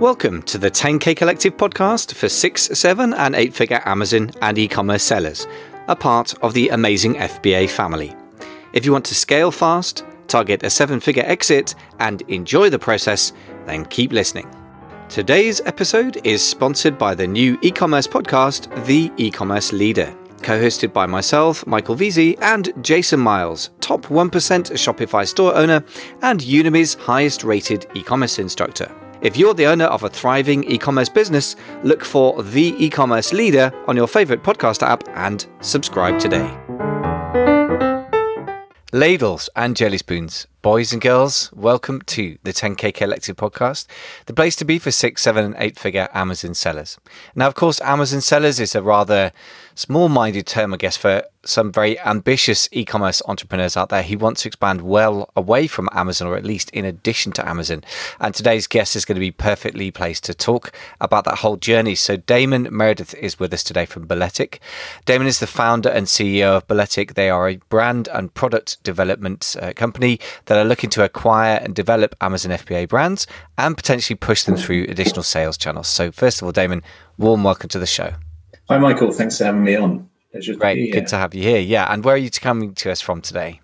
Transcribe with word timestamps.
Welcome 0.00 0.40
to 0.44 0.56
the 0.56 0.70
10K 0.70 1.14
Collective 1.14 1.58
podcast 1.58 2.14
for 2.14 2.30
six, 2.30 2.62
seven, 2.72 3.12
and 3.12 3.34
eight 3.34 3.52
figure 3.52 3.82
Amazon 3.84 4.30
and 4.40 4.56
e 4.56 4.66
commerce 4.66 5.02
sellers, 5.02 5.46
a 5.88 5.94
part 5.94 6.32
of 6.42 6.54
the 6.54 6.70
amazing 6.70 7.16
FBA 7.16 7.68
family. 7.68 8.16
If 8.72 8.86
you 8.86 8.92
want 8.92 9.04
to 9.04 9.14
scale 9.14 9.50
fast, 9.50 10.06
target 10.26 10.62
a 10.62 10.70
seven 10.70 11.00
figure 11.00 11.24
exit, 11.26 11.74
and 11.98 12.22
enjoy 12.28 12.70
the 12.70 12.78
process, 12.78 13.34
then 13.66 13.84
keep 13.84 14.10
listening. 14.10 14.48
Today's 15.10 15.60
episode 15.66 16.18
is 16.24 16.42
sponsored 16.42 16.96
by 16.96 17.14
the 17.14 17.26
new 17.26 17.58
e 17.60 17.70
commerce 17.70 18.06
podcast, 18.06 18.86
The 18.86 19.12
E 19.18 19.30
Commerce 19.30 19.70
Leader, 19.70 20.16
co 20.40 20.58
hosted 20.58 20.94
by 20.94 21.04
myself, 21.04 21.66
Michael 21.66 21.96
Veazey, 21.96 22.38
and 22.40 22.72
Jason 22.82 23.20
Miles, 23.20 23.68
top 23.80 24.06
1% 24.06 24.30
Shopify 24.30 25.28
store 25.28 25.54
owner 25.54 25.84
and 26.22 26.40
Udemy's 26.40 26.94
highest 26.94 27.44
rated 27.44 27.86
e 27.92 28.02
commerce 28.02 28.38
instructor. 28.38 28.90
If 29.22 29.36
you're 29.36 29.52
the 29.52 29.66
owner 29.66 29.84
of 29.84 30.02
a 30.02 30.08
thriving 30.08 30.64
e 30.64 30.78
commerce 30.78 31.10
business, 31.10 31.54
look 31.82 32.04
for 32.04 32.42
The 32.42 32.74
E 32.82 32.88
Commerce 32.88 33.34
Leader 33.34 33.70
on 33.86 33.94
your 33.94 34.06
favorite 34.06 34.42
podcast 34.42 34.82
app 34.82 35.06
and 35.14 35.46
subscribe 35.60 36.18
today. 36.18 36.48
Ladles 38.92 39.50
and 39.54 39.76
jelly 39.76 39.98
spoons, 39.98 40.46
boys 40.62 40.92
and 40.92 41.00
girls, 41.00 41.50
welcome 41.54 42.02
to 42.02 42.36
the 42.42 42.52
10K 42.52 42.92
Collective 42.92 43.34
podcast, 43.36 43.86
the 44.26 44.34
place 44.34 44.54
to 44.56 44.64
be 44.64 44.78
for 44.78 44.90
six, 44.90 45.22
seven, 45.22 45.44
and 45.44 45.54
eight 45.58 45.78
figure 45.78 46.08
Amazon 46.12 46.52
sellers. 46.52 46.98
Now, 47.34 47.46
of 47.46 47.54
course, 47.54 47.80
Amazon 47.80 48.20
sellers 48.20 48.60
is 48.60 48.74
a 48.74 48.82
rather 48.82 49.32
small 49.74 50.10
minded 50.10 50.46
term, 50.46 50.74
I 50.74 50.76
guess, 50.76 50.96
for 50.98 51.24
some 51.42 51.72
very 51.72 51.98
ambitious 52.00 52.68
e 52.70 52.84
commerce 52.84 53.22
entrepreneurs 53.26 53.74
out 53.74 53.88
there 53.88 54.02
who 54.02 54.18
want 54.18 54.36
to 54.36 54.48
expand 54.48 54.82
well 54.82 55.30
away 55.34 55.66
from 55.66 55.88
Amazon 55.92 56.28
or 56.28 56.36
at 56.36 56.44
least 56.44 56.68
in 56.70 56.84
addition 56.84 57.32
to 57.32 57.48
Amazon. 57.48 57.82
And 58.18 58.34
today's 58.34 58.66
guest 58.66 58.94
is 58.94 59.06
going 59.06 59.16
to 59.16 59.20
be 59.20 59.30
perfectly 59.30 59.90
placed 59.90 60.24
to 60.24 60.34
talk 60.34 60.72
about 61.00 61.24
that 61.24 61.38
whole 61.38 61.56
journey. 61.56 61.94
So, 61.94 62.16
Damon 62.16 62.68
Meredith 62.70 63.14
is 63.14 63.38
with 63.38 63.54
us 63.54 63.64
today 63.64 63.86
from 63.86 64.06
Balletic. 64.06 64.60
Damon 65.06 65.26
is 65.26 65.40
the 65.40 65.46
founder 65.46 65.88
and 65.88 66.06
CEO 66.06 66.58
of 66.58 66.68
Balletic. 66.68 67.14
They 67.14 67.30
are 67.30 67.48
a 67.48 67.56
brand 67.70 68.08
and 68.12 68.34
product 68.34 68.82
development 68.82 69.56
uh, 69.60 69.72
company 69.72 70.20
that 70.50 70.58
are 70.58 70.64
looking 70.64 70.90
to 70.90 71.04
acquire 71.04 71.60
and 71.62 71.76
develop 71.76 72.16
Amazon 72.20 72.50
FBA 72.50 72.88
brands 72.88 73.24
and 73.56 73.76
potentially 73.76 74.16
push 74.16 74.42
them 74.42 74.56
through 74.56 74.82
additional 74.88 75.22
sales 75.22 75.56
channels. 75.56 75.86
So, 75.86 76.10
first 76.10 76.42
of 76.42 76.46
all, 76.46 76.50
Damon, 76.50 76.82
warm 77.16 77.44
welcome 77.44 77.68
to 77.68 77.78
the 77.78 77.86
show. 77.86 78.14
Hi, 78.68 78.76
Michael. 78.76 79.12
Thanks 79.12 79.38
for 79.38 79.44
having 79.44 79.62
me 79.62 79.76
on. 79.76 80.10
Great. 80.58 80.92
Good 80.92 81.06
to 81.06 81.16
have 81.16 81.36
you 81.36 81.44
here. 81.44 81.60
Yeah. 81.60 81.86
And 81.88 82.04
where 82.04 82.16
are 82.16 82.18
you 82.18 82.30
coming 82.32 82.74
to 82.74 82.90
us 82.90 83.00
from 83.00 83.20
today? 83.22 83.60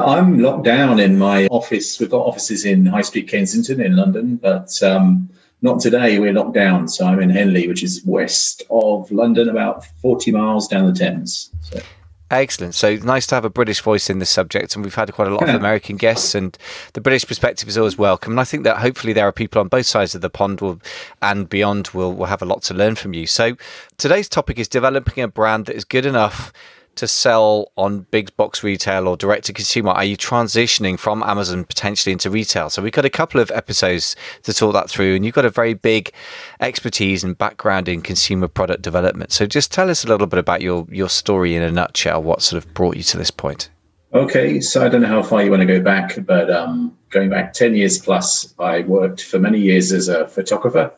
I'm 0.00 0.40
locked 0.40 0.64
down 0.64 0.98
in 0.98 1.18
my 1.18 1.46
office. 1.52 2.00
We've 2.00 2.10
got 2.10 2.26
offices 2.26 2.64
in 2.64 2.86
High 2.86 3.02
Street, 3.02 3.28
Kensington, 3.28 3.80
in 3.80 3.94
London, 3.94 4.36
but 4.38 4.82
um, 4.82 5.30
not 5.62 5.78
today. 5.78 6.18
We're 6.18 6.32
locked 6.32 6.54
down. 6.54 6.88
So 6.88 7.06
I'm 7.06 7.20
in 7.20 7.30
Henley, 7.30 7.68
which 7.68 7.84
is 7.84 8.02
west 8.04 8.64
of 8.70 9.08
London, 9.12 9.48
about 9.48 9.86
40 10.02 10.32
miles 10.32 10.66
down 10.66 10.92
the 10.92 10.98
Thames. 10.98 11.52
So. 11.60 11.80
Excellent. 12.28 12.74
So 12.74 12.96
nice 12.96 13.24
to 13.28 13.36
have 13.36 13.44
a 13.44 13.50
British 13.50 13.80
voice 13.80 14.10
in 14.10 14.18
this 14.18 14.30
subject, 14.30 14.74
and 14.74 14.84
we've 14.84 14.96
had 14.96 15.12
quite 15.12 15.28
a 15.28 15.30
lot 15.30 15.48
of 15.48 15.54
American 15.54 15.96
guests, 15.96 16.34
and 16.34 16.58
the 16.94 17.00
British 17.00 17.24
perspective 17.24 17.68
is 17.68 17.78
always 17.78 17.96
welcome. 17.96 18.32
And 18.32 18.40
I 18.40 18.44
think 18.44 18.64
that 18.64 18.78
hopefully 18.78 19.12
there 19.12 19.28
are 19.28 19.32
people 19.32 19.60
on 19.60 19.68
both 19.68 19.86
sides 19.86 20.14
of 20.16 20.22
the 20.22 20.30
pond 20.30 20.60
will, 20.60 20.80
and 21.22 21.48
beyond 21.48 21.88
will 21.88 22.12
will 22.12 22.26
have 22.26 22.42
a 22.42 22.46
lot 22.46 22.62
to 22.64 22.74
learn 22.74 22.96
from 22.96 23.14
you. 23.14 23.28
So 23.28 23.56
today's 23.96 24.28
topic 24.28 24.58
is 24.58 24.66
developing 24.66 25.22
a 25.22 25.28
brand 25.28 25.66
that 25.66 25.76
is 25.76 25.84
good 25.84 26.04
enough 26.04 26.52
to 26.96 27.06
sell 27.06 27.70
on 27.76 28.00
big 28.10 28.36
box 28.36 28.62
retail 28.62 29.08
or 29.08 29.16
direct 29.16 29.46
to 29.46 29.52
consumer? 29.52 29.90
Are 29.90 30.04
you 30.04 30.16
transitioning 30.16 30.98
from 30.98 31.22
Amazon 31.22 31.64
potentially 31.64 32.12
into 32.12 32.30
retail? 32.30 32.70
So 32.70 32.82
we've 32.82 32.92
got 32.92 33.04
a 33.04 33.10
couple 33.10 33.40
of 33.40 33.50
episodes 33.50 34.16
to 34.42 34.52
talk 34.52 34.72
that 34.74 34.90
through, 34.90 35.14
and 35.14 35.24
you've 35.24 35.34
got 35.34 35.44
a 35.44 35.50
very 35.50 35.74
big 35.74 36.12
expertise 36.60 37.22
and 37.22 37.36
background 37.36 37.88
in 37.88 38.02
consumer 38.02 38.48
product 38.48 38.82
development. 38.82 39.32
So 39.32 39.46
just 39.46 39.72
tell 39.72 39.90
us 39.90 40.04
a 40.04 40.08
little 40.08 40.26
bit 40.26 40.38
about 40.38 40.62
your 40.62 40.86
your 40.90 41.08
story 41.08 41.54
in 41.54 41.62
a 41.62 41.70
nutshell. 41.70 42.22
What 42.22 42.42
sort 42.42 42.62
of 42.62 42.74
brought 42.74 42.96
you 42.96 43.02
to 43.04 43.16
this 43.16 43.30
point? 43.30 43.70
Okay, 44.12 44.60
so 44.60 44.84
I 44.84 44.88
don't 44.88 45.02
know 45.02 45.08
how 45.08 45.22
far 45.22 45.42
you 45.42 45.50
want 45.50 45.60
to 45.60 45.66
go 45.66 45.80
back, 45.80 46.16
but 46.24 46.50
um, 46.50 46.96
going 47.10 47.28
back 47.28 47.52
ten 47.52 47.74
years 47.74 47.98
plus, 47.98 48.54
I 48.58 48.80
worked 48.80 49.22
for 49.22 49.38
many 49.38 49.60
years 49.60 49.92
as 49.92 50.08
a 50.08 50.26
photographer 50.28 50.92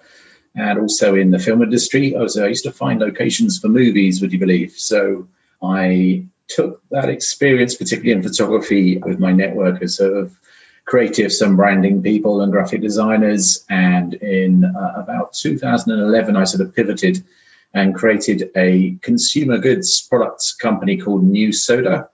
and 0.54 0.78
also 0.78 1.14
in 1.14 1.31
the 1.31 1.38
film 1.38 1.62
industry. 1.62 2.16
I 2.16 2.20
was 2.20 2.37
I 2.37 2.48
used 2.48 2.64
to 2.64 2.72
find 2.72 3.00
locations 3.00 3.58
for 3.58 3.69
movies. 3.69 4.20
Would 4.20 4.32
you 4.32 4.38
believe? 4.38 4.72
So 4.72 5.26
I 5.62 6.26
took 6.48 6.82
that 6.91 7.08
experience, 7.08 7.74
particularly 7.74 8.12
in 8.12 8.22
photography, 8.22 8.98
with 8.98 9.19
my 9.19 9.32
network 9.32 9.82
of 9.82 9.91
sort 9.91 10.16
of 10.16 10.38
creatives 10.86 11.44
and 11.44 11.56
branding 11.56 12.02
people 12.02 12.41
and 12.41 12.50
graphic 12.50 12.80
designers. 12.80 13.64
And 13.69 14.14
in 14.14 14.64
uh, 14.64 14.92
about 14.96 15.34
2011, 15.34 16.36
I 16.36 16.44
sort 16.44 16.66
of 16.66 16.74
pivoted 16.74 17.22
and 17.74 17.94
created 17.94 18.50
a 18.56 18.96
consumer 19.02 19.58
goods 19.58 20.00
products 20.08 20.52
company 20.54 20.96
called 20.96 21.24
New 21.24 21.52
Soda. 21.52 22.08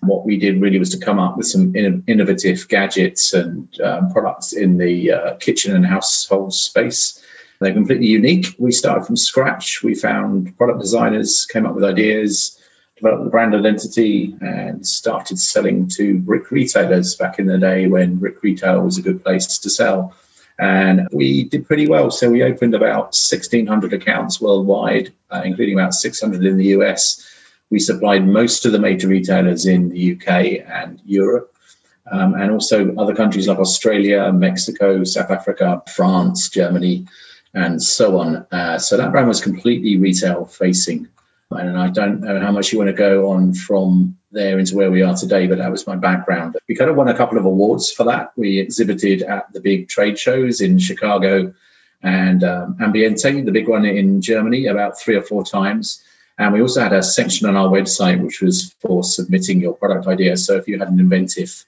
What 0.00 0.24
we 0.24 0.36
did 0.36 0.60
really 0.60 0.78
was 0.78 0.90
to 0.90 1.04
come 1.04 1.18
up 1.18 1.36
with 1.36 1.46
some 1.46 1.74
innovative 1.74 2.68
gadgets 2.68 3.32
and 3.32 3.68
um, 3.80 4.12
products 4.12 4.52
in 4.52 4.78
the 4.78 5.10
uh, 5.10 5.34
kitchen 5.36 5.74
and 5.74 5.84
household 5.84 6.54
space. 6.54 7.20
They're 7.60 7.72
completely 7.72 8.06
unique. 8.06 8.54
We 8.58 8.72
started 8.72 9.04
from 9.04 9.16
scratch. 9.16 9.82
We 9.82 9.94
found 9.94 10.56
product 10.56 10.80
designers, 10.80 11.46
came 11.46 11.66
up 11.66 11.74
with 11.74 11.84
ideas, 11.84 12.58
developed 12.96 13.24
the 13.24 13.30
brand 13.30 13.54
identity 13.54 14.36
and 14.40 14.86
started 14.86 15.38
selling 15.38 15.88
to 15.88 16.18
brick 16.18 16.50
retailers 16.50 17.14
back 17.14 17.38
in 17.38 17.46
the 17.46 17.58
day 17.58 17.86
when 17.86 18.16
brick 18.16 18.42
retail 18.42 18.82
was 18.82 18.98
a 18.98 19.02
good 19.02 19.22
place 19.22 19.58
to 19.58 19.70
sell. 19.70 20.14
And 20.58 21.08
we 21.12 21.44
did 21.44 21.66
pretty 21.66 21.88
well. 21.88 22.10
So 22.10 22.30
we 22.30 22.42
opened 22.42 22.74
about 22.74 23.06
1,600 23.06 23.92
accounts 23.92 24.40
worldwide, 24.40 25.12
uh, 25.30 25.42
including 25.44 25.78
about 25.78 25.94
600 25.94 26.44
in 26.44 26.56
the 26.56 26.66
US. 26.66 27.26
We 27.70 27.78
supplied 27.78 28.26
most 28.26 28.66
of 28.66 28.72
the 28.72 28.78
major 28.78 29.08
retailers 29.08 29.64
in 29.64 29.88
the 29.88 30.12
UK 30.12 30.62
and 30.68 31.00
Europe, 31.06 31.54
um, 32.12 32.34
and 32.34 32.50
also 32.50 32.94
other 32.96 33.14
countries 33.14 33.48
like 33.48 33.58
Australia, 33.58 34.30
Mexico, 34.30 35.02
South 35.04 35.30
Africa, 35.30 35.82
France, 35.88 36.50
Germany, 36.50 37.06
and 37.54 37.82
so 37.82 38.18
on. 38.18 38.46
Uh, 38.52 38.78
so 38.78 38.96
that 38.96 39.10
brand 39.10 39.28
was 39.28 39.40
completely 39.40 39.96
retail 39.96 40.44
facing 40.44 41.08
and 41.54 41.78
I 41.78 41.88
don't 41.88 42.20
know 42.20 42.40
how 42.40 42.52
much 42.52 42.72
you 42.72 42.78
want 42.78 42.88
to 42.88 42.94
go 42.94 43.30
on 43.30 43.54
from 43.54 44.16
there 44.30 44.58
into 44.58 44.76
where 44.76 44.90
we 44.90 45.02
are 45.02 45.14
today, 45.14 45.46
but 45.46 45.58
that 45.58 45.70
was 45.70 45.86
my 45.86 45.96
background. 45.96 46.56
We 46.68 46.74
kind 46.74 46.90
of 46.90 46.96
won 46.96 47.08
a 47.08 47.16
couple 47.16 47.38
of 47.38 47.44
awards 47.44 47.90
for 47.90 48.04
that. 48.04 48.32
We 48.36 48.58
exhibited 48.58 49.22
at 49.22 49.52
the 49.52 49.60
big 49.60 49.88
trade 49.88 50.18
shows 50.18 50.60
in 50.60 50.78
Chicago 50.78 51.52
and 52.02 52.42
um, 52.42 52.76
Ambiente, 52.80 53.44
the 53.44 53.52
big 53.52 53.68
one 53.68 53.84
in 53.84 54.20
Germany, 54.20 54.66
about 54.66 54.98
three 54.98 55.14
or 55.14 55.22
four 55.22 55.44
times. 55.44 56.02
And 56.38 56.52
we 56.52 56.62
also 56.62 56.80
had 56.80 56.92
a 56.92 57.02
section 57.02 57.46
on 57.46 57.56
our 57.56 57.68
website 57.68 58.22
which 58.22 58.40
was 58.40 58.74
for 58.80 59.04
submitting 59.04 59.60
your 59.60 59.74
product 59.74 60.06
idea. 60.06 60.36
So 60.36 60.56
if 60.56 60.66
you 60.66 60.78
had 60.78 60.88
an 60.88 60.98
inventive 60.98 61.64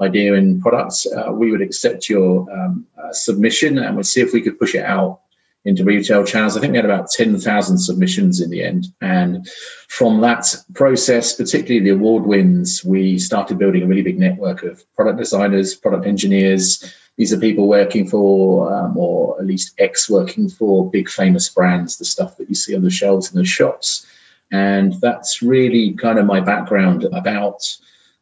idea 0.00 0.34
in 0.34 0.60
products, 0.60 1.06
uh, 1.06 1.32
we 1.32 1.50
would 1.50 1.62
accept 1.62 2.08
your 2.08 2.50
um, 2.50 2.86
uh, 3.02 3.12
submission 3.12 3.78
and 3.78 3.96
we'd 3.96 4.06
see 4.06 4.20
if 4.20 4.32
we 4.32 4.42
could 4.42 4.58
push 4.58 4.74
it 4.74 4.84
out 4.84 5.20
into 5.66 5.84
retail 5.84 6.24
channels. 6.24 6.56
I 6.56 6.60
think 6.60 6.70
we 6.70 6.78
had 6.78 6.84
about 6.84 7.10
10,000 7.10 7.78
submissions 7.78 8.40
in 8.40 8.50
the 8.50 8.62
end. 8.62 8.86
And 9.00 9.46
from 9.88 10.20
that 10.20 10.46
process, 10.74 11.34
particularly 11.34 11.84
the 11.84 11.94
award 11.94 12.24
wins, 12.24 12.84
we 12.84 13.18
started 13.18 13.58
building 13.58 13.82
a 13.82 13.86
really 13.86 14.02
big 14.02 14.18
network 14.18 14.62
of 14.62 14.82
product 14.94 15.18
designers, 15.18 15.74
product 15.74 16.06
engineers. 16.06 16.94
These 17.16 17.32
are 17.32 17.38
people 17.38 17.66
working 17.66 18.06
for, 18.08 18.72
um, 18.72 18.96
or 18.96 19.38
at 19.40 19.46
least 19.46 19.74
ex 19.78 20.08
working 20.08 20.48
for 20.48 20.88
big 20.88 21.08
famous 21.08 21.48
brands, 21.48 21.98
the 21.98 22.04
stuff 22.04 22.36
that 22.36 22.48
you 22.48 22.54
see 22.54 22.76
on 22.76 22.82
the 22.82 22.90
shelves 22.90 23.32
in 23.32 23.36
the 23.36 23.44
shops. 23.44 24.06
And 24.52 24.94
that's 25.00 25.42
really 25.42 25.94
kind 25.94 26.20
of 26.20 26.26
my 26.26 26.38
background 26.38 27.02
about 27.12 27.76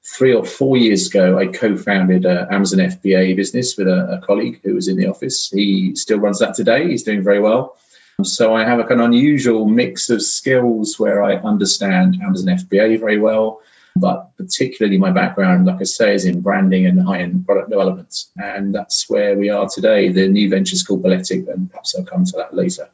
three 0.06 0.34
or 0.34 0.44
four 0.44 0.76
years 0.76 1.08
ago, 1.08 1.38
I 1.38 1.46
co-founded 1.46 2.26
an 2.26 2.46
Amazon 2.50 2.80
FBA 2.80 3.36
business 3.36 3.76
with 3.76 3.88
a, 3.88 4.18
a, 4.20 4.26
colleague 4.26 4.60
who 4.62 4.74
was 4.74 4.88
in 4.88 4.96
the 4.96 5.06
office. 5.06 5.50
He 5.50 5.94
still 5.96 6.18
runs 6.18 6.38
that 6.40 6.54
today. 6.54 6.88
He's 6.88 7.02
doing 7.02 7.22
very 7.22 7.40
well. 7.40 7.76
So 8.22 8.54
I 8.54 8.64
have 8.64 8.78
a 8.78 8.84
kind 8.84 9.00
of 9.00 9.06
unusual 9.06 9.66
mix 9.66 10.10
of 10.10 10.22
skills 10.22 10.98
where 10.98 11.22
I 11.22 11.36
understand 11.36 12.20
Amazon 12.22 12.56
FBA 12.56 13.00
very 13.00 13.18
well, 13.18 13.60
but 13.96 14.36
particularly 14.36 14.98
my 14.98 15.10
background, 15.10 15.66
like 15.66 15.80
I 15.80 15.84
say, 15.84 16.14
is 16.14 16.24
in 16.24 16.40
branding 16.40 16.86
and 16.86 17.02
high-end 17.02 17.44
product 17.44 17.70
development. 17.70 18.26
And 18.36 18.74
that's 18.74 19.08
where 19.10 19.36
we 19.36 19.48
are 19.50 19.68
today. 19.68 20.10
The 20.10 20.28
new 20.28 20.48
venture 20.48 20.74
is 20.74 20.82
called 20.84 21.02
Balletic, 21.02 21.48
and 21.48 21.68
perhaps 21.70 21.96
I'll 21.96 22.04
come 22.04 22.24
to 22.24 22.36
that 22.36 22.54
later. 22.54 22.88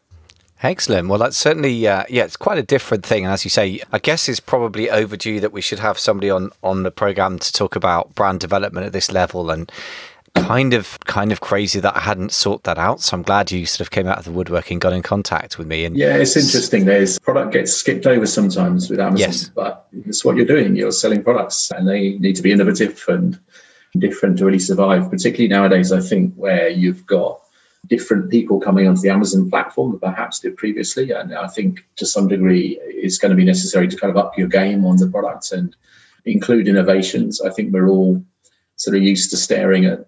Excellent. 0.63 1.09
Well, 1.09 1.19
that's 1.19 1.37
certainly 1.37 1.87
uh, 1.87 2.05
yeah, 2.09 2.25
it's 2.25 2.37
quite 2.37 2.59
a 2.59 2.63
different 2.63 3.05
thing, 3.05 3.25
and 3.25 3.33
as 3.33 3.45
you 3.45 3.51
say, 3.51 3.81
I 3.93 3.99
guess 3.99 4.29
it's 4.29 4.41
probably 4.41 4.91
overdue 4.91 5.41
that 5.41 5.53
we 5.53 5.63
should 5.63 5.79
have 5.79 5.99
somebody 5.99 6.31
on 6.31 6.51
on 6.63 6.83
the 6.83 6.91
program 6.91 7.39
to 7.39 7.53
talk 7.53 7.77
about 7.77 8.15
brand 8.15 8.41
development 8.41 8.87
at 8.87 8.93
this 8.93 9.11
level, 9.11 9.51
and 9.51 9.73
kind 10.35 10.75
of 10.75 10.99
kind 11.01 11.33
of 11.33 11.41
crazy 11.41 11.81
that 11.81 11.97
I 11.97 12.01
hadn't 12.01 12.33
sought 12.33 12.65
that 12.65 12.79
out. 12.79 13.01
So 13.01 13.17
I'm 13.17 13.23
glad 13.23 13.51
you 13.51 13.65
sort 13.65 13.81
of 13.81 13.91
came 13.91 14.07
out 14.07 14.19
of 14.19 14.25
the 14.25 14.33
woodwork 14.33 14.71
and 14.71 14.81
got 14.81 14.93
in 14.93 15.03
contact 15.03 15.59
with 15.59 15.67
me. 15.67 15.85
And 15.85 15.97
yeah, 15.97 16.17
it's 16.17 16.37
interesting. 16.37 16.85
There's 16.85 17.19
product 17.19 17.53
gets 17.53 17.73
skipped 17.73 18.07
over 18.07 18.27
sometimes 18.27 18.91
with 18.91 19.01
Amazon, 19.01 19.19
yes. 19.19 19.49
but 19.49 19.89
it's 20.07 20.25
what 20.25 20.37
you're 20.37 20.47
doing. 20.47 20.77
You're 20.77 20.93
selling 20.93 21.23
products, 21.23 21.71
and 21.71 21.89
they 21.89 22.19
need 22.19 22.37
to 22.37 22.43
be 22.43 22.53
innovative 22.53 23.03
and 23.09 23.39
different 23.99 24.39
to 24.39 24.45
really 24.45 24.59
survive. 24.59 25.11
Particularly 25.11 25.49
nowadays, 25.49 25.91
I 25.91 26.01
think 26.01 26.35
where 26.35 26.69
you've 26.69 27.07
got 27.07 27.41
different 27.91 28.31
people 28.31 28.61
coming 28.61 28.87
onto 28.87 29.01
the 29.01 29.11
Amazon 29.11 29.51
platform 29.51 29.91
than 29.91 30.01
perhaps 30.01 30.39
did 30.39 30.57
previously. 30.57 31.11
And 31.11 31.35
I 31.35 31.49
think 31.49 31.85
to 31.97 32.07
some 32.07 32.29
degree 32.29 32.79
it's 32.83 33.19
going 33.19 33.31
to 33.31 33.37
be 33.37 33.45
necessary 33.45 33.89
to 33.89 33.97
kind 33.97 34.11
of 34.11 34.17
up 34.17 34.39
your 34.39 34.49
game 34.49 34.87
on 34.87 34.97
the 34.97 35.09
products 35.09 35.51
and 35.53 35.75
include 36.25 36.69
innovations. 36.69 37.41
I 37.41 37.51
think 37.51 37.73
we're 37.73 37.89
all 37.89 38.25
sort 38.77 38.97
of 38.97 39.03
used 39.03 39.31
to 39.31 39.37
staring 39.37 39.85
at 39.85 40.07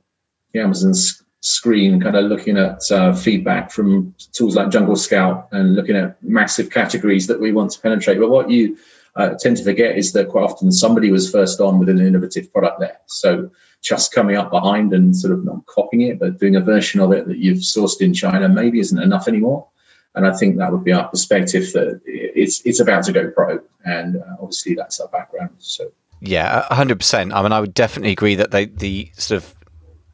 the 0.53 0.61
Amazon's 0.61 1.23
screen, 1.41 2.01
kind 2.01 2.15
of 2.15 2.27
looking 2.27 2.57
at 2.57 2.81
uh, 2.93 3.13
feedback 3.13 3.73
from 3.73 4.15
tools 4.33 4.55
like 4.55 4.71
Jungle 4.71 4.95
Scout 4.95 5.49
and 5.51 5.75
looking 5.75 5.97
at 5.97 6.23
massive 6.23 6.71
categories 6.71 7.27
that 7.27 7.41
we 7.41 7.51
want 7.51 7.73
to 7.73 7.81
penetrate. 7.81 8.21
But 8.21 8.31
what 8.31 8.49
you 8.49 8.79
uh, 9.17 9.35
tend 9.41 9.57
to 9.57 9.65
forget 9.65 9.99
is 9.99 10.13
that 10.13 10.29
quite 10.29 10.45
often 10.45 10.71
somebody 10.71 11.11
was 11.11 11.31
first 11.31 11.61
on 11.61 11.81
with 11.81 11.89
an 11.89 12.01
innovative 12.01 12.53
product 12.53 12.79
there. 12.79 12.99
So 13.07 13.51
just 13.83 14.13
coming 14.13 14.37
up 14.37 14.51
behind 14.51 14.93
and 14.95 15.15
sort 15.15 15.33
of 15.33 15.45
not 15.45 15.67
copying 15.67 16.03
it, 16.03 16.19
but 16.19 16.39
doing 16.39 16.57
a 16.57 16.61
version 16.61 17.01
of 17.01 17.13
it 17.13 17.27
that 17.27 17.39
you've 17.39 17.59
sourced 17.59 18.01
in 18.01 18.15
China 18.15 18.49
maybe 18.49 18.79
isn't 18.79 19.03
enough 19.03 19.29
anymore. 19.29 19.67
And 20.15 20.27
I 20.27 20.33
think 20.37 20.57
that 20.59 20.71
would 20.71 20.85
be 20.85 20.93
our 20.93 21.09
perspective 21.09 21.73
that 21.73 22.01
it's 22.05 22.61
it's 22.65 22.81
about 22.81 23.05
to 23.05 23.13
go 23.13 23.31
pro, 23.31 23.61
and 23.85 24.17
uh, 24.17 24.37
obviously 24.41 24.75
that's 24.75 25.01
our 25.01 25.09
background. 25.09 25.51
So 25.59 25.91
yeah, 26.21 26.67
hundred 26.71 26.99
percent. 26.99 27.33
I 27.33 27.43
mean, 27.43 27.53
I 27.53 27.61
would 27.61 27.75
definitely 27.75 28.13
agree 28.13 28.35
that 28.37 28.51
they, 28.51 28.67
the 28.67 29.11
sort 29.15 29.43
of 29.43 29.55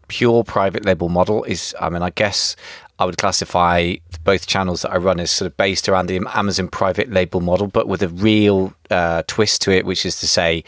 pure 0.07 0.45
private 0.45 0.85
label 0.87 1.09
model 1.09 1.43
is. 1.45 1.75
I 1.81 1.91
mean, 1.91 2.03
I 2.03 2.11
guess 2.11 2.55
I 2.99 3.05
would 3.05 3.19
classify 3.19 3.97
both 4.25 4.47
channels 4.47 4.83
that 4.83 4.93
I 4.93 4.97
run 4.97 5.21
as 5.21 5.31
sort 5.31 5.47
of 5.51 5.57
based 5.57 5.89
around 5.89 6.07
the 6.07 6.21
Amazon 6.33 6.69
private 6.69 7.11
label 7.11 7.41
model, 7.41 7.67
but 7.67 7.89
with 7.89 8.03
a 8.03 8.09
real 8.09 8.73
uh, 8.91 9.25
twist 9.27 9.63
to 9.63 9.73
it, 9.73 9.85
which 9.85 10.07
is 10.07 10.19
to 10.21 10.29
say 10.29 10.65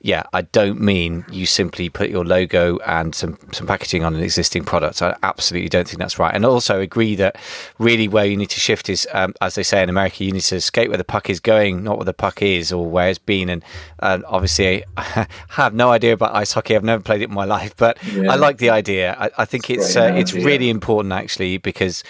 yeah, 0.00 0.22
I 0.32 0.42
don't 0.42 0.80
mean 0.80 1.24
you 1.30 1.44
simply 1.44 1.88
put 1.88 2.08
your 2.08 2.24
logo 2.24 2.78
and 2.78 3.14
some, 3.14 3.36
some 3.52 3.66
packaging 3.66 4.04
on 4.04 4.14
an 4.14 4.22
existing 4.22 4.64
product. 4.64 5.02
I 5.02 5.16
absolutely 5.24 5.68
don't 5.68 5.88
think 5.88 5.98
that's 5.98 6.18
right. 6.20 6.32
And 6.32 6.46
also 6.46 6.80
agree 6.80 7.16
that 7.16 7.36
really 7.78 8.06
where 8.06 8.24
you 8.24 8.36
need 8.36 8.50
to 8.50 8.60
shift 8.60 8.88
is, 8.88 9.08
um, 9.12 9.34
as 9.40 9.56
they 9.56 9.64
say 9.64 9.82
in 9.82 9.88
America, 9.88 10.22
you 10.22 10.32
need 10.32 10.42
to 10.42 10.60
skate 10.60 10.88
where 10.88 10.98
the 10.98 11.04
puck 11.04 11.28
is 11.28 11.40
going, 11.40 11.82
not 11.82 11.98
where 11.98 12.04
the 12.04 12.14
puck 12.14 12.42
is 12.42 12.72
or 12.72 12.86
where 12.86 13.08
it's 13.08 13.18
been. 13.18 13.48
And, 13.48 13.64
and 13.98 14.24
obviously, 14.26 14.84
I 14.96 15.26
have 15.50 15.74
no 15.74 15.90
idea 15.90 16.12
about 16.12 16.34
ice 16.34 16.52
hockey. 16.52 16.76
I've 16.76 16.84
never 16.84 17.02
played 17.02 17.22
it 17.22 17.28
in 17.28 17.34
my 17.34 17.44
life, 17.58 17.76
but 17.76 17.98
yeah. 18.04 18.30
I 18.30 18.36
like 18.36 18.58
the 18.58 18.70
idea. 18.70 19.16
I, 19.18 19.30
I 19.38 19.44
think 19.46 19.68
it's 19.68 19.96
uh, 19.96 20.12
it's 20.14 20.32
really 20.32 20.70
important 20.70 21.12
actually 21.12 21.58
because 21.58 22.04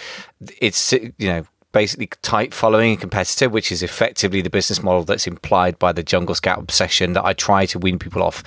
it's 0.61 0.93
you 0.93 1.13
know 1.19 1.45
basically 1.71 2.09
tight 2.21 2.53
following 2.53 2.93
a 2.93 2.97
competitor, 2.97 3.47
which 3.47 3.71
is 3.71 3.83
effectively 3.83 4.41
the 4.41 4.49
business 4.49 4.81
model 4.81 5.03
that's 5.03 5.27
implied 5.27 5.77
by 5.77 5.91
the 5.91 6.03
Jungle 6.03 6.35
Scout 6.35 6.59
obsession 6.59 7.13
that 7.13 7.25
I 7.25 7.33
try 7.33 7.65
to 7.67 7.79
wean 7.79 7.99
people 7.99 8.23
off, 8.23 8.43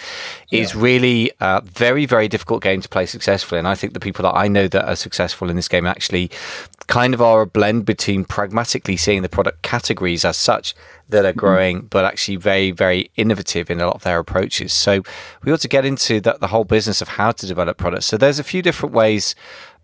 is 0.51 0.75
really 0.75 1.31
a 1.41 1.61
very, 1.63 2.05
very 2.05 2.29
difficult 2.29 2.63
game 2.63 2.81
to 2.81 2.89
play 2.89 3.07
successfully. 3.07 3.59
And 3.59 3.69
I 3.69 3.75
think 3.75 3.93
the 3.93 4.01
people 4.01 4.25
that 4.25 4.37
I 4.37 4.49
know 4.49 4.67
that 4.69 4.89
are 4.89 4.97
successful 4.97 5.51
in 5.51 5.57
this 5.57 5.69
game 5.69 5.87
actually 5.87 6.31
kind 6.89 7.15
of 7.15 7.23
are 7.23 7.43
a 7.43 7.47
blend 7.47 7.87
between 7.87 8.25
pragmatically 8.25 8.97
seeing 8.97 9.23
the 9.23 9.29
product 9.29 9.63
categories 9.63 10.25
as 10.25 10.37
such 10.37 10.75
that 11.09 11.25
are 11.25 11.31
mm-hmm. 11.31 11.39
growing, 11.39 11.77
mm-hmm. 11.79 11.87
but 11.87 12.05
actually 12.05 12.37
very, 12.37 12.71
very 12.71 13.11
innovative 13.17 13.71
in 13.71 13.81
a 13.81 13.87
lot 13.87 13.95
of 13.95 14.03
their 14.03 14.19
approaches. 14.19 14.73
So 14.73 15.03
we 15.45 15.53
ought 15.53 15.61
to 15.61 15.69
get 15.69 15.85
into 15.85 16.21
the, 16.21 16.39
the 16.41 16.49
whole 16.49 16.65
business 16.65 17.01
of 17.01 17.09
how 17.09 17.31
to 17.33 17.47
develop 17.47 17.79
products. 17.79 18.07
So 18.07 18.17
there's 18.17 18.39
a 18.39 18.45
few 18.45 18.63
different 18.63 18.95
ways 18.95 19.35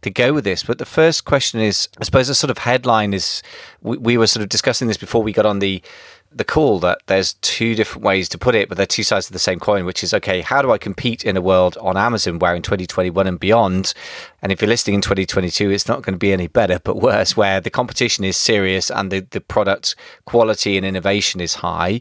to 0.03 0.11
go 0.11 0.33
with 0.33 0.45
this. 0.45 0.63
But 0.63 0.79
the 0.79 0.87
first 0.87 1.25
question 1.25 1.61
is, 1.61 1.89
I 2.01 2.05
suppose, 2.05 2.29
the 2.29 2.35
sort 2.35 2.51
of 2.51 2.59
headline 2.59 3.15
is 3.15 3.43
we, 3.83 3.97
we, 3.99 4.17
were 4.17 4.27
sort 4.27 4.43
of 4.43 4.49
discussing 4.49 4.89
this 4.89 4.97
before 4.97 5.23
we 5.23 5.33
got 5.33 5.47
on 5.47 5.59
the 5.59 5.83
the 6.31 6.45
call 6.45 6.79
that 6.79 7.01
there's 7.07 7.35
two 7.35 7.75
different 7.75 8.05
ways 8.05 8.29
to 8.29 8.37
put 8.37 8.55
it, 8.55 8.69
but 8.69 8.77
they're 8.77 8.87
two 8.87 9.03
sides 9.03 9.29
of 9.29 9.33
the 9.33 9.39
same 9.39 9.59
coin, 9.59 9.87
which 9.87 10.05
is 10.05 10.13
okay, 10.13 10.43
how 10.43 10.61
do 10.61 10.71
I 10.71 10.77
compete 10.77 11.25
in 11.25 11.39
a 11.39 11.41
world 11.41 11.79
on 11.81 11.97
Amazon 11.97 12.39
where 12.39 12.55
in 12.55 12.61
2021 12.61 13.27
and 13.27 13.41
beyond, 13.41 13.95
and 14.43 14.53
if 14.53 14.61
you're 14.61 14.69
listing 14.69 14.95
in 14.95 15.01
2022, 15.01 15.71
it's 15.71 15.89
not 15.89 16.03
going 16.03 16.15
to 16.15 16.19
be 16.19 16.33
any 16.33 16.47
better, 16.47 16.81
but 16.85 16.97
worse, 17.01 17.35
where 17.35 17.63
the 17.63 17.71
competition 17.71 18.25
is 18.25 18.37
serious 18.37 18.91
and 18.91 19.11
the, 19.11 19.21
the 19.21 19.41
product 19.41 19.97
quality 20.27 20.77
and 20.77 20.85
innovation 20.85 21.41
is 21.41 21.55
high 21.55 22.01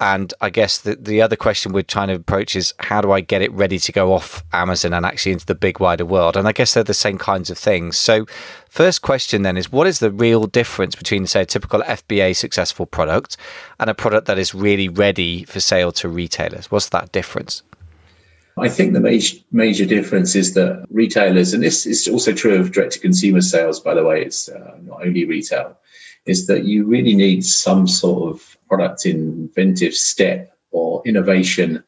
and 0.00 0.32
I 0.40 0.48
guess 0.48 0.78
the, 0.78 0.96
the 0.96 1.20
other 1.20 1.36
question 1.36 1.72
we're 1.72 1.82
trying 1.82 2.08
to 2.08 2.14
approach 2.14 2.56
is 2.56 2.72
how 2.78 3.02
do 3.02 3.12
I 3.12 3.20
get 3.20 3.42
it 3.42 3.52
ready 3.52 3.78
to 3.78 3.92
go 3.92 4.14
off 4.14 4.42
Amazon 4.50 4.94
and 4.94 5.04
actually 5.04 5.32
into 5.32 5.44
the 5.44 5.54
big 5.54 5.78
wider 5.78 6.06
world? 6.06 6.38
And 6.38 6.48
I 6.48 6.52
guess 6.52 6.72
they're 6.72 6.82
the 6.82 6.94
same 6.94 7.18
kinds 7.18 7.50
of 7.50 7.58
things. 7.58 7.98
So, 7.98 8.24
first 8.68 9.02
question 9.02 9.42
then 9.42 9.58
is 9.58 9.70
what 9.70 9.86
is 9.86 9.98
the 9.98 10.10
real 10.10 10.46
difference 10.46 10.94
between, 10.94 11.26
say, 11.26 11.42
a 11.42 11.46
typical 11.46 11.82
FBA 11.82 12.34
successful 12.34 12.86
product 12.86 13.36
and 13.78 13.90
a 13.90 13.94
product 13.94 14.26
that 14.26 14.38
is 14.38 14.54
really 14.54 14.88
ready 14.88 15.44
for 15.44 15.60
sale 15.60 15.92
to 15.92 16.08
retailers? 16.08 16.70
What's 16.70 16.88
that 16.88 17.12
difference? 17.12 17.62
I 18.56 18.68
think 18.68 18.94
the 18.94 19.00
major, 19.00 19.36
major 19.52 19.84
difference 19.84 20.34
is 20.34 20.54
that 20.54 20.86
retailers, 20.90 21.52
and 21.52 21.62
this 21.62 21.86
is 21.86 22.08
also 22.08 22.32
true 22.32 22.56
of 22.56 22.72
direct 22.72 22.92
to 22.92 23.00
consumer 23.00 23.40
sales, 23.42 23.80
by 23.80 23.94
the 23.94 24.04
way, 24.04 24.22
it's 24.22 24.48
uh, 24.48 24.76
not 24.82 25.06
only 25.06 25.24
retail, 25.24 25.76
is 26.26 26.46
that 26.46 26.64
you 26.64 26.84
really 26.84 27.14
need 27.14 27.44
some 27.44 27.86
sort 27.86 28.32
of 28.32 28.56
product 28.68 29.06
inventive 29.06 29.94
step 29.94 30.56
or 30.70 31.02
innovation 31.04 31.82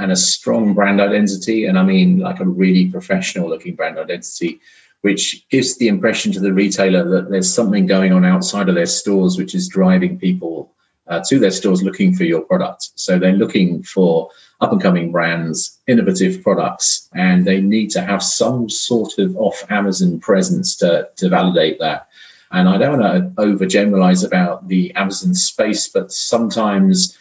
and 0.00 0.10
a 0.10 0.16
strong 0.16 0.74
brand 0.74 1.00
identity. 1.00 1.66
And 1.66 1.78
I 1.78 1.82
mean, 1.82 2.18
like 2.18 2.40
a 2.40 2.46
really 2.46 2.90
professional 2.90 3.48
looking 3.48 3.74
brand 3.74 3.98
identity, 3.98 4.60
which 5.02 5.48
gives 5.50 5.76
the 5.76 5.88
impression 5.88 6.32
to 6.32 6.40
the 6.40 6.52
retailer 6.52 7.08
that 7.08 7.30
there's 7.30 7.52
something 7.52 7.86
going 7.86 8.12
on 8.12 8.24
outside 8.24 8.68
of 8.68 8.74
their 8.74 8.86
stores, 8.86 9.38
which 9.38 9.54
is 9.54 9.68
driving 9.68 10.18
people 10.18 10.72
uh, 11.06 11.22
to 11.28 11.38
their 11.38 11.52
stores 11.52 11.82
looking 11.82 12.14
for 12.14 12.24
your 12.24 12.40
product. 12.42 12.90
So 12.96 13.18
they're 13.18 13.32
looking 13.32 13.82
for 13.82 14.30
up 14.60 14.72
and 14.72 14.82
coming 14.82 15.12
brands, 15.12 15.78
innovative 15.86 16.42
products, 16.42 17.08
and 17.14 17.44
they 17.44 17.60
need 17.60 17.90
to 17.90 18.00
have 18.00 18.22
some 18.22 18.68
sort 18.68 19.18
of 19.18 19.36
off 19.36 19.64
Amazon 19.70 20.18
presence 20.18 20.76
to, 20.76 21.08
to 21.16 21.28
validate 21.28 21.78
that. 21.78 22.05
And 22.52 22.68
I 22.68 22.78
don't 22.78 23.00
want 23.00 23.36
to 23.36 23.42
overgeneralize 23.42 24.24
about 24.24 24.68
the 24.68 24.92
Amazon 24.94 25.34
space, 25.34 25.88
but 25.88 26.12
sometimes 26.12 27.18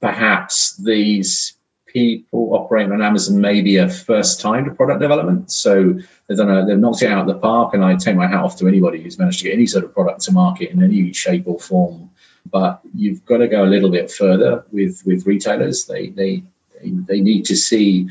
perhaps 0.00 0.76
these 0.76 1.54
people 1.86 2.54
operating 2.54 2.92
on 2.92 3.02
Amazon 3.02 3.40
may 3.40 3.60
be 3.60 3.76
a 3.76 3.88
first 3.88 4.40
time 4.40 4.64
to 4.64 4.70
product 4.70 5.00
development. 5.00 5.50
So 5.50 5.94
they've 6.26 6.36
done 6.36 6.50
a, 6.50 6.66
they've 6.66 6.78
knocked 6.78 7.02
it 7.02 7.10
out 7.10 7.22
of 7.22 7.26
the 7.26 7.40
park. 7.40 7.74
And 7.74 7.84
I 7.84 7.96
take 7.96 8.16
my 8.16 8.26
hat 8.26 8.44
off 8.44 8.56
to 8.58 8.68
anybody 8.68 9.02
who's 9.02 9.18
managed 9.18 9.38
to 9.40 9.44
get 9.44 9.54
any 9.54 9.66
sort 9.66 9.84
of 9.84 9.94
product 9.94 10.22
to 10.22 10.32
market 10.32 10.70
in 10.70 10.82
any 10.82 11.12
shape 11.12 11.44
or 11.46 11.58
form. 11.58 12.10
But 12.50 12.80
you've 12.94 13.24
got 13.24 13.38
to 13.38 13.48
go 13.48 13.64
a 13.64 13.66
little 13.66 13.90
bit 13.90 14.10
further 14.10 14.64
with, 14.70 15.02
with 15.06 15.26
retailers. 15.26 15.86
They, 15.86 16.08
they, 16.08 16.42
they, 16.80 16.90
they 16.90 17.20
need 17.20 17.44
to 17.46 17.56
see 17.56 18.10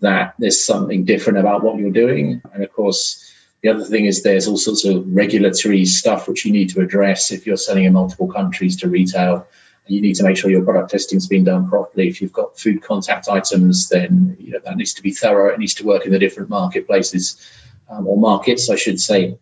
that 0.00 0.34
there's 0.38 0.62
something 0.62 1.04
different 1.04 1.38
about 1.38 1.62
what 1.62 1.78
you're 1.78 1.90
doing. 1.90 2.42
And 2.52 2.62
of 2.62 2.72
course, 2.72 3.33
the 3.64 3.70
other 3.70 3.84
thing 3.84 4.04
is 4.04 4.22
there's 4.22 4.46
all 4.46 4.58
sorts 4.58 4.84
of 4.84 5.02
regulatory 5.06 5.86
stuff 5.86 6.28
which 6.28 6.44
you 6.44 6.52
need 6.52 6.68
to 6.68 6.82
address 6.82 7.32
if 7.32 7.46
you're 7.46 7.56
selling 7.56 7.84
in 7.84 7.94
multiple 7.94 8.30
countries 8.30 8.76
to 8.76 8.90
retail. 8.90 9.48
You 9.86 10.02
need 10.02 10.16
to 10.16 10.22
make 10.22 10.36
sure 10.36 10.50
your 10.50 10.62
product 10.62 10.90
testing 10.90 11.16
has 11.16 11.26
been 11.26 11.44
done 11.44 11.66
properly. 11.70 12.06
If 12.06 12.20
you've 12.20 12.32
got 12.32 12.58
food 12.58 12.82
contact 12.82 13.26
items, 13.26 13.88
then 13.88 14.36
you 14.38 14.50
know, 14.50 14.58
that 14.66 14.76
needs 14.76 14.92
to 14.92 15.02
be 15.02 15.12
thorough. 15.12 15.50
It 15.50 15.58
needs 15.58 15.72
to 15.76 15.86
work 15.86 16.04
in 16.04 16.12
the 16.12 16.18
different 16.18 16.50
marketplaces 16.50 17.40
um, 17.88 18.06
or 18.06 18.18
markets, 18.18 18.68
I 18.68 18.76
should 18.76 19.00
say. 19.00 19.38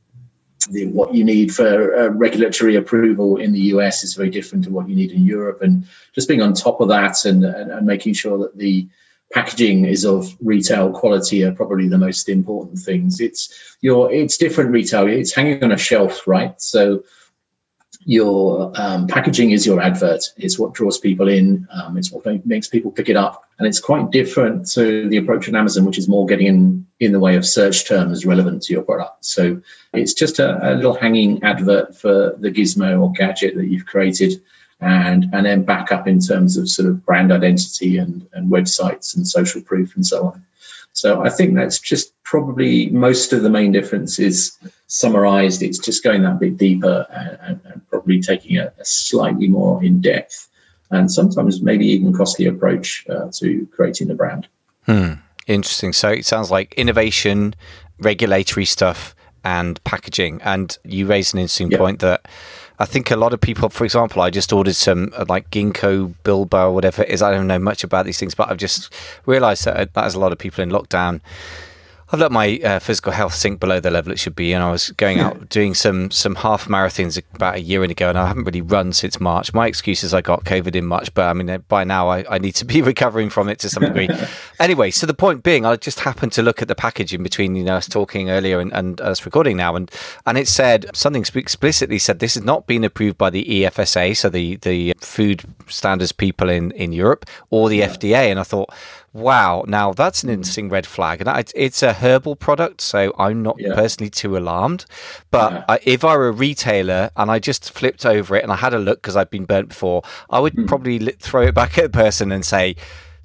The, 0.71 0.87
what 0.87 1.13
you 1.13 1.25
need 1.25 1.53
for 1.53 1.93
uh, 1.93 2.11
regulatory 2.11 2.77
approval 2.77 3.39
in 3.39 3.53
the 3.53 3.73
US 3.75 4.05
is 4.05 4.15
very 4.15 4.31
different 4.31 4.63
to 4.67 4.71
what 4.71 4.89
you 4.89 4.95
need 4.95 5.11
in 5.11 5.25
Europe. 5.25 5.63
And 5.63 5.85
just 6.15 6.29
being 6.29 6.43
on 6.43 6.55
top 6.55 6.81
of 6.81 6.87
that 6.91 7.25
and, 7.25 7.45
and, 7.45 7.73
and 7.73 7.85
making 7.85 8.15
sure 8.15 8.39
that 8.39 8.57
the 8.57 8.89
packaging 9.33 9.85
is 9.87 10.05
of 10.05 10.35
retail 10.41 10.93
quality 10.93 11.43
are 11.45 11.53
probably 11.53 11.89
the 11.89 11.99
most 11.99 12.29
important 12.29 12.79
things. 12.79 13.21
It's 13.21 13.77
your 13.81 14.13
it's 14.13 14.37
different 14.37 14.71
retail. 14.71 15.09
It's 15.09 15.35
hanging 15.35 15.63
on 15.65 15.73
a 15.73 15.79
shelf, 15.79 16.27
right? 16.27 16.61
So 16.61 17.03
your 18.05 18.73
um, 18.75 19.07
packaging 19.07 19.53
is 19.53 19.65
your 19.65 19.81
advert. 19.81 20.25
It's 20.37 20.59
what 20.59 20.75
draws 20.75 20.99
people 20.99 21.29
in. 21.29 21.67
Um, 21.73 21.97
it's 21.97 22.11
what 22.11 22.27
makes 22.47 22.69
people 22.69 22.91
pick 22.91 23.09
it 23.09 23.17
up, 23.17 23.45
and 23.59 23.67
it's 23.67 23.81
quite 23.81 24.11
different 24.11 24.69
to 24.73 25.09
the 25.09 25.19
approach 25.19 25.49
on 25.49 25.57
Amazon, 25.57 25.85
which 25.85 25.99
is 25.99 26.09
more 26.09 26.27
getting 26.27 26.47
in 26.47 26.87
in 27.01 27.13
the 27.13 27.21
way 27.21 27.37
of 27.37 27.47
search 27.47 27.87
terms 27.87 28.27
relevant 28.27 28.63
to 28.63 28.73
your 28.73 28.83
product. 28.83 29.25
So 29.25 29.61
it's 29.93 30.15
just 30.15 30.39
a, 30.39 30.73
a 30.73 30.75
little 30.75 30.95
hanging 30.95 31.43
advert 31.43 31.97
for 31.97 32.37
the 32.39 32.51
gizmo 32.51 33.01
or 33.01 33.13
gadget 33.13 33.57
that 33.57 33.67
you've 33.67 33.87
created 33.87 34.43
and 34.83 35.27
and 35.33 35.47
then 35.47 35.63
back 35.63 35.93
up 35.93 36.09
in 36.09 36.19
terms 36.19 36.57
of 36.57 36.69
sort 36.69 36.89
of 36.89 37.05
brand 37.07 37.33
identity 37.33 37.97
and, 37.97 38.27
and 38.33 38.51
websites 38.51 39.17
and 39.17 39.27
social 39.27 39.61
proof 39.63 39.95
and 39.95 40.07
so 40.07 40.27
on. 40.27 40.45
So 40.93 41.23
I 41.23 41.31
think 41.31 41.55
that's 41.55 41.79
just 41.79 42.13
probably 42.25 42.91
most 42.91 43.33
of 43.33 43.43
the 43.43 43.51
main 43.51 43.73
differences 43.73 44.59
summarized. 44.89 45.63
It's 45.63 45.79
just 45.79 46.05
going 46.05 46.23
that 46.23 46.39
bit 46.39 46.59
deeper 46.59 47.07
and, 47.11 47.61
and 47.65 47.89
probably 47.89 48.21
taking 48.21 48.59
a, 48.59 48.73
a, 48.79 48.85
slightly 48.85 49.49
more 49.49 49.83
in 49.83 50.01
depth 50.03 50.49
and 50.91 51.11
sometimes 51.11 51.63
maybe 51.63 51.87
even 51.87 52.13
costly 52.13 52.45
approach 52.45 53.07
uh, 53.09 53.29
to 53.35 53.67
creating 53.73 54.09
the 54.09 54.15
brand. 54.15 54.49
Hmm. 54.85 55.15
Interesting. 55.47 55.93
So 55.93 56.11
it 56.11 56.27
sounds 56.27 56.51
like 56.51 56.75
innovation, 56.75 57.55
regulatory 57.99 58.67
stuff, 58.67 59.15
and 59.45 59.83
packaging. 59.85 60.41
And 60.43 60.77
you 60.85 61.07
raised 61.07 61.35
an 61.35 61.41
interesting 61.41 61.71
yep. 61.71 61.81
point 61.81 62.01
that 62.01 62.29
I 62.79 62.85
think 62.85 63.11
a 63.11 63.17
lot 63.17 63.33
of 63.33 63.41
people, 63.41 63.69
for 63.69 63.85
example, 63.85 64.23
I 64.23 64.31
just 64.31 64.53
ordered 64.53 64.75
some 64.75 65.13
uh, 65.17 65.25
like 65.29 65.51
ginkgo 65.51 66.15
biloba 66.25 66.65
or 66.65 66.73
whatever 66.73 67.03
it 67.03 67.11
is. 67.11 67.23
I 67.23 67.31
don't 67.31 67.47
know 67.47 67.59
much 67.59 67.85
about 67.85 68.07
these 68.07 68.19
things, 68.19 68.35
but 68.35 68.51
I've 68.51 68.57
just 68.57 68.93
realised 69.27 69.65
that, 69.65 69.77
uh, 69.77 69.87
that 69.93 70.05
as 70.05 70.15
a 70.15 70.21
lot 70.21 70.33
of 70.33 70.39
people 70.39 70.63
in 70.63 70.71
lockdown 70.71 71.21
I've 72.13 72.21
let 72.21 72.31
my 72.31 72.61
uh, 72.63 72.79
physical 72.79 73.11
health 73.11 73.35
sink 73.35 73.59
below 73.59 73.81
the 73.81 73.91
level 73.91 74.13
it 74.13 74.19
should 74.19 74.37
be, 74.37 74.53
and 74.53 74.63
I 74.63 74.71
was 74.71 74.91
going 74.91 75.19
out 75.19 75.49
doing 75.49 75.73
some 75.73 76.11
some 76.11 76.35
half 76.35 76.69
marathons 76.69 77.21
about 77.35 77.55
a 77.55 77.61
year 77.61 77.83
ago, 77.83 78.11
and 78.11 78.19
I 78.19 78.27
haven't 78.27 78.45
really 78.45 78.61
run 78.61 78.93
since 78.93 79.19
March. 79.19 79.55
My 79.55 79.67
excuse 79.67 80.05
is 80.05 80.13
I 80.13 80.21
got 80.21 80.45
COVID 80.45 80.77
in 80.77 80.85
March, 80.85 81.15
but 81.15 81.27
I 81.27 81.33
mean 81.33 81.49
uh, 81.49 81.59
by 81.59 81.85
now 81.85 82.11
I, 82.11 82.25
I 82.29 82.37
need 82.37 82.55
to 82.57 82.67
be 82.67 82.83
recovering 82.93 83.31
from 83.31 83.49
it 83.49 83.59
to 83.61 83.71
some 83.71 83.85
degree. 83.85 84.11
anyway, 84.61 84.91
so 84.91 85.07
the 85.07 85.15
point 85.15 85.43
being, 85.43 85.65
I 85.65 85.77
just 85.77 86.01
happened 86.01 86.33
to 86.33 86.43
look 86.43 86.61
at 86.61 86.69
the 86.69 86.75
package 86.75 87.15
in 87.15 87.23
between 87.23 87.57
you 87.57 87.65
know 87.65 87.77
us 87.77 87.89
talking 87.89 88.29
earlier 88.29 88.61
and, 88.61 88.71
and 88.75 89.01
us 89.01 89.25
recording 89.25 89.57
now, 89.57 89.75
and 89.75 89.91
and 90.27 90.37
it 90.37 90.49
said 90.49 90.91
something 90.93 91.25
explicitly 91.35 91.99
said 91.99 92.19
this 92.19 92.35
has 92.35 92.45
not 92.45 92.67
been 92.67 92.85
approved 92.85 93.17
by 93.17 93.31
the 93.31 93.45
EFSA, 93.45 94.15
so 94.19 94.29
the 94.29 94.57
the 94.57 94.93
food 95.01 95.45
standards 95.67 96.13
people 96.13 96.51
in 96.51 96.73
in 96.73 96.93
Europe, 96.93 97.25
or 97.49 97.71
the 97.71 97.79
yeah. 97.79 97.89
FDA, 97.89 98.31
and 98.31 98.39
I 98.39 98.43
thought 98.43 98.69
Wow. 99.13 99.65
Now 99.67 99.93
that's 99.93 100.23
an 100.23 100.29
hmm. 100.29 100.35
interesting 100.35 100.69
red 100.69 100.87
flag. 100.87 101.21
And 101.21 101.53
it's 101.55 101.83
a 101.83 101.93
herbal 101.93 102.37
product, 102.37 102.81
so 102.81 103.15
I'm 103.19 103.43
not 103.43 103.57
yeah. 103.59 103.75
personally 103.75 104.11
too 104.11 104.37
alarmed. 104.37 104.87
But 105.31 105.53
yeah. 105.53 105.65
I, 105.69 105.79
if 105.83 106.05
I 106.05 106.17
were 106.17 106.29
a 106.29 106.33
retailer 106.33 107.11
and 107.17 107.31
I 107.31 107.39
just 107.39 107.73
flipped 107.73 108.07
over 108.07 108.37
it 108.37 108.43
and 108.43 108.53
I 108.53 108.57
had 108.57 108.75
a 108.75 108.79
look 108.79 109.03
because 109.03 109.17
I've 109.17 109.31
been 109.31 109.45
burnt 109.45 109.69
before, 109.69 110.03
I 110.31 110.41
would 110.41 110.55
mm. 110.55 110.67
probably 110.67 110.99
throw 110.99 111.43
it 111.43 111.55
back 111.55 111.79
at 111.79 111.85
the 111.85 111.99
person 111.99 112.33
and 112.33 112.45
say, 112.45 112.77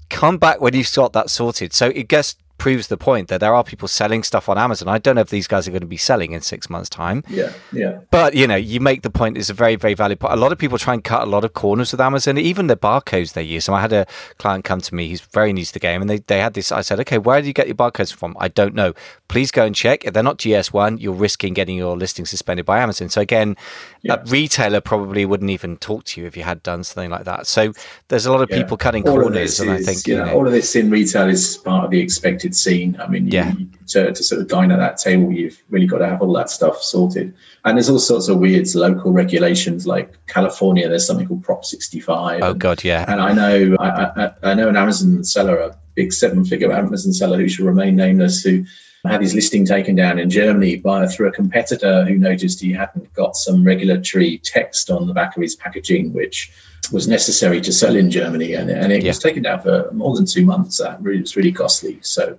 come 0.10 0.38
back 0.38 0.62
when 0.62 0.74
you've 0.74 0.94
got 0.94 1.14
that 1.14 1.30
sorted. 1.30 1.74
So 1.74 1.88
it 1.88 2.08
gets 2.08 2.36
proves 2.58 2.88
the 2.88 2.98
point 2.98 3.28
that 3.28 3.40
there 3.40 3.54
are 3.54 3.64
people 3.64 3.88
selling 3.88 4.24
stuff 4.24 4.50
on 4.50 4.58
Amazon. 4.58 4.88
I 4.88 4.98
don't 4.98 5.16
know 5.16 5.22
if 5.22 5.30
these 5.30 5.48
guys 5.48 5.68
are 5.68 5.72
going 5.72 5.82
to 5.82 5.88
be 5.88 5.98
selling 5.98 6.32
in 6.32 6.42
six 6.42 6.70
months' 6.70 6.90
time. 6.90 7.24
Yeah, 7.30 7.54
yeah. 7.72 8.00
But 8.12 8.36
you 8.36 8.48
know, 8.48 8.56
you 8.56 8.80
make 8.80 9.02
the 9.02 9.10
point. 9.10 9.38
It's 9.38 9.50
a 9.50 9.54
very, 9.54 9.76
very 9.76 9.94
valuable. 9.94 10.30
A 10.32 10.36
lot 10.36 10.52
of 10.52 10.58
people 10.58 10.78
try 10.78 10.94
and 10.94 11.04
cut 11.04 11.24
a 11.24 11.26
lot 11.26 11.44
of 11.44 11.54
corners 11.54 11.92
with 11.92 12.02
Amazon, 12.02 12.38
even 12.38 12.68
the 12.68 12.78
barcodes 12.78 13.34
they 13.34 13.44
use. 13.44 13.66
So 13.66 13.74
I 13.74 13.82
had 13.82 13.94
a 13.94 14.06
client 14.38 14.66
come 14.66 14.82
to 14.82 14.96
me. 14.96 15.08
He's 15.08 15.22
very 15.22 15.54
new 15.54 15.66
to 15.66 15.74
the 15.74 15.80
game, 15.80 16.02
and 16.02 16.10
they, 16.10 16.18
they 16.20 16.40
had 16.40 16.54
this. 16.54 16.72
I 16.72 16.82
said, 16.82 17.00
okay, 17.02 17.18
where 17.18 17.42
do 17.42 17.48
you 17.48 17.54
get 17.54 17.68
your 17.68 17.76
barcodes 17.76 18.14
from? 18.14 18.36
I 18.40 18.48
don't 18.48 18.74
know. 18.74 18.94
Please 19.28 19.52
go 19.52 19.66
and 19.66 19.76
check. 19.76 20.06
If 20.06 20.14
they're 20.14 20.24
not 20.24 20.38
GS1, 20.38 21.02
you're 21.02 21.14
risking 21.14 21.54
getting 21.54 21.78
your 21.78 21.98
listing 21.98 22.26
suspended 22.26 22.66
by 22.66 22.80
Amazon. 22.80 23.10
So 23.10 23.22
again, 23.22 23.56
yeah. 24.02 24.16
a 24.16 24.26
retailer 24.26 24.82
probably 24.82 25.26
wouldn't 25.26 25.50
even 25.50 25.78
talk 25.78 26.06
to 26.06 26.22
you 26.22 26.28
if 26.28 26.38
you 26.38 26.44
had 26.44 26.64
done 26.64 26.84
something 26.84 27.12
like 27.12 27.26
that. 27.26 27.48
So 27.48 27.74
there's 28.08 28.26
a 28.26 28.32
lot 28.32 28.42
of 28.42 28.50
yeah. 28.50 28.58
people 28.58 28.78
cutting 28.78 29.08
all 29.08 29.20
corners, 29.20 29.60
and 29.60 29.72
is, 29.72 29.88
I 29.88 29.92
think 29.92 30.08
you 30.08 30.18
know, 30.18 30.34
all 30.34 30.46
of 30.46 30.54
this 30.54 30.76
in 30.76 30.90
retail 30.90 31.30
is 31.30 31.58
part 31.58 31.86
of 31.86 31.92
the 31.92 32.00
expected 32.00 32.47
scene. 32.56 32.98
I 33.00 33.08
mean 33.08 33.28
yeah. 33.28 33.54
You, 33.54 33.68
to, 33.88 34.12
to 34.12 34.24
sort 34.24 34.42
of 34.42 34.48
dine 34.48 34.72
at 34.72 34.78
that 34.78 34.98
table, 34.98 35.32
you've 35.32 35.62
really 35.70 35.88
got 35.88 36.00
to 36.00 36.08
have 36.08 36.22
all 36.22 36.34
that 36.34 36.50
stuff 36.50 36.82
sorted. 36.82 37.34
And 37.66 37.78
there's 37.78 37.90
all 37.90 38.00
sorts 38.00 38.28
of 38.28 38.40
weird 38.40 38.74
local 38.76 39.12
regulations, 39.12 39.88
like 39.88 40.14
California. 40.28 40.88
There's 40.88 41.08
something 41.08 41.28
called 41.28 41.44
Prop 41.44 41.66
65. 41.66 42.42
Oh 42.44 42.54
God, 42.54 42.84
yeah. 42.84 43.06
And 43.08 43.22
I 43.22 43.34
know, 43.34 43.76
I, 43.80 43.90
I, 43.90 44.32
I 44.52 44.54
know 44.54 44.68
an 44.68 44.76
Amazon 44.76 45.24
seller, 45.24 45.58
a 45.58 45.78
big 45.96 46.14
seven-figure 46.14 46.72
Amazon 46.72 47.14
seller 47.14 47.38
who 47.38 47.48
should 47.48 47.66
remain 47.66 47.96
nameless, 47.96 48.44
who 48.44 48.66
had 49.08 49.22
his 49.22 49.34
listing 49.34 49.66
taken 49.66 49.96
down 49.96 50.20
in 50.20 50.30
Germany 50.30 50.78
by 50.78 51.08
through 51.08 51.28
a 51.28 51.32
competitor 51.32 52.06
who 52.06 52.18
noticed 52.18 52.60
he 52.60 52.74
hadn't 52.74 53.12
got 53.14 53.36
some 53.36 53.64
regulatory 53.64 54.40
text 54.40 54.90
on 54.90 55.08
the 55.08 55.14
back 55.14 55.36
of 55.36 55.42
his 55.42 55.56
packaging, 55.56 56.14
which 56.14 56.52
was 56.92 57.08
necessary 57.08 57.60
to 57.62 57.74
sell 57.74 57.96
in 57.96 58.10
Germany, 58.10 58.54
and, 58.54 58.70
and 58.70 58.92
it 58.92 59.04
yeah. 59.04 59.10
was 59.10 59.20
taken 59.20 59.44
down 59.44 59.62
for 59.62 59.90
more 59.92 60.16
than 60.16 60.26
two 60.26 60.46
months. 60.46 60.78
That 60.78 61.02
really, 61.02 61.22
was 61.22 61.36
really 61.36 61.52
costly. 61.52 62.00
So 62.02 62.38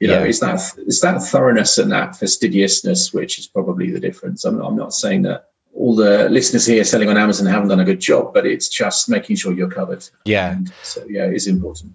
you 0.00 0.08
know, 0.08 0.20
yeah. 0.20 0.24
it's 0.26 0.40
that 0.40 0.60
it's 0.78 1.00
that 1.00 1.20
thoroughness 1.22 1.78
and 1.78 1.90
that 1.90 2.16
fastidiousness 2.16 3.12
which 3.12 3.38
is 3.38 3.46
probably 3.46 3.90
the 3.90 4.00
difference. 4.00 4.44
I'm, 4.44 4.60
I'm 4.60 4.76
not 4.76 4.94
saying 4.94 5.22
that 5.22 5.50
all 5.74 5.94
the 5.94 6.28
listeners 6.28 6.66
here 6.66 6.84
selling 6.84 7.08
on 7.08 7.16
Amazon 7.16 7.46
haven't 7.46 7.68
done 7.68 7.80
a 7.80 7.84
good 7.84 8.00
job, 8.00 8.34
but 8.34 8.46
it's 8.46 8.68
just 8.68 9.08
making 9.08 9.36
sure 9.36 9.52
you're 9.52 9.70
covered. 9.70 10.08
Yeah. 10.24 10.52
And 10.52 10.72
so 10.82 11.04
yeah, 11.08 11.24
it's 11.24 11.46
important 11.46 11.92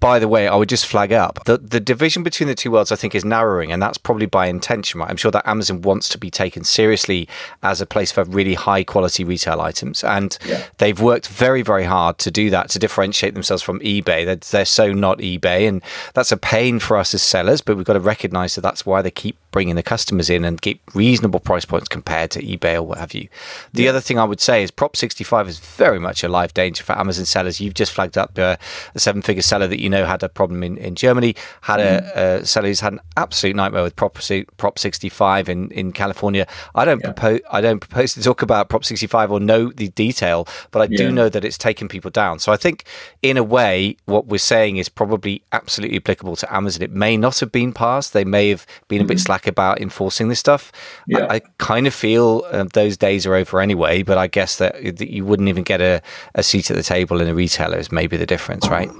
by 0.00 0.18
the 0.18 0.28
way, 0.28 0.48
I 0.48 0.56
would 0.56 0.68
just 0.68 0.86
flag 0.86 1.12
up 1.12 1.44
that 1.44 1.70
the 1.70 1.80
division 1.80 2.22
between 2.22 2.48
the 2.48 2.54
two 2.54 2.70
worlds, 2.70 2.90
I 2.90 2.96
think, 2.96 3.14
is 3.14 3.24
narrowing, 3.24 3.72
and 3.72 3.82
that's 3.82 3.98
probably 3.98 4.26
by 4.26 4.46
intention, 4.46 5.00
right? 5.00 5.08
I'm 5.08 5.16
sure 5.16 5.30
that 5.30 5.46
Amazon 5.48 5.82
wants 5.82 6.08
to 6.10 6.18
be 6.18 6.30
taken 6.30 6.64
seriously 6.64 7.28
as 7.62 7.80
a 7.80 7.86
place 7.86 8.10
for 8.10 8.24
really 8.24 8.54
high 8.54 8.84
quality 8.84 9.24
retail 9.24 9.60
items, 9.60 10.02
and 10.02 10.36
yeah. 10.46 10.64
they've 10.78 11.00
worked 11.00 11.28
very, 11.28 11.62
very 11.62 11.84
hard 11.84 12.18
to 12.18 12.30
do 12.30 12.50
that 12.50 12.70
to 12.70 12.78
differentiate 12.78 13.34
themselves 13.34 13.62
from 13.62 13.80
eBay. 13.80 14.24
They're, 14.24 14.36
they're 14.36 14.64
so 14.64 14.92
not 14.92 15.18
eBay, 15.18 15.68
and 15.68 15.82
that's 16.14 16.32
a 16.32 16.36
pain 16.36 16.78
for 16.78 16.96
us 16.96 17.14
as 17.14 17.22
sellers, 17.22 17.60
but 17.60 17.76
we've 17.76 17.86
got 17.86 17.94
to 17.94 18.00
recognize 18.00 18.54
that 18.54 18.62
that's 18.62 18.84
why 18.84 19.02
they 19.02 19.10
keep 19.10 19.36
bringing 19.54 19.76
the 19.76 19.84
customers 19.84 20.28
in 20.28 20.44
and 20.44 20.60
keep 20.60 20.82
reasonable 20.94 21.38
price 21.38 21.64
points 21.64 21.86
compared 21.86 22.28
to 22.28 22.42
eBay 22.42 22.74
or 22.74 22.82
what 22.82 22.98
have 22.98 23.14
you. 23.14 23.28
The 23.72 23.84
yeah. 23.84 23.90
other 23.90 24.00
thing 24.00 24.18
I 24.18 24.24
would 24.24 24.40
say 24.40 24.64
is 24.64 24.72
Prop 24.72 24.96
65 24.96 25.46
is 25.46 25.60
very 25.60 26.00
much 26.00 26.24
a 26.24 26.28
live 26.28 26.52
danger 26.52 26.82
for 26.82 26.98
Amazon 26.98 27.24
sellers. 27.24 27.60
You've 27.60 27.74
just 27.74 27.92
flagged 27.92 28.18
up 28.18 28.36
uh, 28.36 28.56
a 28.96 28.98
seven 28.98 29.22
figure 29.22 29.42
seller 29.42 29.68
that 29.68 29.80
you 29.80 29.88
know 29.88 30.06
had 30.06 30.24
a 30.24 30.28
problem 30.28 30.64
in, 30.64 30.76
in 30.76 30.96
Germany, 30.96 31.36
had 31.60 31.78
mm. 31.78 32.16
a, 32.16 32.40
a, 32.40 32.44
seller 32.44 32.66
who's 32.66 32.80
had 32.80 32.94
an 32.94 33.00
absolute 33.16 33.54
nightmare 33.54 33.84
with 33.84 33.94
Prop, 33.94 34.18
Prop 34.56 34.76
65 34.76 35.48
in, 35.48 35.70
in 35.70 35.92
California. 35.92 36.48
I 36.74 36.84
don't 36.84 36.98
yeah. 36.98 37.12
propose 37.12 37.40
I 37.48 37.60
don't 37.60 37.78
propose 37.78 38.14
to 38.14 38.22
talk 38.22 38.42
about 38.42 38.68
Prop 38.68 38.84
65 38.84 39.30
or 39.30 39.38
know 39.38 39.70
the 39.70 39.88
detail, 39.90 40.48
but 40.72 40.82
I 40.82 40.88
yeah. 40.90 40.98
do 40.98 41.12
know 41.12 41.28
that 41.28 41.44
it's 41.44 41.58
taken 41.58 41.86
people 41.86 42.10
down. 42.10 42.40
So 42.40 42.50
I 42.50 42.56
think 42.56 42.86
in 43.22 43.36
a 43.36 43.44
way 43.44 43.98
what 44.06 44.26
we're 44.26 44.38
saying 44.38 44.78
is 44.78 44.88
probably 44.88 45.44
absolutely 45.52 45.98
applicable 45.98 46.34
to 46.34 46.52
Amazon. 46.52 46.82
It 46.82 46.90
may 46.90 47.16
not 47.16 47.38
have 47.38 47.52
been 47.52 47.72
passed. 47.72 48.14
They 48.14 48.24
may 48.24 48.48
have 48.48 48.66
been 48.88 48.98
mm-hmm. 48.98 49.04
a 49.04 49.08
bit 49.08 49.18
mm-hmm. 49.18 49.22
Slack 49.44 49.50
about 49.50 49.80
enforcing 49.80 50.28
this 50.28 50.40
stuff. 50.40 50.72
Yeah. 51.06 51.26
I, 51.26 51.36
I 51.36 51.40
kind 51.58 51.86
of 51.86 51.94
feel 51.94 52.44
uh, 52.50 52.64
those 52.72 52.96
days 52.96 53.26
are 53.26 53.34
over 53.34 53.60
anyway, 53.60 54.02
but 54.02 54.18
I 54.18 54.26
guess 54.26 54.58
that, 54.58 54.74
that 54.74 55.12
you 55.12 55.24
wouldn't 55.24 55.48
even 55.48 55.64
get 55.64 55.80
a, 55.80 56.00
a 56.34 56.42
seat 56.42 56.70
at 56.70 56.76
the 56.76 56.82
table 56.82 57.20
in 57.20 57.28
a 57.28 57.34
retailer 57.34 57.78
is 57.78 57.92
maybe 57.92 58.16
the 58.16 58.26
difference, 58.26 58.68
right? 58.68 58.90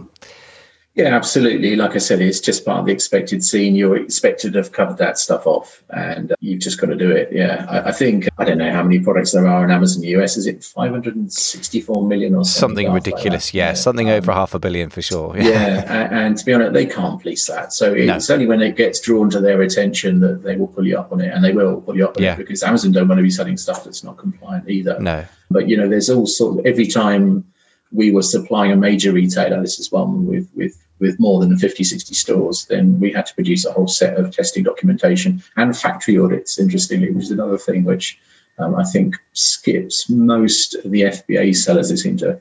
Yeah, 0.95 1.17
absolutely. 1.17 1.75
Like 1.75 1.97
I 1.97 1.99
said, 1.99 2.21
it's 2.21 2.39
just 2.39 2.65
part 2.65 2.79
of 2.79 2.87
the 2.87 2.93
expected 2.93 3.43
scene. 3.43 3.75
You're 3.75 3.97
expected 3.97 4.53
to 4.53 4.61
have 4.61 4.71
covered 4.71 4.97
that 4.99 5.19
stuff 5.19 5.45
off, 5.45 5.83
and 5.91 6.31
uh, 6.31 6.37
you've 6.39 6.61
just 6.61 6.81
got 6.81 6.87
to 6.87 6.95
do 6.95 7.11
it. 7.11 7.31
Yeah, 7.33 7.67
I, 7.69 7.89
I, 7.89 7.93
think 7.93 8.29
I 8.39 8.45
don't 8.45 8.59
know 8.59 8.71
how 8.71 8.85
many 8.85 9.01
products 9.01 9.33
there 9.33 9.45
are 9.45 9.65
in 9.65 9.73
Amazon 9.73 10.05
US. 10.05 10.37
Is 10.37 10.47
it 10.47 10.63
564 10.63 12.07
million 12.07 12.37
or 12.37 12.45
something, 12.45 12.87
something 12.87 12.93
ridiculous? 12.93 13.49
Like 13.49 13.55
yeah, 13.55 13.69
yeah, 13.71 13.75
something 13.75 14.09
um, 14.09 14.15
over 14.15 14.33
half 14.33 14.55
a 14.55 14.61
billion 14.61 14.89
for 14.89 15.03
sure. 15.03 15.37
Yeah, 15.37 15.49
yeah 15.49 16.05
and, 16.05 16.15
and, 16.15 16.39
to 16.39 16.45
be 16.45 16.55
honest, 16.55 16.75
they 16.75 16.87
can't 16.87 17.21
police 17.21 17.45
that. 17.49 17.73
So 17.73 17.93
it's 17.93 18.29
no. 18.29 18.35
only 18.35 18.47
when 18.47 18.63
it 18.63 18.77
gets 18.77 19.01
drawn 19.01 19.31
to 19.31 19.41
their 19.41 19.63
attention 19.63 20.21
that 20.21 20.45
they 20.45 20.55
will 20.55 20.69
pull 20.69 20.87
you 20.87 20.97
up 20.97 21.11
on 21.11 21.21
it, 21.21 21.33
and 21.35 21.43
they 21.43 21.53
will 21.53 21.81
pull 21.81 21.97
you 21.97 22.05
up 22.05 22.17
on 22.17 22.23
yeah. 22.23 22.35
it 22.35 22.39
because 22.39 22.63
Amazon 22.63 22.93
don't 22.93 23.09
want 23.09 23.19
to 23.19 23.25
be 23.25 23.31
selling 23.31 23.57
stuff 23.57 23.83
that's 23.83 24.05
not 24.05 24.17
compliant 24.17 24.71
either. 24.71 25.01
No, 25.01 25.25
but 25.51 25.69
you 25.69 25.77
know, 25.77 25.89
there's 25.89 26.09
all 26.09 26.29
sort 26.29 26.61
of 26.61 26.67
every 26.67 26.87
time 26.87 27.45
we 27.93 28.11
were 28.11 28.23
supplying 28.23 28.73
a 28.73 28.77
major 28.77 29.13
retailer, 29.13 29.61
this 29.61 29.79
is 29.79 29.93
one 29.93 30.27
with 30.27 30.49
with 30.55 30.77
with 31.01 31.19
more 31.19 31.41
than 31.41 31.59
50, 31.59 31.85
60 31.85 32.15
stores, 32.15 32.67
then 32.67 33.01
we 33.01 33.13
had 33.13 33.27
to 33.27 33.35
produce 33.35 33.67
a 33.67 33.73
whole 33.73 33.89
set 33.89 34.17
of 34.17 34.31
testing 34.31 34.63
documentation 34.63 35.43
and 35.57 35.77
factory 35.77 36.17
audits, 36.19 36.59
interestingly, 36.59 37.11
which 37.11 37.25
is 37.25 37.31
another 37.31 37.59
thing 37.59 37.85
which 37.85 38.19
um, 38.59 38.77
I 38.77 38.85
think 38.85 39.17
skips 39.33 40.09
most 40.09 40.75
of 40.77 40.91
the 40.91 41.03
FBA 41.03 41.57
sellers. 41.57 41.91
They 41.91 41.97
seem 41.97 42.17
to 42.19 42.41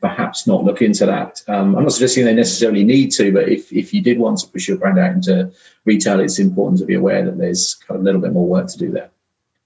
perhaps 0.00 0.46
not 0.46 0.64
look 0.64 0.82
into 0.82 1.06
that. 1.06 1.42
Um, 1.48 1.74
I'm 1.76 1.82
not 1.82 1.92
suggesting 1.92 2.24
they 2.24 2.34
necessarily 2.34 2.84
need 2.84 3.10
to, 3.12 3.32
but 3.32 3.48
if, 3.48 3.72
if 3.72 3.92
you 3.92 4.02
did 4.02 4.18
want 4.18 4.38
to 4.38 4.48
push 4.48 4.68
your 4.68 4.76
brand 4.76 4.98
out 4.98 5.12
into 5.12 5.50
retail, 5.84 6.20
it's 6.20 6.38
important 6.38 6.78
to 6.80 6.86
be 6.86 6.94
aware 6.94 7.24
that 7.24 7.38
there's 7.38 7.74
kind 7.74 7.96
of 7.96 8.02
a 8.02 8.04
little 8.04 8.20
bit 8.20 8.32
more 8.32 8.46
work 8.46 8.68
to 8.68 8.78
do 8.78 8.90
there. 8.90 9.10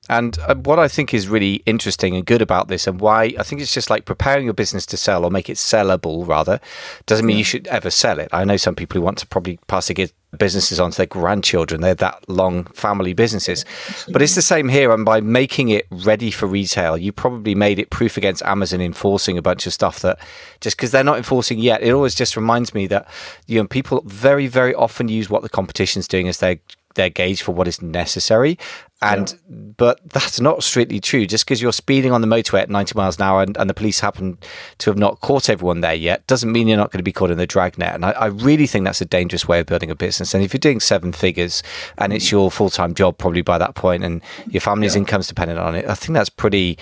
And 0.08 0.36
uh, 0.40 0.56
what 0.56 0.78
I 0.80 0.88
think 0.88 1.14
is 1.14 1.28
really 1.28 1.62
interesting 1.64 2.16
and 2.16 2.26
good 2.26 2.42
about 2.42 2.68
this, 2.68 2.86
and 2.86 3.00
why 3.00 3.34
I 3.38 3.44
think 3.44 3.60
it's 3.60 3.72
just 3.72 3.88
like 3.88 4.04
preparing 4.04 4.44
your 4.44 4.54
business 4.54 4.84
to 4.86 4.96
sell 4.96 5.24
or 5.24 5.30
make 5.30 5.48
it 5.48 5.56
sellable, 5.56 6.26
rather, 6.26 6.60
doesn't 7.06 7.24
mean 7.24 7.38
you 7.38 7.44
should 7.44 7.68
ever 7.68 7.88
sell 7.88 8.18
it. 8.18 8.28
I 8.32 8.44
know 8.44 8.56
some 8.56 8.74
people 8.74 8.96
who 8.98 9.04
want 9.04 9.18
to 9.18 9.26
probably 9.26 9.58
pass 9.68 9.86
their 9.86 10.08
businesses 10.36 10.80
on 10.80 10.90
to 10.90 10.96
their 10.96 11.06
grandchildren. 11.06 11.82
They're 11.82 11.94
that 11.94 12.28
long 12.28 12.64
family 12.64 13.12
businesses. 13.12 13.64
But 14.08 14.22
it's 14.22 14.34
the 14.34 14.42
same 14.42 14.68
here. 14.68 14.90
And 14.92 15.04
by 15.04 15.20
making 15.20 15.68
it 15.68 15.86
ready 15.90 16.30
for 16.30 16.46
retail, 16.46 16.96
you 16.96 17.12
probably 17.12 17.54
made 17.54 17.78
it 17.78 17.90
proof 17.90 18.16
against 18.16 18.42
Amazon 18.42 18.80
enforcing 18.80 19.38
a 19.38 19.42
bunch 19.42 19.66
of 19.66 19.72
stuff 19.72 20.00
that 20.00 20.18
just 20.60 20.76
because 20.76 20.90
they're 20.90 21.04
not 21.04 21.18
enforcing 21.18 21.58
yet, 21.58 21.82
it 21.82 21.92
always 21.92 22.14
just 22.14 22.36
reminds 22.36 22.74
me 22.74 22.86
that 22.88 23.06
you 23.46 23.60
know 23.60 23.68
people 23.68 24.02
very, 24.06 24.46
very 24.46 24.74
often 24.74 25.08
use 25.08 25.30
what 25.30 25.42
the 25.42 25.48
competition's 25.48 26.08
doing 26.08 26.28
as 26.28 26.38
their 26.38 26.58
their 26.94 27.10
gauge 27.10 27.42
for 27.42 27.52
what 27.52 27.68
is 27.68 27.82
necessary. 27.82 28.58
And 29.00 29.32
yeah. 29.32 29.56
but 29.76 30.00
that's 30.10 30.40
not 30.40 30.62
strictly 30.62 31.00
true. 31.00 31.26
Just 31.26 31.44
because 31.44 31.60
you're 31.60 31.72
speeding 31.72 32.12
on 32.12 32.20
the 32.20 32.28
motorway 32.28 32.62
at 32.62 32.70
90 32.70 32.94
miles 32.96 33.16
an 33.18 33.22
hour 33.24 33.42
and, 33.42 33.56
and, 33.56 33.68
the 33.68 33.74
police 33.74 33.98
happen 33.98 34.38
to 34.78 34.90
have 34.90 34.96
not 34.96 35.20
caught 35.20 35.48
everyone 35.48 35.80
there 35.80 35.94
yet 35.94 36.24
doesn't 36.28 36.52
mean 36.52 36.68
you're 36.68 36.76
not 36.76 36.92
going 36.92 37.00
to 37.00 37.04
be 37.04 37.12
caught 37.12 37.32
in 37.32 37.36
the 37.38 37.46
dragnet. 37.46 37.94
And 37.94 38.04
I, 38.04 38.12
I 38.12 38.26
really 38.26 38.68
think 38.68 38.84
that's 38.84 39.00
a 39.00 39.04
dangerous 39.04 39.48
way 39.48 39.58
of 39.58 39.66
building 39.66 39.90
a 39.90 39.96
business. 39.96 40.34
And 40.34 40.44
if 40.44 40.54
you're 40.54 40.60
doing 40.60 40.78
seven 40.78 41.12
figures 41.12 41.64
and 41.98 42.12
it's 42.12 42.30
your 42.30 42.48
full 42.48 42.70
time 42.70 42.94
job 42.94 43.18
probably 43.18 43.42
by 43.42 43.58
that 43.58 43.74
point 43.74 44.04
and 44.04 44.22
your 44.48 44.60
family's 44.60 44.94
yeah. 44.94 45.00
income's 45.00 45.26
dependent 45.26 45.58
on 45.58 45.74
it, 45.74 45.84
I 45.86 45.94
think 45.94 46.14
that's 46.14 46.30
pretty 46.30 46.78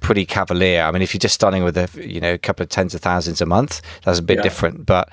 pretty 0.00 0.26
cavalier. 0.26 0.82
I 0.82 0.90
mean, 0.90 1.00
if 1.00 1.14
you're 1.14 1.20
just 1.20 1.34
starting 1.34 1.64
with 1.64 1.76
a 1.78 1.88
you 1.96 2.20
know 2.20 2.34
a 2.34 2.38
couple 2.38 2.62
of 2.64 2.68
tens 2.68 2.94
of 2.94 3.00
thousands 3.00 3.40
a 3.40 3.46
month, 3.46 3.80
that's 4.04 4.18
a 4.18 4.22
bit 4.22 4.38
yeah. 4.38 4.42
different. 4.42 4.84
But 4.84 5.10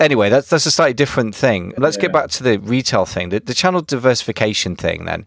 anyway, 0.00 0.28
that's 0.28 0.48
that's 0.48 0.66
a 0.66 0.70
slightly 0.70 0.94
different 0.94 1.34
thing. 1.34 1.72
Let's 1.76 1.96
yeah. 1.96 2.02
get 2.02 2.12
back 2.12 2.30
to 2.30 2.42
the 2.42 2.58
retail 2.58 3.04
thing, 3.04 3.30
the, 3.30 3.40
the 3.40 3.54
channel 3.54 3.80
diversification 3.80 4.76
thing. 4.76 5.04
Then, 5.04 5.26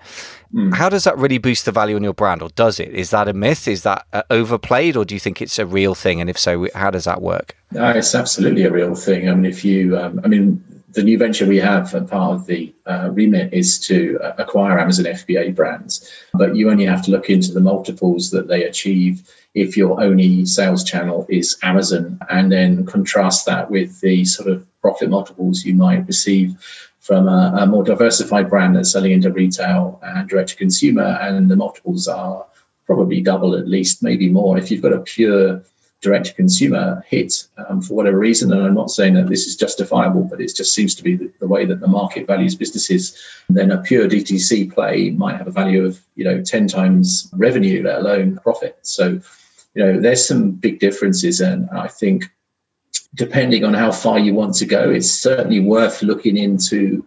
mm. 0.54 0.74
how 0.74 0.90
does 0.90 1.04
that 1.04 1.18
really 1.18 1.38
boost 1.38 1.66
the 1.66 1.72
value 1.72 1.96
on 1.96 2.04
your 2.04 2.14
brand, 2.14 2.42
or 2.42 2.50
does 2.50 2.80
it? 2.80 2.90
Is 2.90 3.10
that 3.12 3.28
a 3.28 3.34
myth? 3.34 3.68
Is 3.68 3.84
that 3.84 4.06
uh, 4.14 4.24
overplayed, 4.30 4.96
or 4.96 5.06
do 5.06 5.16
you 5.16 5.20
think 5.20 5.42
it's 5.42 5.60
a 5.60 5.66
real 5.66 5.96
thing? 5.96 6.22
And 6.22 6.30
if 6.30 6.38
so, 6.38 6.68
how 6.76 6.92
does 6.92 7.06
that 7.06 7.22
work? 7.22 7.56
No, 7.72 7.90
it's 7.90 8.16
absolutely 8.16 8.64
a 8.64 8.72
real 8.72 8.96
thing. 8.96 9.30
I 9.30 9.34
mean, 9.34 9.46
if 9.46 9.64
you, 9.64 9.98
um, 9.98 10.20
I 10.24 10.28
mean, 10.28 10.64
the 10.92 11.04
new 11.04 11.18
venture 11.18 11.46
we 11.46 11.58
have, 11.58 11.94
and 11.94 12.10
part 12.10 12.34
of 12.34 12.46
the 12.48 12.74
uh, 12.86 13.10
remit 13.12 13.54
is 13.54 13.80
to 13.82 14.20
uh, 14.24 14.34
acquire 14.38 14.80
Amazon 14.80 15.06
FBA 15.06 15.56
brands. 15.56 16.10
But 16.34 16.56
you 16.56 16.70
only 16.70 16.86
have 16.86 17.04
to 17.06 17.12
look 17.12 17.30
into 17.30 17.54
the 17.54 17.60
multiples 17.60 18.32
that 18.32 18.48
they 18.48 18.64
achieve 18.64 19.30
if 19.54 19.78
your 19.78 20.02
only 20.02 20.46
sales 20.46 20.84
channel 20.84 21.26
is 21.30 21.58
Amazon, 21.64 22.20
and 22.30 22.52
then 22.52 22.86
contrast 22.86 23.46
that 23.46 23.70
with 23.70 24.02
the 24.02 24.26
sort 24.26 24.50
of 24.50 24.66
profit 24.82 25.10
multiples 25.10 25.64
you 25.64 25.76
might 25.76 26.08
receive 26.08 26.56
from 27.00 27.28
a, 27.28 27.58
a 27.60 27.66
more 27.66 27.84
diversified 27.84 28.50
brand 28.50 28.76
that's 28.76 28.92
selling 28.92 29.12
into 29.12 29.32
retail 29.32 30.00
and 30.04 30.30
direct 30.30 30.50
to 30.50 30.56
consumer, 30.56 31.18
and 31.22 31.50
the 31.50 31.56
multiples 31.56 32.08
are 32.08 32.46
probably 32.86 33.22
double 33.22 33.56
at 33.56 33.68
least, 33.68 34.02
maybe 34.02 34.30
more. 34.30 34.58
If 34.58 34.72
you've 34.72 34.82
got 34.82 34.94
a 34.94 35.02
pure 35.02 35.62
direct 36.02 36.28
to 36.28 36.34
consumer 36.34 37.04
hit 37.08 37.48
um, 37.58 37.82
for 37.82 37.94
whatever 37.94 38.18
reason. 38.18 38.52
And 38.54 38.62
I'm 38.62 38.74
not 38.74 38.90
saying 38.90 39.16
that 39.16 39.28
this 39.28 39.46
is 39.46 39.56
justifiable, 39.56 40.24
but 40.24 40.40
it 40.40 40.56
just 40.56 40.74
seems 40.74 40.96
to 40.96 41.04
be 41.04 41.16
the, 41.16 41.32
the, 41.40 41.48
way 41.48 41.66
that 41.66 41.82
the 41.82 41.88
market 41.88 42.26
values 42.26 42.56
businesses. 42.56 43.18
Then 43.50 43.72
a 43.72 43.82
pure 43.82 44.08
DTC 44.08 44.74
play 44.74 45.10
might 45.12 45.38
have 45.38 45.48
a 45.48 45.52
value 45.52 45.86
of, 45.86 46.00
you 46.16 46.24
know, 46.24 46.42
10 46.42 46.68
times 46.68 47.30
revenue, 47.34 47.84
let 47.84 48.00
alone 48.00 48.38
profit. 48.38 48.80
So, 48.84 49.20
you 49.74 49.86
know, 49.86 50.00
there's 50.00 50.26
some 50.26 50.52
big 50.52 50.80
differences. 50.80 51.42
And 51.42 51.70
I 51.72 51.88
think 51.88 52.26
depending 53.16 53.66
on 53.66 53.74
how 53.74 53.92
far 53.92 54.20
you 54.20 54.34
want 54.34 54.56
to 54.56 54.66
go, 54.66 54.90
it's 54.90 55.12
certainly 55.12 55.60
worth 55.60 56.02
looking 56.02 56.38
into 56.38 57.06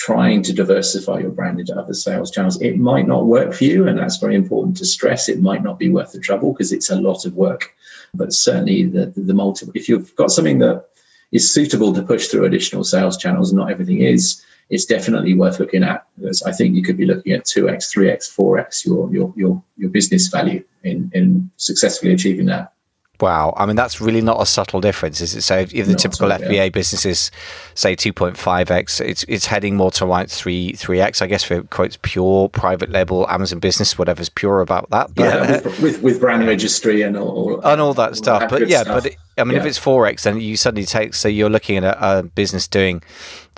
trying 0.00 0.42
to 0.42 0.54
diversify 0.54 1.18
your 1.18 1.30
brand 1.30 1.60
into 1.60 1.78
other 1.78 1.92
sales 1.92 2.30
channels. 2.30 2.58
It 2.62 2.78
might 2.78 3.06
not 3.06 3.26
work 3.26 3.52
for 3.52 3.64
you, 3.64 3.86
and 3.86 3.98
that's 3.98 4.16
very 4.16 4.34
important 4.34 4.78
to 4.78 4.86
stress. 4.86 5.28
It 5.28 5.42
might 5.42 5.62
not 5.62 5.78
be 5.78 5.90
worth 5.90 6.12
the 6.12 6.20
trouble 6.20 6.54
because 6.54 6.72
it's 6.72 6.88
a 6.88 6.98
lot 6.98 7.26
of 7.26 7.34
work. 7.34 7.76
But 8.14 8.32
certainly, 8.32 8.84
the, 8.84 9.06
the, 9.14 9.20
the 9.20 9.34
multiple, 9.34 9.74
if 9.76 9.90
you've 9.90 10.16
got 10.16 10.30
something 10.30 10.58
that 10.60 10.86
is 11.32 11.52
suitable 11.52 11.92
to 11.92 12.02
push 12.02 12.28
through 12.28 12.46
additional 12.46 12.82
sales 12.82 13.18
channels, 13.18 13.50
and 13.50 13.58
not 13.58 13.70
everything 13.70 14.00
is, 14.00 14.42
it's 14.70 14.86
definitely 14.86 15.34
worth 15.34 15.60
looking 15.60 15.84
at. 15.84 16.06
Because 16.16 16.42
I 16.44 16.52
think 16.52 16.76
you 16.76 16.82
could 16.82 16.96
be 16.96 17.04
looking 17.04 17.34
at 17.34 17.44
2x, 17.44 17.94
3x, 17.94 18.34
4x 18.34 18.86
your 18.86 19.12
your 19.12 19.34
your, 19.36 19.62
your 19.76 19.90
business 19.90 20.28
value 20.28 20.64
in, 20.82 21.10
in 21.12 21.50
successfully 21.58 22.14
achieving 22.14 22.46
that. 22.46 22.72
Wow. 23.20 23.54
I 23.56 23.66
mean, 23.66 23.76
that's 23.76 24.00
really 24.00 24.20
not 24.20 24.40
a 24.40 24.46
subtle 24.46 24.80
difference, 24.80 25.20
is 25.20 25.34
it? 25.34 25.42
So 25.42 25.58
if, 25.58 25.74
if 25.74 25.86
the 25.86 25.92
not 25.92 26.00
typical 26.00 26.28
FBA 26.28 26.52
yeah. 26.52 26.68
business 26.70 27.04
is, 27.04 27.30
say, 27.74 27.94
2.5x, 27.94 29.00
it's 29.00 29.24
it's 29.24 29.46
heading 29.46 29.76
more 29.76 29.90
to 29.92 30.04
like 30.04 30.28
3, 30.28 30.72
3x, 30.72 31.22
I 31.22 31.26
guess, 31.26 31.44
for 31.44 31.62
quotes 31.64 31.98
pure 32.02 32.48
private 32.48 32.90
label 32.90 33.28
Amazon 33.28 33.58
business, 33.58 33.98
whatever's 33.98 34.28
pure 34.28 34.60
about 34.60 34.88
that. 34.90 35.14
But, 35.14 35.22
yeah, 35.22 35.50
with, 35.62 35.80
with, 35.80 36.02
with, 36.02 36.20
brand 36.20 36.46
registry 36.46 37.02
and 37.02 37.16
all, 37.16 37.60
and 37.60 37.80
all 37.80 37.94
that 37.94 38.10
all 38.10 38.14
stuff. 38.14 38.40
That 38.40 38.50
but 38.50 38.68
yeah, 38.68 38.82
stuff. 38.82 39.02
but 39.02 39.12
it, 39.12 39.18
I 39.36 39.44
mean, 39.44 39.54
yeah. 39.54 39.60
if 39.60 39.66
it's 39.66 39.78
4x, 39.78 40.22
then 40.22 40.40
you 40.40 40.56
suddenly 40.56 40.86
take, 40.86 41.14
so 41.14 41.28
you're 41.28 41.50
looking 41.50 41.78
at 41.78 41.84
a, 41.84 42.18
a 42.18 42.22
business 42.22 42.66
doing 42.68 43.02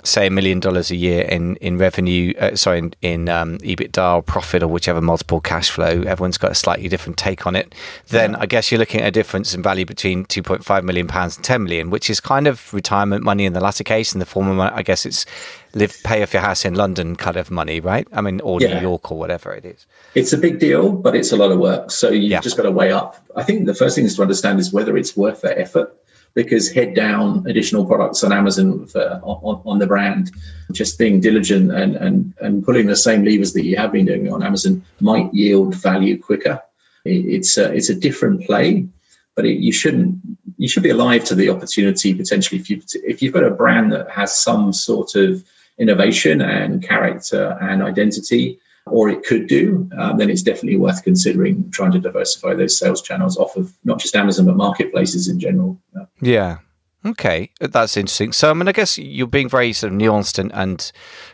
say 0.03 0.27
a 0.27 0.29
million 0.29 0.59
dollars 0.59 0.91
a 0.91 0.95
year 0.95 1.23
in 1.23 1.55
in 1.57 1.77
revenue, 1.77 2.33
uh, 2.39 2.55
sorry, 2.55 2.79
in, 2.79 2.93
in 3.01 3.29
um, 3.29 3.57
EBITDA 3.59 4.15
or 4.15 4.21
profit 4.21 4.61
or 4.61 4.67
whichever 4.67 5.01
multiple 5.01 5.39
cash 5.39 5.69
flow, 5.69 6.01
everyone's 6.01 6.37
got 6.37 6.51
a 6.51 6.55
slightly 6.55 6.87
different 6.87 7.17
take 7.17 7.47
on 7.47 7.55
it. 7.55 7.73
Then 8.07 8.31
yeah. 8.31 8.39
I 8.39 8.45
guess 8.45 8.71
you're 8.71 8.79
looking 8.79 9.01
at 9.01 9.07
a 9.07 9.11
difference 9.11 9.53
in 9.53 9.63
value 9.63 9.85
between 9.85 10.25
2.5 10.25 10.83
million 10.83 11.07
pounds 11.07 11.37
and 11.37 11.45
10 11.45 11.63
million, 11.63 11.89
which 11.89 12.09
is 12.09 12.19
kind 12.19 12.47
of 12.47 12.73
retirement 12.73 13.23
money 13.23 13.45
in 13.45 13.53
the 13.53 13.61
latter 13.61 13.83
case. 13.83 14.13
In 14.13 14.19
the 14.19 14.25
former, 14.25 14.71
I 14.73 14.81
guess 14.83 15.05
it's 15.05 15.25
live 15.73 15.97
pay 16.03 16.21
off 16.21 16.33
your 16.33 16.41
house 16.41 16.65
in 16.65 16.75
London 16.75 17.15
kind 17.15 17.37
of 17.37 17.49
money, 17.49 17.79
right? 17.79 18.07
I 18.13 18.21
mean, 18.21 18.41
or 18.41 18.61
yeah. 18.61 18.75
New 18.75 18.81
York 18.81 19.11
or 19.11 19.17
whatever 19.17 19.53
it 19.53 19.65
is. 19.65 19.85
It's 20.15 20.33
a 20.33 20.37
big 20.37 20.59
deal, 20.59 20.91
but 20.91 21.15
it's 21.15 21.31
a 21.31 21.37
lot 21.37 21.51
of 21.51 21.59
work. 21.59 21.91
So 21.91 22.09
you've 22.09 22.31
yeah. 22.31 22.41
just 22.41 22.57
got 22.57 22.63
to 22.63 22.71
weigh 22.71 22.91
up. 22.91 23.17
I 23.35 23.43
think 23.43 23.65
the 23.65 23.73
first 23.73 23.95
thing 23.95 24.05
is 24.05 24.15
to 24.17 24.21
understand 24.21 24.59
is 24.59 24.71
whether 24.71 24.95
it's 24.97 25.17
worth 25.17 25.41
that 25.41 25.57
effort 25.57 25.95
because 26.35 26.71
head 26.71 26.95
down 26.95 27.45
additional 27.47 27.85
products 27.85 28.23
on 28.23 28.33
Amazon 28.33 28.85
for, 28.87 29.19
on, 29.23 29.61
on, 29.65 29.79
the 29.79 29.87
brand, 29.87 30.31
just 30.71 30.97
being 30.97 31.19
diligent 31.19 31.71
and, 31.71 31.95
and, 31.95 32.33
and 32.41 32.63
pulling 32.63 32.87
the 32.87 32.95
same 32.95 33.23
levers 33.23 33.53
that 33.53 33.63
you 33.63 33.77
have 33.77 33.91
been 33.91 34.05
doing 34.05 34.31
on 34.31 34.41
Amazon 34.41 34.83
might 34.99 35.31
yield 35.33 35.75
value 35.75 36.19
quicker. 36.19 36.61
It, 37.05 37.25
it's, 37.25 37.57
a, 37.57 37.71
it's 37.71 37.89
a 37.89 37.95
different 37.95 38.45
play, 38.45 38.87
but 39.35 39.45
it, 39.45 39.59
you 39.59 39.71
shouldn't 39.71 40.19
you 40.57 40.67
should 40.67 40.83
be 40.83 40.91
alive 40.91 41.23
to 41.25 41.35
the 41.35 41.49
opportunity 41.49 42.13
potentially 42.13 42.59
if 42.59 42.69
you 42.69 42.81
if 43.03 43.21
you've 43.21 43.33
got 43.33 43.43
a 43.43 43.51
brand 43.51 43.91
that 43.91 44.09
has 44.09 44.39
some 44.39 44.71
sort 44.71 45.15
of 45.15 45.43
innovation 45.77 46.41
and 46.41 46.83
character 46.83 47.57
and 47.61 47.81
identity 47.81 48.59
or 48.85 49.09
it 49.09 49.23
could 49.23 49.47
do, 49.47 49.89
um, 49.97 50.17
then 50.17 50.29
it's 50.29 50.41
definitely 50.41 50.77
worth 50.77 51.03
considering 51.03 51.69
trying 51.71 51.91
to 51.91 51.99
diversify 51.99 52.53
those 52.53 52.77
sales 52.77 53.01
channels 53.01 53.37
off 53.37 53.55
of 53.55 53.73
not 53.83 53.99
just 53.99 54.15
Amazon 54.15 54.45
but 54.45 54.55
marketplaces 54.55 55.27
in 55.27 55.39
general. 55.39 55.79
Yeah. 55.95 56.05
yeah. 56.21 56.57
Okay, 57.05 57.51
that's 57.59 57.97
interesting. 57.97 58.31
So, 58.31 58.49
I 58.49 58.53
mean, 58.53 58.69
I 58.69 58.71
guess 58.71 58.97
you're 58.97 59.27
being 59.27 59.49
very 59.49 59.73
sort 59.73 59.91
of 59.91 59.99
nuanced 59.99 60.39
and, 60.39 60.53
and 60.53 60.89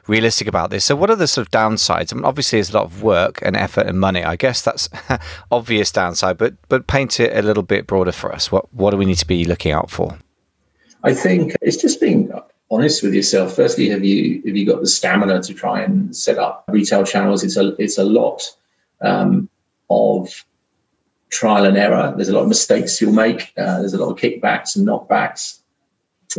realistic 0.07 0.47
about 0.47 0.71
this. 0.71 0.83
So, 0.83 0.95
what 0.95 1.11
are 1.11 1.15
the 1.15 1.27
sort 1.27 1.45
of 1.45 1.51
downsides? 1.51 2.11
I 2.11 2.15
mean, 2.15 2.25
obviously, 2.25 2.57
there's 2.57 2.71
a 2.71 2.77
lot 2.77 2.85
of 2.85 3.03
work 3.03 3.39
and 3.43 3.55
effort 3.55 3.85
and 3.85 3.99
money. 3.99 4.23
I 4.23 4.35
guess 4.35 4.63
that's 4.63 4.89
obvious 5.51 5.91
downside, 5.91 6.39
but 6.39 6.55
but 6.69 6.87
paint 6.87 7.19
it 7.19 7.37
a 7.37 7.43
little 7.43 7.61
bit 7.61 7.85
broader 7.85 8.11
for 8.11 8.33
us. 8.33 8.51
What 8.51 8.73
what 8.73 8.91
do 8.91 8.97
we 8.97 9.05
need 9.05 9.19
to 9.19 9.27
be 9.27 9.45
looking 9.45 9.71
out 9.71 9.91
for? 9.91 10.17
I 11.03 11.13
think 11.13 11.53
it's 11.61 11.77
just 11.77 12.01
being 12.01 12.31
honest 12.71 13.03
with 13.03 13.13
yourself. 13.13 13.55
Firstly, 13.55 13.89
have 13.89 14.03
you 14.03 14.41
have 14.45 14.55
you 14.55 14.65
got 14.65 14.81
the 14.81 14.87
stamina 14.87 15.41
to 15.43 15.53
try 15.53 15.81
and 15.81 16.15
set 16.15 16.37
up 16.37 16.65
retail 16.67 17.03
channels? 17.03 17.43
It's 17.43 17.57
a 17.57 17.75
it's 17.81 17.97
a 17.97 18.03
lot 18.03 18.43
um, 19.01 19.49
of 19.89 20.45
trial 21.29 21.65
and 21.65 21.77
error. 21.77 22.13
There's 22.15 22.29
a 22.29 22.33
lot 22.33 22.43
of 22.43 22.47
mistakes 22.47 22.99
you'll 23.01 23.13
make. 23.13 23.53
Uh, 23.57 23.79
there's 23.79 23.93
a 23.93 24.03
lot 24.03 24.11
of 24.11 24.17
kickbacks 24.17 24.75
and 24.75 24.87
knockbacks, 24.87 25.59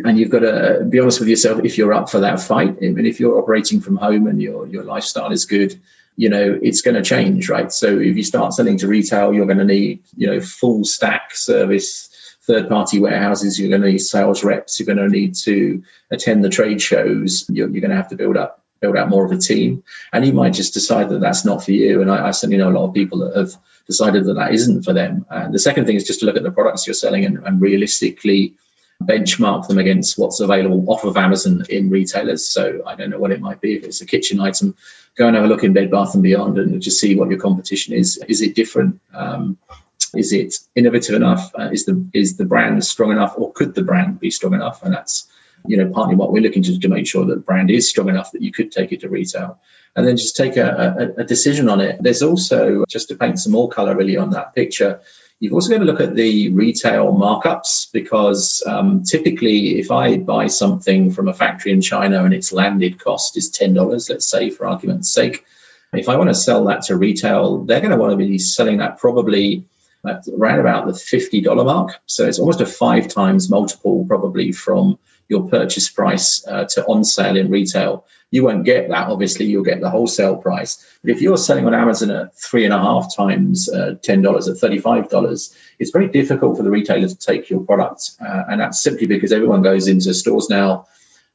and 0.05 0.19
you've 0.19 0.31
got 0.31 0.41
to 0.41 0.87
be 0.89 1.01
honest 1.01 1.21
with 1.21 1.29
yourself 1.29 1.65
if 1.65 1.77
you're 1.77 1.93
up 1.93 2.09
for 2.09 2.21
that 2.21 2.41
fight. 2.41 2.77
I 2.83 2.89
mean, 2.89 3.07
if 3.07 3.21
you're 3.21 3.39
operating 3.39 3.81
from 3.81 3.97
home 3.97 4.27
and 4.27 4.41
your 4.41 4.67
your 4.67 4.85
lifestyle 4.85 5.33
is 5.33 5.45
good, 5.45 5.81
you 6.17 6.29
know 6.29 6.59
it's 6.63 6.83
going 6.83 6.97
to 6.97 7.03
change, 7.03 7.49
right? 7.49 7.73
So 7.73 7.99
if 7.99 8.17
you 8.17 8.23
start 8.23 8.55
selling 8.55 8.79
to 8.79 8.89
retail, 8.89 9.33
you're 9.35 9.47
going 9.47 9.59
to 9.59 9.65
need 9.65 10.03
you 10.17 10.27
know 10.27 10.41
full 10.41 10.85
stack 10.85 11.35
service 11.35 12.10
third 12.51 12.69
party 12.69 12.99
warehouses, 12.99 13.59
you're 13.59 13.69
going 13.69 13.83
to 13.83 13.89
need 13.89 13.99
sales 13.99 14.43
reps, 14.43 14.79
you're 14.79 14.93
going 14.93 14.99
to 14.99 15.09
need 15.09 15.35
to 15.37 15.83
attend 16.11 16.45
the 16.45 16.49
trade 16.49 16.83
shows, 16.83 17.45
you're, 17.49 17.69
you're 17.69 17.81
going 17.81 17.91
to 17.91 17.97
have 17.97 18.09
to 18.09 18.17
build 18.17 18.37
up 18.37 18.57
build 18.81 18.97
out 18.97 19.11
more 19.11 19.27
of 19.27 19.31
a 19.31 19.37
team. 19.37 19.83
And 20.15 20.25
you 20.25 20.33
might 20.33 20.55
just 20.55 20.73
decide 20.73 21.11
that 21.11 21.21
that's 21.21 21.45
not 21.45 21.63
for 21.63 21.73
you. 21.73 22.01
And 22.01 22.11
I, 22.11 22.29
I, 22.29 22.31
certainly 22.31 22.57
know 22.57 22.71
a 22.71 22.79
lot 22.79 22.89
of 22.89 22.95
people 22.95 23.19
that 23.19 23.37
have 23.37 23.55
decided 23.87 24.25
that 24.25 24.33
that 24.35 24.55
isn't 24.55 24.85
for 24.85 24.95
them. 24.95 25.27
And 25.29 25.53
the 25.53 25.59
second 25.59 25.85
thing 25.85 25.97
is 25.97 26.07
just 26.07 26.21
to 26.21 26.27
look 26.27 26.37
at 26.37 26.45
the 26.45 26.51
products 26.51 26.87
you're 26.87 26.95
selling 26.95 27.27
and, 27.27 27.47
and 27.47 27.61
realistically 27.61 28.55
benchmark 29.03 29.69
them 29.69 29.77
against 29.77 30.19
what's 30.19 30.41
available 30.41 30.83
off 30.91 31.05
of 31.05 31.19
Amazon 31.19 31.63
in 31.69 31.91
retailers. 31.91 32.49
So 32.49 32.83
I 32.87 32.95
don't 32.95 33.11
know 33.11 33.19
what 33.19 33.33
it 33.33 33.43
might 33.43 33.61
be. 33.61 33.75
If 33.75 33.85
it's 33.85 34.01
a 34.01 34.07
kitchen 34.07 34.41
item, 34.41 34.75
go 35.15 35.27
and 35.27 35.37
have 35.37 35.45
a 35.45 35.49
look 35.49 35.63
in 35.63 35.75
Bed 35.75 35.91
Bath 35.91 36.15
and 36.15 36.23
Beyond 36.23 36.59
and 36.59 36.81
just 36.81 37.01
see 37.01 37.15
what 37.17 37.29
your 37.29 37.39
competition 37.39 37.93
is. 37.93 38.17
Is 38.29 38.41
it 38.41 38.55
different? 38.55 38.99
Um, 39.13 39.59
is 40.15 40.33
it 40.33 40.59
innovative 40.75 41.15
enough? 41.15 41.53
Uh, 41.59 41.71
is 41.71 41.87
the 41.87 42.05
is 42.13 42.37
the 42.37 42.45
brand 42.45 42.85
strong 42.85 43.13
enough, 43.13 43.35
or 43.37 43.53
could 43.53 43.75
the 43.75 43.83
brand 43.83 44.21
be 44.21 44.31
strong 44.31 44.55
enough? 44.55 44.83
And 44.83 44.93
that's 44.93 45.29
you 45.67 45.77
know 45.77 45.89
partly 45.91 46.17
what 46.17 46.33
we're 46.33 46.43
looking 46.43 46.63
to 46.65 46.79
to 46.79 46.89
make 46.89 47.07
sure 47.07 47.25
that 47.25 47.35
the 47.35 47.41
brand 47.41 47.71
is 47.71 47.89
strong 47.89 48.09
enough 48.09 48.33
that 48.33 48.43
you 48.43 48.53
could 48.53 48.73
take 48.73 48.93
it 48.93 49.01
to 49.01 49.09
retail, 49.09 49.59
and 49.97 50.07
then 50.07 50.17
just 50.17 50.37
take 50.37 50.57
a, 50.57 51.13
a, 51.17 51.23
a 51.23 51.25
decision 51.25 51.69
on 51.69 51.81
it. 51.81 52.03
There's 52.03 52.23
also 52.23 52.85
just 52.89 53.09
to 53.09 53.17
paint 53.17 53.39
some 53.39 53.53
more 53.53 53.69
color 53.69 53.97
really 53.97 54.17
on 54.17 54.31
that 54.31 54.55
picture. 54.55 55.01
You've 55.39 55.55
also 55.55 55.71
got 55.71 55.79
to 55.79 55.85
look 55.85 56.03
at 56.03 56.17
the 56.17 56.51
retail 56.51 57.15
markups 57.15 57.91
because 57.93 58.63
um, 58.67 59.03
typically, 59.05 59.79
if 59.79 59.91
I 59.91 60.19
buy 60.19 60.49
something 60.49 61.11
from 61.11 61.29
a 61.29 61.33
factory 61.33 61.73
in 61.73 61.81
China 61.81 62.25
and 62.25 62.35
its 62.35 62.53
landed 62.53 62.99
cost 62.99 63.39
is 63.39 63.49
ten 63.49 63.73
dollars, 63.73 64.11
let's 64.11 64.29
say 64.29 64.51
for 64.51 64.67
argument's 64.67 65.11
sake, 65.11 65.45
if 65.95 66.09
I 66.09 66.17
want 66.17 66.29
to 66.31 66.35
sell 66.35 66.65
that 66.67 66.83
to 66.83 66.97
retail, 66.97 67.65
they're 67.65 67.81
going 67.81 67.91
to 67.91 67.97
want 67.97 68.13
to 68.13 68.17
be 68.17 68.39
selling 68.39 68.77
that 68.79 68.99
probably 68.99 69.65
at 70.07 70.25
around 70.29 70.61
about 70.61 70.87
the 70.87 70.93
$50 70.93 71.65
mark. 71.65 72.01
So 72.07 72.27
it's 72.27 72.39
almost 72.39 72.61
a 72.61 72.67
five 72.67 73.09
times 73.09 73.51
multiple 73.51 74.05
probably 74.07 74.53
from 74.53 74.99
your 75.29 75.49
purchase 75.49 75.89
price 75.89 76.45
uh, 76.49 76.65
to 76.65 76.85
on 76.87 77.05
sale 77.05 77.37
in 77.37 77.51
retail. 77.51 78.05
You 78.33 78.45
won't 78.45 78.65
get 78.65 78.89
that, 78.89 79.09
obviously, 79.09 79.47
you'll 79.47 79.65
get 79.65 79.81
the 79.81 79.91
wholesale 79.91 80.37
price. 80.37 80.85
But 81.03 81.11
if 81.11 81.21
you're 81.21 81.37
selling 81.37 81.67
on 81.67 81.75
Amazon 81.75 82.11
at 82.11 82.37
three 82.37 82.65
and 82.65 82.73
a 82.73 82.79
half 82.79 83.15
times 83.15 83.69
uh, 83.69 83.97
$10 84.03 84.19
at 84.49 84.71
$35, 84.71 85.57
it's 85.79 85.91
very 85.91 86.09
difficult 86.09 86.57
for 86.57 86.63
the 86.63 86.71
retailer 86.71 87.09
to 87.09 87.17
take 87.17 87.51
your 87.51 87.61
product. 87.61 88.13
Uh, 88.21 88.45
and 88.49 88.61
that's 88.61 88.83
simply 88.83 89.07
because 89.07 89.33
everyone 89.33 89.63
goes 89.63 89.89
into 89.89 90.15
stores 90.15 90.49
now 90.49 90.87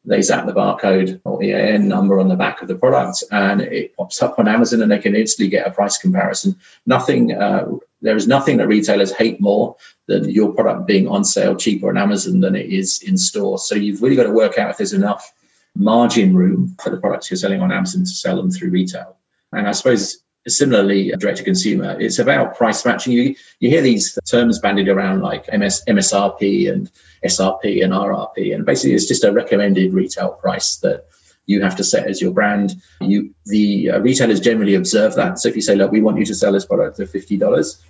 they 0.05 0.21
zap 0.21 0.45
the 0.45 0.53
barcode 0.53 1.19
or 1.23 1.37
the 1.39 1.49
EAN 1.49 1.87
number 1.87 2.19
on 2.19 2.27
the 2.27 2.35
back 2.35 2.61
of 2.61 2.67
the 2.67 2.75
product 2.75 3.23
and 3.31 3.61
it 3.61 3.95
pops 3.95 4.21
up 4.21 4.37
on 4.37 4.47
Amazon 4.47 4.81
and 4.81 4.91
they 4.91 4.99
can 4.99 5.15
instantly 5.15 5.49
get 5.49 5.67
a 5.67 5.71
price 5.71 5.97
comparison. 5.97 6.55
Nothing, 6.85 7.33
uh, 7.33 7.67
there 8.01 8.15
is 8.15 8.27
nothing 8.27 8.57
that 8.57 8.67
retailers 8.67 9.11
hate 9.11 9.41
more 9.41 9.75
than 10.07 10.29
your 10.29 10.53
product 10.53 10.85
being 10.85 11.07
on 11.07 11.23
sale 11.23 11.55
cheaper 11.55 11.89
on 11.89 11.97
Amazon 11.97 12.39
than 12.39 12.55
it 12.55 12.67
is 12.67 13.01
in 13.01 13.17
store. 13.17 13.57
So 13.57 13.75
you've 13.75 14.01
really 14.01 14.15
got 14.15 14.23
to 14.23 14.31
work 14.31 14.57
out 14.57 14.69
if 14.69 14.77
there's 14.77 14.93
enough 14.93 15.33
margin 15.75 16.35
room 16.35 16.75
for 16.81 16.89
the 16.89 16.97
products 16.97 17.29
you're 17.29 17.37
selling 17.37 17.61
on 17.61 17.71
Amazon 17.71 18.01
to 18.01 18.09
sell 18.09 18.37
them 18.37 18.51
through 18.51 18.69
retail. 18.69 19.17
And 19.51 19.67
I 19.67 19.71
suppose 19.71 20.23
similarly 20.47 21.11
direct 21.17 21.39
to 21.39 21.43
consumer 21.43 21.99
it's 21.99 22.19
about 22.19 22.55
price 22.55 22.85
matching. 22.85 23.13
You, 23.13 23.35
you 23.59 23.69
hear 23.69 23.81
these 23.81 24.17
terms 24.29 24.59
bandied 24.59 24.87
around 24.87 25.21
like 25.21 25.47
MS, 25.51 25.83
msrp 25.87 26.71
and 26.71 26.91
srp 27.25 27.83
and 27.83 27.93
rrp 27.93 28.53
and 28.53 28.65
basically 28.65 28.93
it's 28.93 29.07
just 29.07 29.23
a 29.23 29.31
recommended 29.31 29.93
retail 29.93 30.29
price 30.29 30.77
that 30.77 31.07
you 31.47 31.61
have 31.61 31.75
to 31.75 31.83
set 31.83 32.07
as 32.07 32.21
your 32.21 32.31
brand. 32.31 32.75
You 33.01 33.33
the 33.45 33.91
uh, 33.91 33.99
retailers 33.99 34.39
generally 34.39 34.75
observe 34.75 35.15
that. 35.15 35.39
So 35.39 35.49
if 35.49 35.55
you 35.55 35.61
say 35.61 35.75
look 35.75 35.91
we 35.91 36.01
want 36.01 36.17
you 36.17 36.25
to 36.25 36.35
sell 36.35 36.51
this 36.51 36.65
product 36.65 36.97
for 36.97 37.05
$50 37.05 37.81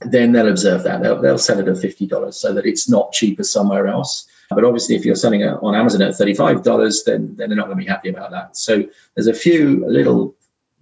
then 0.00 0.32
they'll 0.32 0.48
observe 0.48 0.82
that. 0.84 1.02
They'll, 1.02 1.20
they'll 1.20 1.38
sell 1.38 1.58
it 1.58 1.68
at 1.68 1.76
$50 1.76 2.34
so 2.34 2.52
that 2.54 2.66
it's 2.66 2.88
not 2.88 3.12
cheaper 3.12 3.44
somewhere 3.44 3.86
else. 3.86 4.26
But 4.50 4.64
obviously, 4.64 4.96
if 4.96 5.04
you're 5.04 5.14
selling 5.14 5.42
it 5.42 5.52
on 5.62 5.74
Amazon 5.74 6.02
at 6.02 6.14
$35, 6.14 7.04
then, 7.04 7.34
then 7.36 7.48
they're 7.48 7.56
not 7.56 7.66
going 7.66 7.78
to 7.78 7.84
be 7.84 7.88
happy 7.88 8.10
about 8.10 8.30
that. 8.32 8.56
So 8.56 8.84
there's 9.14 9.26
a 9.26 9.34
few 9.34 9.84
little 9.86 10.34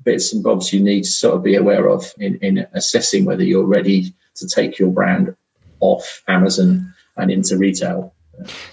bits 0.04 0.32
and 0.32 0.42
bobs 0.42 0.72
you 0.72 0.80
need 0.80 1.04
to 1.04 1.10
sort 1.10 1.36
of 1.36 1.42
be 1.42 1.56
aware 1.56 1.88
of 1.88 2.12
in, 2.18 2.36
in 2.36 2.66
assessing 2.72 3.24
whether 3.24 3.42
you're 3.42 3.66
ready 3.66 4.14
to 4.36 4.48
take 4.48 4.78
your 4.78 4.90
brand 4.90 5.34
off 5.80 6.22
Amazon 6.28 6.92
and 7.16 7.30
into 7.30 7.56
retail. 7.56 8.14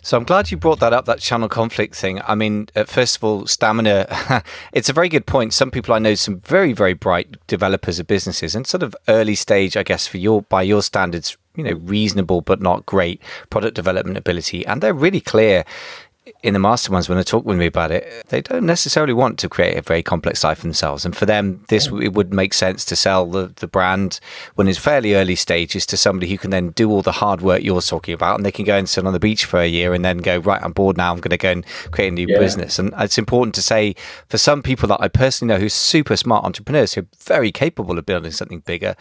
So 0.01 0.17
I'm 0.17 0.23
glad 0.23 0.51
you 0.51 0.57
brought 0.57 0.79
that 0.79 0.93
up, 0.93 1.05
that 1.05 1.19
channel 1.19 1.49
conflict 1.49 1.95
thing. 1.95 2.21
I 2.25 2.35
mean, 2.35 2.69
uh, 2.75 2.85
first 2.85 3.17
of 3.17 3.23
all, 3.23 3.47
stamina, 3.47 4.43
it's 4.73 4.89
a 4.89 4.93
very 4.93 5.09
good 5.09 5.25
point. 5.25 5.53
Some 5.53 5.71
people 5.71 5.93
I 5.93 5.99
know, 5.99 6.15
some 6.15 6.39
very, 6.39 6.73
very 6.73 6.93
bright 6.93 7.35
developers 7.47 7.99
of 7.99 8.07
businesses 8.07 8.55
and 8.55 8.65
sort 8.65 8.83
of 8.83 8.95
early 9.07 9.35
stage, 9.35 9.75
I 9.75 9.83
guess, 9.83 10.07
for 10.07 10.17
your, 10.17 10.43
by 10.43 10.61
your 10.61 10.81
standards, 10.81 11.37
you 11.55 11.63
know, 11.63 11.73
reasonable 11.73 12.41
but 12.41 12.61
not 12.61 12.85
great 12.85 13.21
product 13.49 13.75
development 13.75 14.17
ability. 14.17 14.65
And 14.65 14.81
they're 14.81 14.93
really 14.93 15.21
clear 15.21 15.65
in 16.43 16.53
the 16.53 16.59
masterminds 16.59 17.09
when 17.09 17.17
they 17.17 17.23
talk 17.23 17.45
with 17.45 17.57
me 17.57 17.65
about 17.65 17.91
it, 17.91 18.25
they 18.29 18.41
don't 18.41 18.65
necessarily 18.65 19.13
want 19.13 19.39
to 19.39 19.49
create 19.49 19.77
a 19.77 19.81
very 19.81 20.03
complex 20.03 20.39
site 20.41 20.57
for 20.57 20.63
themselves. 20.63 21.05
And 21.05 21.15
for 21.15 21.25
them, 21.25 21.63
this 21.69 21.87
it 21.87 22.13
would 22.13 22.33
make 22.33 22.53
sense 22.53 22.85
to 22.85 22.95
sell 22.95 23.25
the, 23.25 23.51
the 23.55 23.67
brand 23.67 24.19
when 24.55 24.67
it's 24.67 24.79
fairly 24.79 25.15
early 25.15 25.35
stages 25.35 25.85
to 25.87 25.97
somebody 25.97 26.29
who 26.29 26.37
can 26.37 26.51
then 26.51 26.69
do 26.71 26.89
all 26.89 27.01
the 27.01 27.13
hard 27.13 27.41
work 27.41 27.63
you're 27.63 27.81
talking 27.81 28.13
about, 28.13 28.35
and 28.35 28.45
they 28.45 28.51
can 28.51 28.65
go 28.65 28.77
and 28.77 28.89
sit 28.89 29.05
on 29.05 29.13
the 29.13 29.19
beach 29.19 29.45
for 29.45 29.59
a 29.59 29.67
year 29.67 29.93
and 29.93 30.03
then 30.03 30.17
go 30.17 30.37
right. 30.37 30.61
I'm 30.61 30.73
bored 30.73 30.97
now. 30.97 31.11
I'm 31.11 31.19
going 31.19 31.31
to 31.31 31.37
go 31.37 31.51
and 31.51 31.65
create 31.91 32.09
a 32.09 32.11
new 32.11 32.27
yeah. 32.27 32.39
business. 32.39 32.79
And 32.79 32.93
it's 32.97 33.17
important 33.17 33.55
to 33.55 33.61
say 33.61 33.95
for 34.27 34.37
some 34.37 34.61
people 34.61 34.87
that 34.89 35.01
I 35.01 35.07
personally 35.07 35.53
know 35.53 35.59
who's 35.59 35.73
super 35.73 36.15
smart 36.15 36.45
entrepreneurs 36.45 36.93
who 36.93 37.01
are 37.01 37.07
very 37.23 37.51
capable 37.51 37.97
of 37.97 38.05
building 38.05 38.31
something 38.31 38.59
bigger 38.61 38.95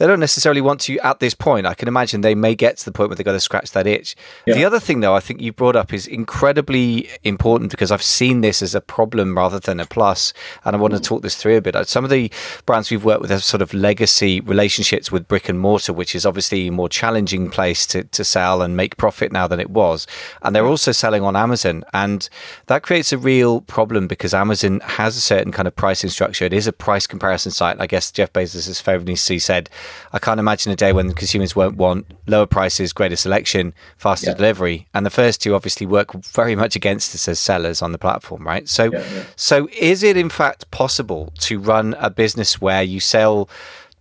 they 0.00 0.06
don't 0.06 0.18
necessarily 0.18 0.62
want 0.62 0.80
to 0.80 0.98
at 1.00 1.20
this 1.20 1.34
point. 1.34 1.66
I 1.66 1.74
can 1.74 1.86
imagine 1.86 2.22
they 2.22 2.34
may 2.34 2.54
get 2.54 2.78
to 2.78 2.86
the 2.86 2.90
point 2.90 3.10
where 3.10 3.16
they've 3.16 3.24
got 3.24 3.32
to 3.32 3.40
scratch 3.40 3.72
that 3.72 3.86
itch. 3.86 4.16
Yeah. 4.46 4.54
The 4.54 4.64
other 4.64 4.80
thing, 4.80 5.00
though, 5.00 5.14
I 5.14 5.20
think 5.20 5.42
you 5.42 5.52
brought 5.52 5.76
up 5.76 5.92
is 5.92 6.06
incredibly 6.06 7.10
important 7.22 7.70
because 7.70 7.90
I've 7.90 8.02
seen 8.02 8.40
this 8.40 8.62
as 8.62 8.74
a 8.74 8.80
problem 8.80 9.36
rather 9.36 9.60
than 9.60 9.78
a 9.78 9.84
plus, 9.84 10.32
and 10.64 10.74
I 10.74 10.78
want 10.78 10.94
to 10.94 11.00
mm. 11.00 11.04
talk 11.04 11.20
this 11.20 11.36
through 11.36 11.58
a 11.58 11.60
bit. 11.60 11.76
Uh, 11.76 11.84
some 11.84 12.02
of 12.02 12.08
the 12.08 12.32
brands 12.64 12.90
we've 12.90 13.04
worked 13.04 13.20
with 13.20 13.28
have 13.28 13.44
sort 13.44 13.60
of 13.60 13.74
legacy 13.74 14.40
relationships 14.40 15.12
with 15.12 15.28
brick 15.28 15.50
and 15.50 15.60
mortar, 15.60 15.92
which 15.92 16.14
is 16.14 16.24
obviously 16.24 16.68
a 16.68 16.72
more 16.72 16.88
challenging 16.88 17.50
place 17.50 17.86
to, 17.88 18.04
to 18.04 18.24
sell 18.24 18.62
and 18.62 18.78
make 18.78 18.96
profit 18.96 19.30
now 19.30 19.46
than 19.46 19.60
it 19.60 19.68
was. 19.68 20.06
And 20.40 20.56
they're 20.56 20.64
also 20.64 20.92
selling 20.92 21.22
on 21.22 21.36
Amazon, 21.36 21.84
and 21.92 22.26
that 22.68 22.82
creates 22.82 23.12
a 23.12 23.18
real 23.18 23.60
problem 23.60 24.06
because 24.06 24.32
Amazon 24.32 24.80
has 24.80 25.18
a 25.18 25.20
certain 25.20 25.52
kind 25.52 25.68
of 25.68 25.76
pricing 25.76 26.08
structure. 26.08 26.46
It 26.46 26.54
is 26.54 26.66
a 26.66 26.72
price 26.72 27.06
comparison 27.06 27.52
site. 27.52 27.78
I 27.78 27.86
guess 27.86 28.10
Jeff 28.10 28.32
Bezos 28.32 28.66
has 28.66 28.80
famously 28.80 29.38
said 29.38 29.68
I 30.12 30.18
can't 30.18 30.40
imagine 30.40 30.72
a 30.72 30.76
day 30.76 30.92
when 30.92 31.12
consumers 31.12 31.54
won't 31.54 31.76
want 31.76 32.06
lower 32.26 32.46
prices, 32.46 32.92
greater 32.92 33.16
selection, 33.16 33.74
faster 33.96 34.30
yeah. 34.30 34.34
delivery. 34.34 34.88
And 34.94 35.04
the 35.04 35.10
first 35.10 35.42
two 35.42 35.54
obviously 35.54 35.86
work 35.86 36.12
very 36.12 36.54
much 36.56 36.76
against 36.76 37.14
us 37.14 37.28
as 37.28 37.38
sellers 37.38 37.82
on 37.82 37.92
the 37.92 37.98
platform, 37.98 38.46
right? 38.46 38.68
So, 38.68 38.92
yeah, 38.92 39.04
yeah. 39.12 39.24
so 39.36 39.68
is 39.78 40.02
it 40.02 40.16
in 40.16 40.28
fact 40.28 40.70
possible 40.70 41.32
to 41.40 41.58
run 41.58 41.94
a 41.98 42.10
business 42.10 42.60
where 42.60 42.82
you 42.82 43.00
sell 43.00 43.48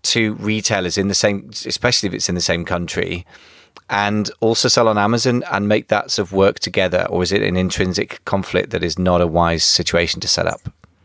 to 0.02 0.34
retailers 0.36 0.98
in 0.98 1.08
the 1.08 1.14
same, 1.14 1.50
especially 1.66 2.08
if 2.08 2.14
it's 2.14 2.30
in 2.30 2.36
the 2.36 2.42
same 2.42 2.66
country? 2.66 3.26
and 3.90 4.30
also 4.40 4.68
sell 4.68 4.88
on 4.88 4.98
Amazon 4.98 5.44
and 5.52 5.68
make 5.68 5.88
that 5.88 6.12
sort 6.12 6.28
of 6.28 6.34
work 6.34 6.60
together? 6.60 7.08
Or 7.10 7.24
is 7.24 7.32
it 7.32 7.42
an 7.42 7.58
intrinsic 7.58 8.24
conflict 8.26 8.70
that 8.70 8.84
is 8.84 9.00
not 9.00 9.20
a 9.22 9.28
wise 9.28 9.64
situation 9.64 10.22
to 10.22 10.28
set 10.28 10.46
up? 10.46 10.62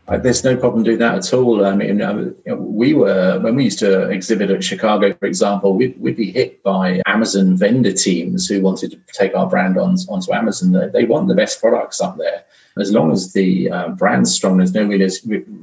There's 0.07 0.43
no 0.43 0.55
problem 0.55 0.83
doing 0.83 0.99
that 0.99 1.15
at 1.15 1.33
all. 1.33 1.65
I 1.65 1.75
mean, 1.75 2.01
uh, 2.01 2.31
we 2.55 2.93
were 2.93 3.39
when 3.39 3.55
we 3.55 3.63
used 3.63 3.79
to 3.79 4.09
exhibit 4.09 4.51
at 4.51 4.63
Chicago, 4.63 5.13
for 5.13 5.25
example, 5.25 5.75
we'd, 5.75 5.99
we'd 5.99 6.15
be 6.15 6.31
hit 6.31 6.61
by 6.61 7.01
Amazon 7.07 7.57
vendor 7.57 7.91
teams 7.91 8.47
who 8.47 8.61
wanted 8.61 8.91
to 8.91 8.99
take 9.13 9.35
our 9.35 9.49
brand 9.49 9.77
on 9.77 9.95
onto 10.07 10.31
Amazon. 10.31 10.71
They, 10.71 10.89
they 10.89 11.05
want 11.05 11.27
the 11.27 11.35
best 11.35 11.59
products 11.59 12.01
up 12.01 12.17
there. 12.17 12.43
As 12.79 12.91
long 12.91 13.11
as 13.11 13.33
the 13.33 13.71
uh, 13.71 13.89
brand's 13.89 14.33
strong, 14.33 14.57
there's 14.57 14.73
no 14.73 14.85
real, 14.85 15.09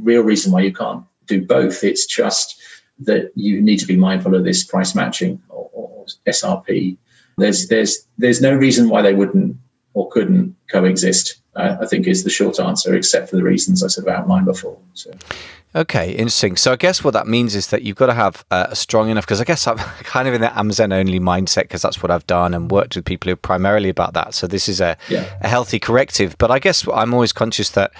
real 0.02 0.22
reason 0.22 0.50
why 0.50 0.62
you 0.62 0.72
can't 0.72 1.04
do 1.26 1.44
both. 1.44 1.84
It's 1.84 2.06
just 2.06 2.60
that 3.00 3.30
you 3.36 3.60
need 3.60 3.78
to 3.78 3.86
be 3.86 3.96
mindful 3.96 4.34
of 4.34 4.44
this 4.44 4.64
price 4.64 4.94
matching 4.94 5.40
or, 5.50 5.70
or 5.72 6.06
SRP. 6.26 6.96
There's 7.38 7.68
there's 7.68 8.08
there's 8.18 8.40
no 8.40 8.54
reason 8.54 8.88
why 8.88 9.02
they 9.02 9.14
wouldn't 9.14 9.56
or 9.94 10.10
couldn't 10.10 10.56
coexist. 10.68 11.41
I 11.54 11.86
think 11.86 12.06
is 12.06 12.24
the 12.24 12.30
short 12.30 12.58
answer, 12.58 12.94
except 12.94 13.28
for 13.28 13.36
the 13.36 13.42
reasons 13.42 13.82
I 13.82 13.88
sort 13.88 14.06
of 14.06 14.14
outlined 14.14 14.46
before. 14.46 14.78
So. 14.94 15.10
Okay, 15.74 16.12
interesting. 16.12 16.56
So 16.56 16.72
I 16.72 16.76
guess 16.76 17.02
what 17.02 17.14
that 17.14 17.26
means 17.26 17.54
is 17.54 17.68
that 17.68 17.82
you've 17.82 17.96
got 17.96 18.06
to 18.06 18.14
have 18.14 18.44
uh, 18.50 18.66
a 18.70 18.76
strong 18.76 19.08
enough, 19.08 19.24
because 19.24 19.40
I 19.40 19.44
guess 19.44 19.66
I'm 19.66 19.78
kind 20.04 20.28
of 20.28 20.34
in 20.34 20.42
the 20.42 20.58
Amazon 20.58 20.92
only 20.92 21.18
mindset 21.18 21.62
because 21.62 21.80
that's 21.80 22.02
what 22.02 22.10
I've 22.10 22.26
done 22.26 22.52
and 22.52 22.70
worked 22.70 22.94
with 22.94 23.06
people 23.06 23.28
who 23.30 23.32
are 23.32 23.36
primarily 23.36 23.88
about 23.88 24.12
that. 24.12 24.34
So 24.34 24.46
this 24.46 24.68
is 24.68 24.82
a, 24.82 24.98
yeah. 25.08 25.32
a 25.40 25.48
healthy 25.48 25.78
corrective. 25.78 26.36
But 26.36 26.50
I 26.50 26.58
guess 26.58 26.86
I'm 26.92 27.14
always 27.14 27.32
conscious 27.32 27.70
that 27.70 27.92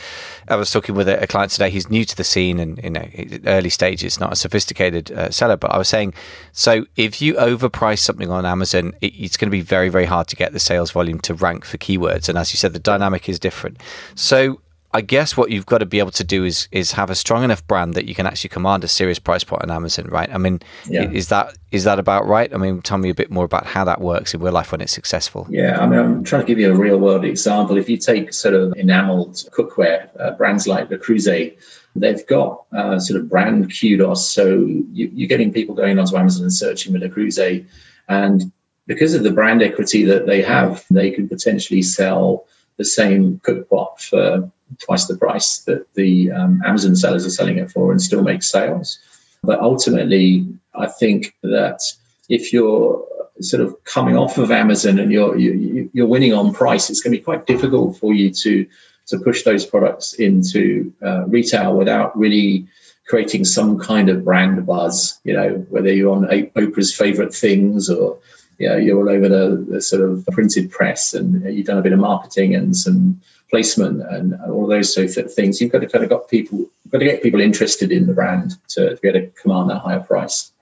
I 0.48 0.56
was 0.56 0.70
talking 0.70 0.94
with 0.94 1.08
a, 1.08 1.22
a 1.22 1.26
client 1.26 1.52
today. 1.52 1.70
He's 1.70 1.88
new 1.88 2.04
to 2.04 2.14
the 2.14 2.24
scene 2.24 2.60
and 2.60 2.78
you 2.82 2.90
know 2.90 3.08
early 3.46 3.70
stages, 3.70 4.20
not 4.20 4.32
a 4.32 4.36
sophisticated 4.36 5.10
uh, 5.10 5.30
seller. 5.30 5.56
But 5.56 5.72
I 5.72 5.78
was 5.78 5.88
saying, 5.88 6.12
so 6.52 6.84
if 6.96 7.22
you 7.22 7.34
overprice 7.34 8.00
something 8.00 8.30
on 8.30 8.44
Amazon, 8.44 8.92
it, 9.00 9.14
it's 9.16 9.38
going 9.38 9.48
to 9.48 9.56
be 9.56 9.62
very 9.62 9.88
very 9.88 10.04
hard 10.04 10.28
to 10.28 10.36
get 10.36 10.52
the 10.52 10.60
sales 10.60 10.90
volume 10.90 11.20
to 11.20 11.32
rank 11.32 11.64
for 11.64 11.78
keywords. 11.78 12.28
And 12.28 12.36
as 12.36 12.52
you 12.52 12.58
said, 12.58 12.74
the 12.74 12.78
dynamic 12.78 13.30
is 13.30 13.38
different. 13.38 13.80
So 14.14 14.60
I 14.94 15.00
guess 15.00 15.36
what 15.36 15.50
you've 15.50 15.66
got 15.66 15.78
to 15.78 15.86
be 15.86 15.98
able 15.98 16.10
to 16.12 16.24
do 16.24 16.44
is 16.44 16.68
is 16.70 16.92
have 16.92 17.08
a 17.08 17.14
strong 17.14 17.44
enough 17.44 17.66
brand 17.66 17.94
that 17.94 18.04
you 18.04 18.14
can 18.14 18.26
actually 18.26 18.50
command 18.50 18.84
a 18.84 18.88
serious 18.88 19.18
price 19.18 19.42
point 19.42 19.62
on 19.62 19.70
Amazon, 19.70 20.06
right? 20.06 20.32
I 20.32 20.36
mean, 20.36 20.60
yeah. 20.88 21.08
is 21.10 21.28
that 21.28 21.56
is 21.70 21.84
that 21.84 21.98
about 21.98 22.26
right? 22.26 22.52
I 22.52 22.58
mean, 22.58 22.82
tell 22.82 22.98
me 22.98 23.08
a 23.08 23.14
bit 23.14 23.30
more 23.30 23.44
about 23.44 23.64
how 23.64 23.84
that 23.84 24.00
works 24.02 24.34
in 24.34 24.40
real 24.40 24.52
life 24.52 24.70
when 24.70 24.82
it's 24.82 24.92
successful. 24.92 25.46
Yeah, 25.48 25.80
I 25.80 25.86
mean, 25.86 25.98
I'm 25.98 26.24
trying 26.24 26.42
to 26.42 26.46
give 26.46 26.58
you 26.58 26.70
a 26.70 26.76
real 26.76 26.98
world 26.98 27.24
example. 27.24 27.78
If 27.78 27.88
you 27.88 27.96
take 27.96 28.34
sort 28.34 28.54
of 28.54 28.74
enameled 28.76 29.36
cookware 29.56 30.10
uh, 30.20 30.32
brands 30.32 30.66
like 30.68 30.90
Le 30.90 30.98
Creuset, 30.98 31.56
they've 31.96 32.26
got 32.26 32.64
uh, 32.76 32.98
sort 32.98 33.18
of 33.18 33.30
brand 33.30 33.72
kudos. 33.74 34.28
So 34.28 34.66
you, 34.92 35.24
are 35.24 35.28
getting 35.28 35.52
people 35.52 35.74
going 35.74 35.98
onto 35.98 36.16
Amazon 36.16 36.42
and 36.42 36.52
searching 36.52 36.92
for 36.92 36.98
Le 36.98 37.08
Creuset, 37.08 37.64
and 38.08 38.52
because 38.86 39.14
of 39.14 39.22
the 39.22 39.32
brand 39.32 39.62
equity 39.62 40.04
that 40.04 40.26
they 40.26 40.42
have, 40.42 40.84
they 40.90 41.10
could 41.10 41.30
potentially 41.30 41.80
sell 41.80 42.46
the 42.76 42.84
same 42.84 43.38
cookpot 43.40 44.00
for 44.00 44.50
twice 44.78 45.06
the 45.06 45.16
price 45.16 45.58
that 45.60 45.92
the 45.94 46.30
um, 46.30 46.62
Amazon 46.64 46.96
sellers 46.96 47.26
are 47.26 47.30
selling 47.30 47.58
it 47.58 47.70
for 47.70 47.90
and 47.92 48.00
still 48.00 48.22
make 48.22 48.42
sales. 48.42 48.98
But 49.42 49.60
ultimately, 49.60 50.46
I 50.74 50.86
think 50.86 51.34
that 51.42 51.80
if 52.28 52.52
you're 52.52 53.04
sort 53.40 53.62
of 53.62 53.82
coming 53.84 54.16
off 54.16 54.38
of 54.38 54.50
Amazon 54.50 54.98
and 54.98 55.12
you're 55.12 55.36
you, 55.36 55.90
you're 55.92 56.06
winning 56.06 56.32
on 56.32 56.52
price, 56.52 56.90
it's 56.90 57.00
going 57.00 57.12
to 57.12 57.18
be 57.18 57.24
quite 57.24 57.46
difficult 57.46 57.96
for 57.96 58.12
you 58.12 58.30
to 58.30 58.66
to 59.06 59.18
push 59.18 59.42
those 59.42 59.66
products 59.66 60.14
into 60.14 60.92
uh, 61.02 61.24
retail 61.26 61.76
without 61.76 62.16
really 62.16 62.66
creating 63.08 63.44
some 63.44 63.78
kind 63.78 64.08
of 64.08 64.24
brand 64.24 64.64
buzz. 64.64 65.20
You 65.24 65.34
know, 65.34 65.66
whether 65.70 65.92
you're 65.92 66.14
on 66.14 66.24
Oprah's 66.26 66.94
favorite 66.94 67.34
things 67.34 67.90
or 67.90 68.18
you 68.62 68.68
know, 68.68 68.76
you're 68.76 68.96
all 68.96 69.10
over 69.10 69.28
the, 69.28 69.66
the 69.68 69.82
sort 69.82 70.08
of 70.08 70.24
printed 70.30 70.70
press 70.70 71.14
and 71.14 71.42
you've 71.52 71.66
done 71.66 71.78
a 71.78 71.82
bit 71.82 71.92
of 71.92 71.98
marketing 71.98 72.54
and 72.54 72.76
some 72.76 73.20
placement 73.50 74.00
and 74.02 74.40
all 74.48 74.68
those 74.68 74.94
sort 74.94 75.16
of 75.16 75.34
things. 75.34 75.60
You've 75.60 75.72
got 75.72 75.80
to 75.80 75.88
kind 75.88 76.04
of 76.04 76.10
got 76.10 76.28
people, 76.28 76.58
you've 76.58 76.92
got 76.92 76.98
to 76.98 77.04
get 77.04 77.24
people 77.24 77.40
interested 77.40 77.90
in 77.90 78.06
the 78.06 78.14
brand 78.14 78.52
to, 78.68 78.90
to 78.90 79.00
be 79.02 79.08
able 79.08 79.20
to 79.20 79.26
command 79.30 79.68
that 79.70 79.80
higher 79.80 79.98
price. 79.98 80.52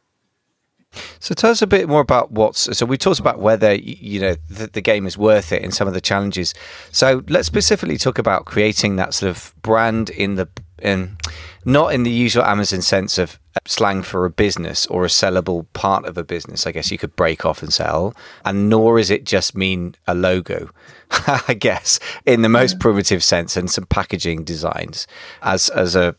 So 1.19 1.35
tell 1.35 1.51
us 1.51 1.61
a 1.61 1.67
bit 1.67 1.89
more 1.89 2.01
about 2.01 2.33
what's. 2.33 2.77
So 2.77 2.87
we 2.87 2.97
talked 2.97 3.21
about 3.21 3.39
whether 3.39 3.75
you 3.75 4.19
know 4.19 4.37
the, 4.49 4.67
the, 4.67 4.81
game 4.81 5.07
is 5.07 5.17
worth 5.17 5.53
it 5.53 5.63
and 5.63 5.73
some 5.73 5.87
of 5.87 5.95
the 5.95 6.01
challenges. 6.01 6.53
So 6.91 7.23
let's 7.29 7.47
specifically 7.47 7.97
talk 7.97 8.19
about 8.19 8.45
creating 8.45 8.97
that 8.97 9.15
sort 9.15 9.31
of 9.31 9.55
brand 9.63 10.11
in 10.11 10.35
the 10.35 10.49
in 10.83 11.17
not 11.64 11.92
in 11.92 12.03
the 12.03 12.11
usual 12.11 12.44
Amazon 12.44 12.83
sense 12.83 13.18
of 13.18 13.38
uh, 13.55 13.61
slang 13.66 14.03
for 14.03 14.25
a 14.25 14.31
business 14.31 14.87
or 14.87 15.05
a 15.05 15.09
sellable 15.09 15.66
part 15.73 16.05
of 16.05 16.16
a 16.16 16.25
business. 16.25 16.66
I 16.66 16.73
guess 16.73 16.90
you 16.90 16.99
could 16.99 17.16
break 17.16 17.44
off 17.44 17.62
and 17.62 17.73
sell, 17.73 18.14
and 18.44 18.68
nor 18.68 18.99
is 18.99 19.11
it 19.11 19.25
just 19.25 19.57
mean 19.57 19.94
a 20.07 20.14
logo. 20.14 20.70
I 21.49 21.55
guess 21.55 21.99
in 22.25 22.42
the 22.42 22.49
most 22.49 22.75
yeah. 22.75 22.79
primitive 22.81 23.25
sense 23.25 23.57
and 23.57 23.70
some 23.70 23.87
packaging 23.87 24.44
designs. 24.44 25.07
As 25.42 25.68
as 25.70 25.96
a 25.96 26.14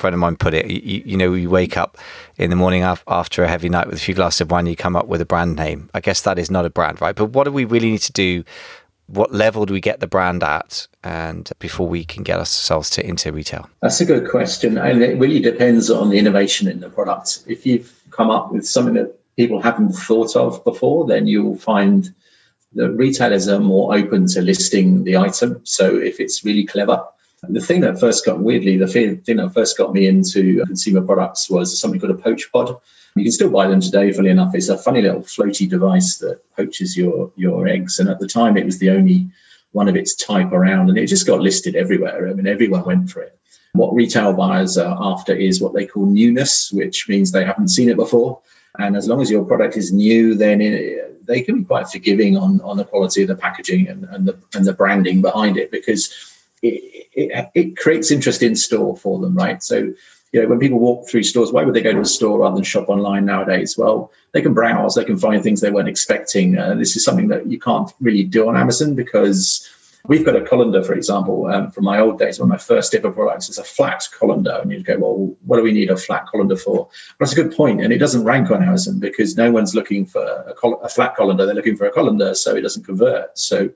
friend 0.00 0.14
of 0.14 0.20
mine 0.20 0.36
put 0.36 0.54
it, 0.54 0.66
you, 0.66 1.02
you 1.04 1.16
know, 1.16 1.34
you 1.34 1.50
wake 1.50 1.76
up 1.76 1.98
in 2.38 2.50
the 2.50 2.56
morning 2.56 2.82
after 2.82 3.44
a 3.44 3.48
heavy 3.48 3.68
night 3.68 3.86
with 3.86 3.96
a 3.96 4.00
few 4.00 4.14
glasses 4.14 4.40
of 4.40 4.50
wine, 4.50 4.66
you 4.66 4.74
come 4.74 4.96
up 4.96 5.06
with 5.06 5.20
a 5.20 5.26
brand 5.26 5.56
name. 5.56 5.90
I 5.92 6.00
guess 6.00 6.22
that 6.22 6.38
is 6.38 6.50
not 6.50 6.64
a 6.64 6.70
brand, 6.70 7.00
right? 7.00 7.14
But 7.14 7.26
what 7.26 7.44
do 7.44 7.52
we 7.52 7.66
really 7.66 7.90
need 7.90 7.98
to 7.98 8.12
do 8.12 8.44
what 9.12 9.32
level 9.32 9.66
do 9.66 9.72
we 9.72 9.80
get 9.80 9.98
the 9.98 10.06
brand 10.06 10.42
at 10.42 10.86
and 11.02 11.50
before 11.58 11.88
we 11.88 12.04
can 12.04 12.22
get 12.22 12.38
ourselves 12.38 12.88
to 12.90 13.04
into 13.04 13.32
retail? 13.32 13.68
That's 13.82 14.00
a 14.00 14.04
good 14.04 14.30
question. 14.30 14.78
And 14.78 15.02
it 15.02 15.18
really 15.18 15.40
depends 15.40 15.90
on 15.90 16.10
the 16.10 16.18
innovation 16.18 16.68
in 16.68 16.80
the 16.80 16.88
product. 16.88 17.42
If 17.46 17.66
you've 17.66 17.92
come 18.10 18.30
up 18.30 18.52
with 18.52 18.66
something 18.66 18.94
that 18.94 19.18
people 19.36 19.60
haven't 19.60 19.92
thought 19.92 20.36
of 20.36 20.62
before, 20.64 21.06
then 21.06 21.26
you'll 21.26 21.58
find 21.58 22.14
the 22.72 22.90
retailers 22.90 23.48
are 23.48 23.58
more 23.58 23.94
open 23.94 24.28
to 24.28 24.42
listing 24.42 25.02
the 25.02 25.16
item. 25.16 25.60
So 25.64 25.96
if 25.96 26.20
it's 26.20 26.44
really 26.44 26.64
clever, 26.64 27.04
the 27.48 27.60
thing 27.60 27.80
that 27.80 27.98
first 27.98 28.24
got 28.24 28.40
weirdly, 28.40 28.76
the 28.76 28.86
thing 28.86 29.36
that 29.38 29.54
first 29.54 29.76
got 29.76 29.92
me 29.92 30.06
into 30.06 30.64
consumer 30.66 31.00
products 31.00 31.50
was 31.50 31.80
something 31.80 31.98
called 31.98 32.12
a 32.12 32.22
poach 32.22 32.52
pod. 32.52 32.76
You 33.16 33.24
can 33.24 33.32
still 33.32 33.50
buy 33.50 33.68
them 33.68 33.80
today, 33.80 34.12
fully 34.12 34.30
enough. 34.30 34.54
It's 34.54 34.68
a 34.68 34.78
funny 34.78 35.02
little 35.02 35.20
floaty 35.20 35.68
device 35.68 36.18
that 36.18 36.40
poaches 36.56 36.96
your 36.96 37.32
your 37.36 37.66
eggs. 37.66 37.98
And 37.98 38.08
at 38.08 38.20
the 38.20 38.28
time, 38.28 38.56
it 38.56 38.64
was 38.64 38.78
the 38.78 38.90
only 38.90 39.28
one 39.72 39.88
of 39.88 39.96
its 39.96 40.14
type 40.14 40.52
around, 40.52 40.88
and 40.88 40.98
it 40.98 41.06
just 41.06 41.26
got 41.26 41.40
listed 41.40 41.76
everywhere. 41.76 42.28
I 42.28 42.32
mean, 42.32 42.46
everyone 42.46 42.84
went 42.84 43.10
for 43.10 43.22
it. 43.22 43.36
What 43.72 43.94
retail 43.94 44.32
buyers 44.32 44.76
are 44.78 44.96
after 45.00 45.32
is 45.32 45.60
what 45.60 45.74
they 45.74 45.86
call 45.86 46.06
newness, 46.06 46.72
which 46.72 47.08
means 47.08 47.30
they 47.30 47.44
haven't 47.44 47.68
seen 47.68 47.88
it 47.88 47.96
before. 47.96 48.40
And 48.78 48.96
as 48.96 49.08
long 49.08 49.20
as 49.20 49.30
your 49.30 49.44
product 49.44 49.76
is 49.76 49.92
new, 49.92 50.34
then 50.34 50.60
it, 50.60 51.26
they 51.26 51.42
can 51.42 51.58
be 51.58 51.64
quite 51.64 51.88
forgiving 51.88 52.36
on, 52.36 52.60
on 52.62 52.76
the 52.76 52.84
quality 52.84 53.22
of 53.22 53.28
the 53.28 53.36
packaging 53.36 53.88
and, 53.88 54.04
and 54.04 54.26
the 54.26 54.38
and 54.54 54.64
the 54.64 54.72
branding 54.72 55.22
behind 55.22 55.56
it 55.56 55.70
because 55.70 56.12
it, 56.62 57.08
it, 57.12 57.50
it 57.54 57.76
creates 57.76 58.10
interest 58.10 58.42
in 58.42 58.56
store 58.56 58.96
for 58.96 59.20
them, 59.20 59.34
right? 59.34 59.62
So 59.62 59.92
you 60.32 60.42
know, 60.42 60.48
when 60.48 60.58
people 60.58 60.78
walk 60.78 61.08
through 61.08 61.24
stores, 61.24 61.52
why 61.52 61.64
would 61.64 61.74
they 61.74 61.82
go 61.82 61.92
to 61.92 62.00
a 62.00 62.04
store 62.04 62.40
rather 62.40 62.54
than 62.54 62.64
shop 62.64 62.88
online 62.88 63.24
nowadays? 63.24 63.76
Well, 63.76 64.12
they 64.32 64.42
can 64.42 64.54
browse, 64.54 64.94
they 64.94 65.04
can 65.04 65.18
find 65.18 65.42
things 65.42 65.60
they 65.60 65.70
weren't 65.70 65.88
expecting. 65.88 66.56
Uh, 66.56 66.74
this 66.74 66.96
is 66.96 67.04
something 67.04 67.28
that 67.28 67.46
you 67.46 67.58
can't 67.58 67.90
really 68.00 68.22
do 68.22 68.48
on 68.48 68.56
Amazon 68.56 68.94
because 68.94 69.68
we've 70.06 70.24
got 70.24 70.36
a 70.36 70.42
colander, 70.42 70.84
for 70.84 70.94
example, 70.94 71.46
um, 71.46 71.72
from 71.72 71.84
my 71.84 71.98
old 71.98 72.18
days. 72.18 72.38
One 72.38 72.46
of 72.46 72.50
my 72.50 72.58
first 72.58 72.94
ever 72.94 73.10
products 73.10 73.48
is 73.48 73.58
a 73.58 73.64
flat 73.64 74.04
colander, 74.16 74.60
and 74.62 74.70
you'd 74.70 74.84
go, 74.84 74.98
well, 74.98 75.36
what 75.44 75.56
do 75.56 75.64
we 75.64 75.72
need 75.72 75.90
a 75.90 75.96
flat 75.96 76.26
colander 76.30 76.56
for? 76.56 76.88
But 77.18 77.26
that's 77.26 77.32
a 77.32 77.42
good 77.42 77.54
point, 77.54 77.80
and 77.80 77.92
it 77.92 77.98
doesn't 77.98 78.24
rank 78.24 78.52
on 78.52 78.62
Amazon 78.62 79.00
because 79.00 79.36
no 79.36 79.50
one's 79.50 79.74
looking 79.74 80.06
for 80.06 80.24
a, 80.46 80.54
col- 80.54 80.80
a 80.82 80.88
flat 80.88 81.16
colander; 81.16 81.44
they're 81.44 81.56
looking 81.56 81.76
for 81.76 81.86
a 81.86 81.92
colander, 81.92 82.34
so 82.34 82.54
it 82.54 82.62
doesn't 82.62 82.84
convert. 82.84 83.36
So 83.36 83.70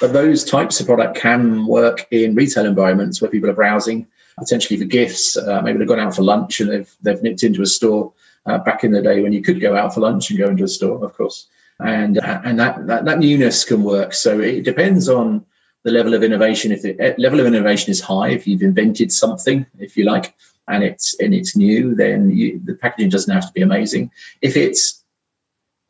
but 0.00 0.14
those 0.14 0.44
types 0.44 0.80
of 0.80 0.86
product 0.86 1.18
can 1.18 1.66
work 1.66 2.06
in 2.10 2.34
retail 2.34 2.64
environments 2.64 3.20
where 3.20 3.30
people 3.30 3.50
are 3.50 3.54
browsing 3.54 4.06
potentially 4.38 4.78
for 4.78 4.86
gifts. 4.86 5.36
Uh, 5.36 5.60
maybe 5.62 5.78
they've 5.78 5.88
gone 5.88 6.00
out 6.00 6.14
for 6.14 6.22
lunch 6.22 6.60
and 6.60 6.70
they've 6.70 6.96
they've 7.02 7.22
nipped 7.22 7.42
into 7.42 7.62
a 7.62 7.66
store 7.66 8.12
uh, 8.46 8.58
back 8.58 8.84
in 8.84 8.92
the 8.92 9.02
day 9.02 9.22
when 9.22 9.32
you 9.32 9.42
could 9.42 9.60
go 9.60 9.76
out 9.76 9.94
for 9.94 10.00
lunch 10.00 10.30
and 10.30 10.38
go 10.38 10.48
into 10.48 10.64
a 10.64 10.68
store, 10.68 11.04
of 11.04 11.14
course. 11.14 11.46
And 11.78 12.18
uh, 12.18 12.40
and 12.44 12.58
that, 12.58 12.86
that 12.86 13.04
that 13.06 13.18
newness 13.18 13.64
can 13.64 13.82
work. 13.82 14.12
So 14.12 14.40
it 14.40 14.64
depends 14.64 15.08
on 15.08 15.44
the 15.82 15.90
level 15.90 16.14
of 16.14 16.22
innovation. 16.22 16.72
If 16.72 16.82
the 16.82 16.98
eh, 17.00 17.14
level 17.18 17.40
of 17.40 17.46
innovation 17.46 17.90
is 17.90 18.00
high, 18.00 18.30
if 18.30 18.46
you've 18.46 18.62
invented 18.62 19.12
something, 19.12 19.64
if 19.78 19.96
you 19.96 20.04
like, 20.04 20.34
and 20.68 20.84
it's 20.84 21.18
and 21.20 21.34
it's 21.34 21.56
new, 21.56 21.94
then 21.94 22.30
you, 22.30 22.60
the 22.64 22.74
packaging 22.74 23.10
doesn't 23.10 23.32
have 23.32 23.46
to 23.46 23.52
be 23.52 23.62
amazing. 23.62 24.10
If 24.42 24.56
it's 24.56 25.02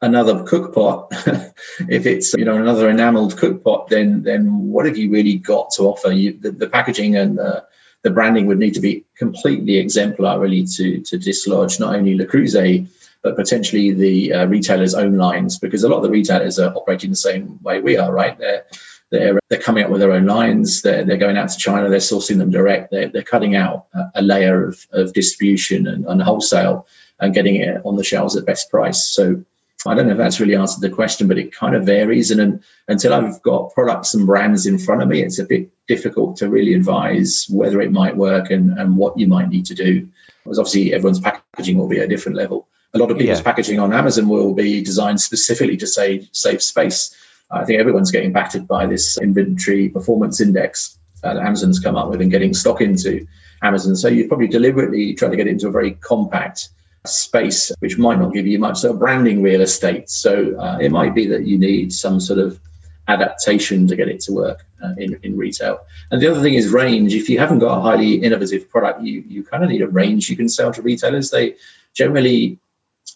another 0.00 0.44
cook 0.44 0.74
pot, 0.74 1.08
if 1.88 2.06
it's 2.06 2.34
you 2.34 2.44
know 2.44 2.56
another 2.56 2.88
enameled 2.88 3.36
cook 3.36 3.64
pot, 3.64 3.88
then 3.88 4.22
then 4.22 4.68
what 4.70 4.86
have 4.86 4.96
you 4.96 5.10
really 5.10 5.36
got 5.38 5.70
to 5.72 5.84
offer? 5.84 6.12
You, 6.12 6.38
the, 6.38 6.52
the 6.52 6.68
packaging 6.68 7.16
and 7.16 7.38
the 7.38 7.64
the 8.02 8.10
branding 8.10 8.46
would 8.46 8.58
need 8.58 8.74
to 8.74 8.80
be 8.80 9.04
completely 9.16 9.76
exemplar, 9.76 10.38
really, 10.38 10.66
to 10.76 11.00
to 11.00 11.18
dislodge 11.18 11.78
not 11.80 11.94
only 11.94 12.16
Le 12.16 12.26
Creuset 12.26 12.86
but 13.22 13.36
potentially 13.36 13.92
the 13.92 14.32
uh, 14.32 14.46
retailers' 14.46 14.94
own 14.94 15.16
lines, 15.16 15.58
because 15.58 15.84
a 15.84 15.88
lot 15.88 15.98
of 15.98 16.02
the 16.04 16.10
retailers 16.10 16.58
are 16.58 16.74
operating 16.74 17.10
the 17.10 17.16
same 17.16 17.58
way 17.62 17.80
we 17.80 17.96
are, 17.96 18.12
right? 18.12 18.38
They're 18.38 18.64
they're 19.10 19.38
they're 19.48 19.60
coming 19.60 19.84
up 19.84 19.90
with 19.90 20.00
their 20.00 20.12
own 20.12 20.26
lines. 20.26 20.82
They're 20.82 21.04
they're 21.04 21.16
going 21.16 21.36
out 21.36 21.50
to 21.50 21.58
China. 21.58 21.88
They're 21.88 21.98
sourcing 21.98 22.38
them 22.38 22.50
direct. 22.50 22.90
They're 22.90 23.08
they're 23.08 23.22
cutting 23.22 23.56
out 23.56 23.86
a, 24.14 24.22
layer 24.22 24.66
of 24.68 24.86
of 24.92 25.12
distribution 25.12 25.86
and, 25.86 26.06
and 26.06 26.22
wholesale 26.22 26.86
and 27.18 27.34
getting 27.34 27.56
it 27.56 27.82
on 27.84 27.96
the 27.96 28.04
shelves 28.04 28.36
at 28.36 28.46
best 28.46 28.70
price. 28.70 29.04
So 29.04 29.44
I 29.86 29.94
don't 29.94 30.06
know 30.06 30.12
if 30.12 30.18
that's 30.18 30.40
really 30.40 30.56
answered 30.56 30.82
the 30.82 30.94
question, 30.94 31.26
but 31.26 31.38
it 31.38 31.54
kind 31.54 31.74
of 31.74 31.86
varies. 31.86 32.30
And, 32.30 32.40
and 32.40 32.62
until 32.88 33.14
I've 33.14 33.40
got 33.42 33.72
products 33.72 34.12
and 34.12 34.26
brands 34.26 34.66
in 34.66 34.78
front 34.78 35.02
of 35.02 35.08
me, 35.08 35.22
it's 35.22 35.38
a 35.38 35.44
bit 35.44 35.70
difficult 35.86 36.36
to 36.36 36.50
really 36.50 36.74
advise 36.74 37.46
whether 37.48 37.80
it 37.80 37.90
might 37.90 38.16
work 38.16 38.50
and, 38.50 38.78
and 38.78 38.96
what 38.96 39.18
you 39.18 39.26
might 39.26 39.48
need 39.48 39.64
to 39.66 39.74
do. 39.74 40.06
Because 40.44 40.58
obviously, 40.58 40.92
everyone's 40.92 41.20
packaging 41.20 41.78
will 41.78 41.88
be 41.88 41.98
at 41.98 42.04
a 42.04 42.08
different 42.08 42.36
level. 42.36 42.68
A 42.92 42.98
lot 42.98 43.10
of 43.10 43.18
people's 43.18 43.38
yeah. 43.38 43.44
packaging 43.44 43.78
on 43.78 43.92
Amazon 43.92 44.28
will 44.28 44.52
be 44.52 44.82
designed 44.82 45.20
specifically 45.20 45.76
to 45.78 45.86
save 45.86 46.28
save 46.32 46.62
space. 46.62 47.14
I 47.50 47.64
think 47.64 47.80
everyone's 47.80 48.10
getting 48.10 48.32
battered 48.32 48.68
by 48.68 48.86
this 48.86 49.18
inventory 49.18 49.88
performance 49.88 50.40
index 50.40 50.98
that 51.22 51.36
Amazon's 51.36 51.80
come 51.80 51.96
up 51.96 52.10
with 52.10 52.20
and 52.20 52.30
getting 52.30 52.52
stock 52.54 52.80
into 52.80 53.26
Amazon. 53.62 53.96
So 53.96 54.08
you're 54.08 54.28
probably 54.28 54.48
deliberately 54.48 55.14
trying 55.14 55.30
to 55.30 55.36
get 55.36 55.46
it 55.46 55.50
into 55.50 55.68
a 55.68 55.72
very 55.72 55.92
compact 55.94 56.68
space, 57.06 57.72
which 57.80 57.98
might 57.98 58.18
not 58.18 58.32
give 58.32 58.46
you 58.46 58.58
much. 58.58 58.78
So 58.78 58.92
branding 58.92 59.42
real 59.42 59.60
estate. 59.60 60.10
So 60.10 60.56
uh, 60.58 60.78
it 60.80 60.90
might 60.90 61.14
be 61.14 61.26
that 61.26 61.46
you 61.46 61.58
need 61.58 61.92
some 61.92 62.20
sort 62.20 62.38
of 62.38 62.60
adaptation 63.08 63.86
to 63.88 63.96
get 63.96 64.08
it 64.08 64.20
to 64.20 64.32
work 64.32 64.64
uh, 64.82 64.94
in, 64.98 65.18
in 65.22 65.36
retail. 65.36 65.80
And 66.10 66.20
the 66.20 66.30
other 66.30 66.40
thing 66.40 66.54
is 66.54 66.68
range. 66.68 67.14
If 67.14 67.28
you 67.28 67.38
haven't 67.38 67.58
got 67.58 67.78
a 67.78 67.80
highly 67.80 68.14
innovative 68.14 68.68
product, 68.68 69.02
you, 69.02 69.24
you 69.26 69.42
kind 69.42 69.64
of 69.64 69.70
need 69.70 69.82
a 69.82 69.88
range 69.88 70.30
you 70.30 70.36
can 70.36 70.48
sell 70.48 70.72
to 70.72 70.82
retailers. 70.82 71.30
They 71.30 71.56
generally 71.94 72.58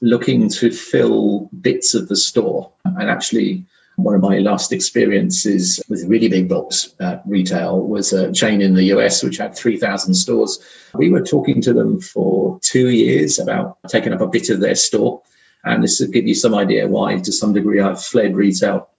looking 0.01 0.49
to 0.49 0.71
fill 0.73 1.49
bits 1.61 1.95
of 1.95 2.09
the 2.09 2.17
store 2.17 2.73
and 2.85 3.09
actually 3.09 3.65
one 3.97 4.15
of 4.15 4.21
my 4.21 4.39
last 4.39 4.73
experiences 4.73 5.81
with 5.89 6.05
really 6.09 6.29
big 6.29 6.49
box 6.49 6.95
uh, 7.01 7.19
retail 7.27 7.81
was 7.81 8.13
a 8.13 8.33
chain 8.33 8.61
in 8.61 8.75
the 8.75 8.85
US 8.85 9.23
which 9.23 9.37
had 9.37 9.55
3,000 9.55 10.15
stores. 10.15 10.59
We 10.95 11.11
were 11.11 11.23
talking 11.23 11.61
to 11.63 11.73
them 11.73 12.01
for 12.01 12.59
two 12.61 12.89
years 12.89 13.39
about 13.39 13.79
taking 13.89 14.13
up 14.13 14.21
a 14.21 14.27
bit 14.27 14.51
of 14.51 14.61
their 14.61 14.75
store. 14.75 15.23
And 15.65 15.83
this 15.83 16.01
will 16.01 16.09
give 16.09 16.27
you 16.27 16.35
some 16.35 16.55
idea 16.55 16.89
why, 16.89 17.17
to 17.17 17.33
some 17.33 17.53
degree, 17.53 17.81
I've 17.81 18.03
fled 18.03 18.37
retail. 18.37 18.91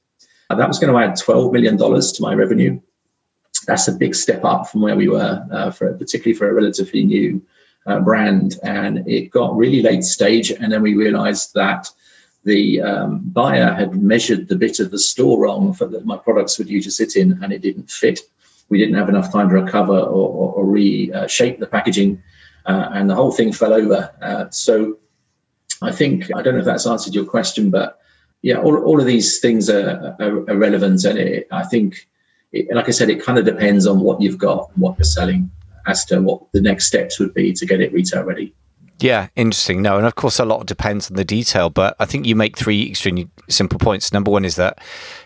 That 0.49 0.67
was 0.67 0.79
going 0.79 0.93
to 0.93 0.99
add 0.99 1.17
$12 1.17 1.51
million 1.51 1.77
to 1.77 2.21
my 2.21 2.33
revenue. 2.33 2.79
That's 3.67 3.87
a 3.87 3.93
big 3.93 4.15
step 4.15 4.43
up 4.43 4.69
from 4.69 4.81
where 4.81 4.95
we 4.95 5.07
were, 5.07 5.45
uh, 5.51 5.71
for 5.71 5.93
particularly 5.93 6.37
for 6.37 6.49
a 6.49 6.53
relatively 6.53 7.03
new 7.03 7.41
uh, 7.85 7.99
brand. 7.99 8.57
And 8.63 9.07
it 9.07 9.29
got 9.29 9.55
really 9.55 9.81
late 9.81 10.03
stage. 10.03 10.51
And 10.51 10.71
then 10.71 10.81
we 10.81 10.95
realized 10.95 11.53
that 11.53 11.89
the 12.45 12.79
um, 12.79 13.19
buyer 13.33 13.73
had 13.73 14.01
measured 14.01 14.47
the 14.47 14.55
bit 14.55 14.79
of 14.79 14.91
the 14.91 14.99
store 14.99 15.41
wrong 15.41 15.73
for 15.73 15.87
that 15.87 16.05
my 16.05 16.15
products 16.15 16.57
due 16.57 16.81
to 16.81 16.91
sit 16.91 17.15
in 17.15 17.43
and 17.43 17.51
it 17.51 17.61
didn't 17.61 17.89
fit. 17.89 18.19
We 18.69 18.77
didn't 18.77 18.95
have 18.95 19.09
enough 19.09 19.31
time 19.31 19.49
to 19.49 19.55
recover 19.55 19.97
or, 19.97 20.29
or, 20.29 20.53
or 20.53 20.65
reshape 20.65 21.59
the 21.59 21.67
packaging 21.67 22.21
uh, 22.65 22.89
and 22.93 23.09
the 23.09 23.15
whole 23.15 23.31
thing 23.31 23.51
fell 23.51 23.73
over. 23.73 24.11
Uh, 24.21 24.49
so 24.51 24.99
I 25.81 25.91
think, 25.91 26.29
I 26.35 26.41
don't 26.41 26.53
know 26.53 26.59
if 26.59 26.65
that's 26.65 26.87
answered 26.87 27.15
your 27.15 27.25
question, 27.25 27.71
but 27.71 27.99
yeah, 28.43 28.57
all, 28.57 28.77
all 28.83 28.99
of 28.99 29.07
these 29.07 29.39
things 29.39 29.69
are, 29.69 30.15
are, 30.19 30.49
are 30.49 30.57
relevant. 30.57 31.03
And 31.03 31.17
it, 31.17 31.47
I 31.51 31.63
think, 31.63 32.07
it, 32.51 32.73
like 32.73 32.87
I 32.87 32.91
said, 32.91 33.09
it 33.09 33.23
kind 33.23 33.39
of 33.39 33.45
depends 33.45 33.87
on 33.87 33.99
what 34.01 34.21
you've 34.21 34.37
got, 34.37 34.75
what 34.77 34.97
you're 34.99 35.05
selling 35.05 35.49
as 35.87 36.05
to 36.05 36.21
what 36.21 36.51
the 36.51 36.61
next 36.61 36.85
steps 36.85 37.19
would 37.19 37.33
be 37.33 37.53
to 37.53 37.65
get 37.65 37.81
it 37.81 37.91
retail 37.91 38.23
ready. 38.23 38.53
Yeah, 38.99 39.27
interesting. 39.35 39.81
No, 39.81 39.97
and 39.97 40.05
of 40.05 40.15
course, 40.15 40.39
a 40.39 40.45
lot 40.45 40.65
depends 40.65 41.11
on 41.11 41.17
the 41.17 41.25
detail, 41.25 41.69
but 41.69 41.95
I 41.99 42.05
think 42.05 42.25
you 42.25 42.35
make 42.35 42.57
three 42.57 42.89
extremely 42.89 43.29
simple 43.49 43.77
points. 43.77 44.13
Number 44.13 44.31
one 44.31 44.45
is 44.45 44.55
that 44.55 44.79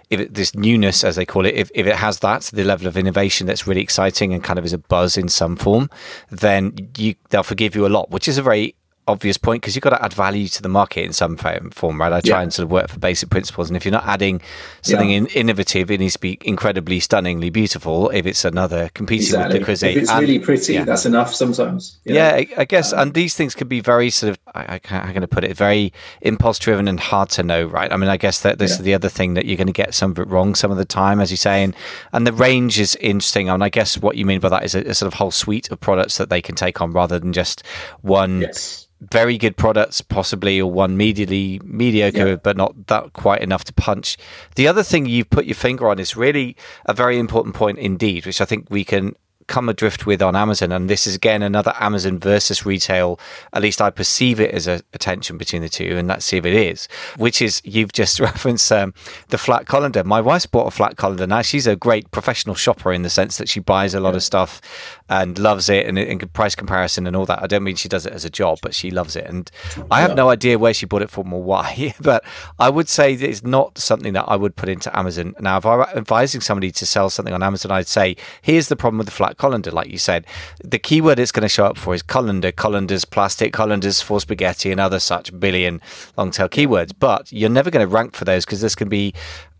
if 0.09 0.19
it, 0.19 0.33
this 0.33 0.55
newness, 0.55 1.03
as 1.03 1.15
they 1.15 1.25
call 1.25 1.45
it, 1.45 1.53
if, 1.53 1.69
if 1.75 1.85
it 1.85 1.95
has 1.95 2.19
that, 2.19 2.43
the 2.53 2.63
level 2.63 2.87
of 2.87 2.97
innovation 2.97 3.45
that's 3.45 3.67
really 3.67 3.81
exciting 3.81 4.33
and 4.33 4.43
kind 4.43 4.57
of 4.57 4.65
is 4.65 4.73
a 4.73 4.79
buzz 4.79 5.17
in 5.17 5.29
some 5.29 5.55
form, 5.55 5.89
then 6.31 6.89
you, 6.97 7.13
they'll 7.29 7.43
forgive 7.43 7.75
you 7.75 7.85
a 7.85 7.89
lot, 7.89 8.09
which 8.09 8.27
is 8.27 8.39
a 8.39 8.41
very 8.41 8.75
obvious 9.09 9.37
point 9.37 9.61
because 9.61 9.75
you've 9.75 9.83
got 9.83 9.89
to 9.89 10.03
add 10.03 10.13
value 10.13 10.47
to 10.47 10.61
the 10.61 10.69
market 10.69 11.03
in 11.03 11.13
some 11.13 11.35
form, 11.35 11.99
right? 11.99 12.13
I 12.13 12.21
try 12.21 12.37
yeah. 12.37 12.43
and 12.43 12.53
sort 12.53 12.65
of 12.65 12.71
work 12.71 12.89
for 12.89 12.99
basic 12.99 13.29
principles. 13.29 13.69
And 13.69 13.75
if 13.75 13.83
you're 13.83 13.91
not 13.91 14.05
adding 14.05 14.41
something 14.81 15.09
yeah. 15.09 15.17
in, 15.17 15.27
innovative, 15.27 15.89
it 15.91 15.99
needs 15.99 16.13
to 16.13 16.19
be 16.19 16.37
incredibly 16.41 16.99
stunningly 16.99 17.49
beautiful. 17.49 18.09
If 18.11 18.25
it's 18.25 18.45
another 18.45 18.89
competing 18.93 19.25
exactly. 19.25 19.59
with 19.59 19.67
the 19.67 19.71
Creuset. 19.73 19.91
If 19.91 20.01
it's 20.03 20.11
and, 20.11 20.21
really 20.21 20.39
pretty, 20.39 20.73
yeah. 20.73 20.85
that's 20.85 21.05
enough 21.05 21.33
sometimes. 21.33 21.99
Yeah, 22.05 22.35
I, 22.35 22.47
I, 22.57 22.65
guess. 22.65 22.93
Um, 22.93 22.99
and 22.99 23.13
these 23.13 23.35
things 23.35 23.55
can 23.55 23.67
be 23.67 23.79
very 23.79 24.09
sort 24.09 24.31
of, 24.31 24.39
I, 24.53 24.75
I 24.75 24.79
how 24.83 25.11
can 25.11 25.23
I 25.23 25.25
put 25.25 25.43
it, 25.43 25.57
very 25.57 25.91
impulse 26.21 26.59
driven 26.59 26.87
and 26.87 26.99
hard 26.99 27.29
to 27.31 27.43
know, 27.43 27.65
right? 27.65 27.91
I 27.91 27.97
mean, 27.97 28.09
I 28.09 28.17
guess 28.17 28.41
that 28.41 28.59
this 28.59 28.71
is 28.71 28.79
the 28.79 28.93
other 28.93 29.09
thing 29.09 29.33
that 29.33 29.45
you're 29.45 29.57
going 29.57 29.67
to 29.67 29.73
get 29.73 29.93
some 29.93 30.11
of 30.11 30.19
it 30.19 30.27
wrong 30.27 30.55
some 30.55 30.71
of 30.71 30.77
the 30.77 30.85
time, 30.85 31.19
as 31.19 31.31
you 31.31 31.37
say. 31.37 31.63
And, 31.63 31.75
and 32.13 32.27
the 32.27 32.33
range 32.33 32.79
is 32.79 32.95
interesting. 32.97 33.49
And 33.49 33.63
I 33.63 33.69
guess 33.69 33.97
what 33.97 34.17
you 34.17 34.25
mean 34.25 34.39
by 34.39 34.49
that 34.49 34.63
is 34.63 34.75
a, 34.75 34.81
a 34.81 34.93
sort 34.93 35.07
of 35.07 35.15
whole 35.15 35.31
suite 35.31 35.71
of 35.71 35.79
products 35.79 36.17
that 36.17 36.29
they 36.29 36.41
can 36.41 36.55
take 36.55 36.81
on 36.81 36.91
rather 36.91 37.17
than 37.17 37.33
just 37.33 37.63
one. 38.01 38.41
Yes 38.41 38.85
very 39.01 39.37
good 39.37 39.55
products, 39.55 40.01
possibly, 40.01 40.59
or 40.59 40.71
one 40.71 40.97
medially 40.97 41.61
mediocre, 41.63 42.29
yeah. 42.29 42.35
but 42.35 42.57
not 42.57 42.87
that 42.87 43.13
quite 43.13 43.41
enough 43.41 43.63
to 43.65 43.73
punch. 43.73 44.17
The 44.55 44.67
other 44.67 44.83
thing 44.83 45.05
you've 45.05 45.29
put 45.29 45.45
your 45.45 45.55
finger 45.55 45.87
on 45.87 45.99
is 45.99 46.15
really 46.15 46.55
a 46.85 46.93
very 46.93 47.17
important 47.17 47.55
point 47.55 47.79
indeed, 47.79 48.25
which 48.25 48.41
I 48.41 48.45
think 48.45 48.67
we 48.69 48.83
can 48.83 49.15
come 49.49 49.67
adrift 49.67 50.05
with 50.05 50.21
on 50.21 50.35
Amazon, 50.35 50.71
and 50.71 50.89
this 50.89 51.05
is 51.05 51.15
again 51.15 51.41
another 51.41 51.73
Amazon 51.79 52.19
versus 52.19 52.65
retail. 52.65 53.19
At 53.51 53.61
least 53.61 53.81
I 53.81 53.89
perceive 53.89 54.39
it 54.39 54.51
as 54.51 54.67
a, 54.67 54.81
a 54.93 54.97
tension 54.97 55.37
between 55.37 55.61
the 55.61 55.67
two, 55.67 55.97
and 55.97 56.07
let's 56.07 56.25
see 56.25 56.37
if 56.37 56.45
it 56.45 56.53
is. 56.53 56.87
Which 57.17 57.41
is 57.41 57.61
you've 57.65 57.91
just 57.91 58.19
referenced 58.29 58.71
um, 58.71 58.93
the 59.27 59.37
flat 59.37 59.65
colander. 59.65 60.03
My 60.03 60.21
wife's 60.21 60.45
bought 60.45 60.67
a 60.67 60.71
flat 60.71 60.95
colander 60.95 61.27
now. 61.27 61.41
She's 61.41 61.67
a 61.67 61.75
great 61.75 62.09
professional 62.11 62.55
shopper 62.55 62.93
in 62.93 63.01
the 63.01 63.09
sense 63.09 63.37
that 63.37 63.49
she 63.49 63.59
buys 63.59 63.93
a 63.93 63.99
lot 63.99 64.15
of 64.15 64.23
stuff 64.23 64.61
and 65.09 65.37
loves 65.37 65.67
it, 65.67 65.85
and, 65.85 65.97
and 65.97 66.31
price 66.31 66.55
comparison 66.55 67.07
and 67.07 67.15
all 67.15 67.25
that. 67.25 67.43
I 67.43 67.47
don't 67.47 67.63
mean 67.63 67.75
she 67.75 67.89
does 67.89 68.05
it 68.05 68.13
as 68.13 68.23
a 68.23 68.29
job, 68.29 68.59
but 68.61 68.73
she 68.73 68.91
loves 68.91 69.15
it, 69.15 69.25
and 69.25 69.51
I 69.91 70.01
have 70.01 70.15
no 70.15 70.29
idea 70.29 70.59
where 70.59 70.73
she 70.73 70.85
bought 70.85 71.01
it 71.01 71.09
from 71.09 71.33
or 71.33 71.43
why. 71.43 71.93
But 72.09 72.23
I 72.57 72.69
would 72.69 72.87
say 72.87 73.15
that 73.15 73.27
it's 73.27 73.43
not 73.43 73.77
something 73.77 74.13
that 74.13 74.25
I 74.27 74.35
would 74.35 74.55
put 74.55 74.69
into 74.69 74.95
Amazon. 74.97 75.35
Now, 75.39 75.57
if 75.57 75.65
I 75.65 75.75
were 75.75 75.89
advising 75.89 76.41
somebody 76.41 76.71
to 76.71 76.85
sell 76.85 77.09
something 77.09 77.33
on 77.33 77.43
Amazon, 77.43 77.71
I'd 77.71 77.87
say, 77.87 78.15
here's 78.41 78.67
the 78.67 78.75
problem 78.75 78.99
with 78.99 79.07
the 79.07 79.11
flat 79.11 79.37
colander, 79.39 79.71
like 79.71 79.89
you 79.89 79.97
said. 79.97 80.27
The 80.63 80.77
keyword 80.77 81.17
it's 81.17 81.31
going 81.31 81.41
to 81.41 81.49
show 81.49 81.65
up 81.65 81.77
for 81.77 81.95
is 81.95 82.03
colander, 82.03 82.51
colanders, 82.51 83.05
plastic, 83.05 83.53
colanders 83.53 84.01
for 84.01 84.19
spaghetti, 84.19 84.71
and 84.71 84.79
other 84.79 84.99
such 84.99 85.37
billion 85.39 85.81
long 86.15 86.29
tail 86.29 86.47
keywords. 86.47 86.91
But 86.97 87.31
you're 87.31 87.49
never 87.49 87.71
going 87.71 87.87
to 87.87 87.91
rank 87.91 88.15
for 88.15 88.25
those 88.25 88.45
because 88.45 88.61
this 88.61 88.75
can 88.75 88.89
be, 88.89 89.13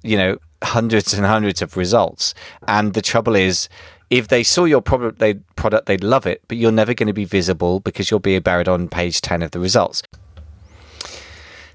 you 0.04 0.18
know, 0.18 0.38
hundreds 0.64 1.14
and 1.14 1.26
hundreds 1.26 1.64
of 1.64 1.76
results. 1.76 2.36
And 2.68 2.94
the 2.94 3.02
trouble 3.02 3.36
is, 3.36 3.68
if 4.10 4.28
they 4.28 4.44
saw 4.44 4.66
your 4.66 4.82
product, 4.82 5.20
they 5.20 5.36
product, 5.56 5.86
they'd 5.86 6.04
love 6.04 6.26
it, 6.26 6.42
but 6.48 6.58
you're 6.58 6.72
never 6.72 6.94
going 6.94 7.08
to 7.08 7.14
be 7.14 7.26
visible 7.26 7.80
because 7.80 8.10
you'll 8.10 8.20
be 8.20 8.38
buried 8.40 8.68
on 8.68 8.90
page 8.90 9.22
10 9.22 9.42
of 9.42 9.52
the 9.52 9.60
results. 9.60 10.04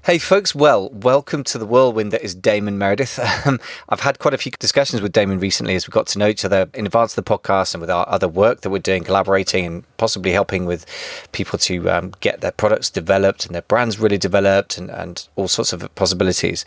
Hey, 0.05 0.19
folks. 0.19 0.53
Well, 0.53 0.91
welcome 0.91 1.43
to 1.45 1.57
the 1.57 1.65
whirlwind 1.65 2.13
that 2.13 2.21
is 2.21 2.35
Damon 2.35 2.77
Meredith. 2.77 3.19
Um, 3.47 3.59
I've 3.89 4.01
had 4.01 4.19
quite 4.19 4.35
a 4.35 4.37
few 4.37 4.51
discussions 4.51 5.01
with 5.01 5.11
Damon 5.11 5.39
recently 5.39 5.73
as 5.73 5.87
we 5.87 5.91
got 5.91 6.05
to 6.07 6.19
know 6.19 6.27
each 6.27 6.45
other 6.45 6.69
in 6.75 6.85
advance 6.85 7.17
of 7.17 7.25
the 7.25 7.37
podcast 7.37 7.73
and 7.73 7.81
with 7.81 7.89
our 7.89 8.07
other 8.07 8.27
work 8.27 8.61
that 8.61 8.69
we're 8.69 8.77
doing, 8.77 9.03
collaborating 9.03 9.65
and 9.65 9.97
possibly 9.97 10.31
helping 10.31 10.65
with 10.65 10.85
people 11.31 11.57
to 11.59 11.89
um, 11.89 12.13
get 12.19 12.41
their 12.41 12.51
products 12.51 12.91
developed 12.91 13.47
and 13.47 13.55
their 13.55 13.63
brands 13.63 13.99
really 13.99 14.19
developed 14.19 14.77
and, 14.77 14.91
and 14.91 15.27
all 15.35 15.47
sorts 15.47 15.73
of 15.73 15.93
possibilities. 15.95 16.65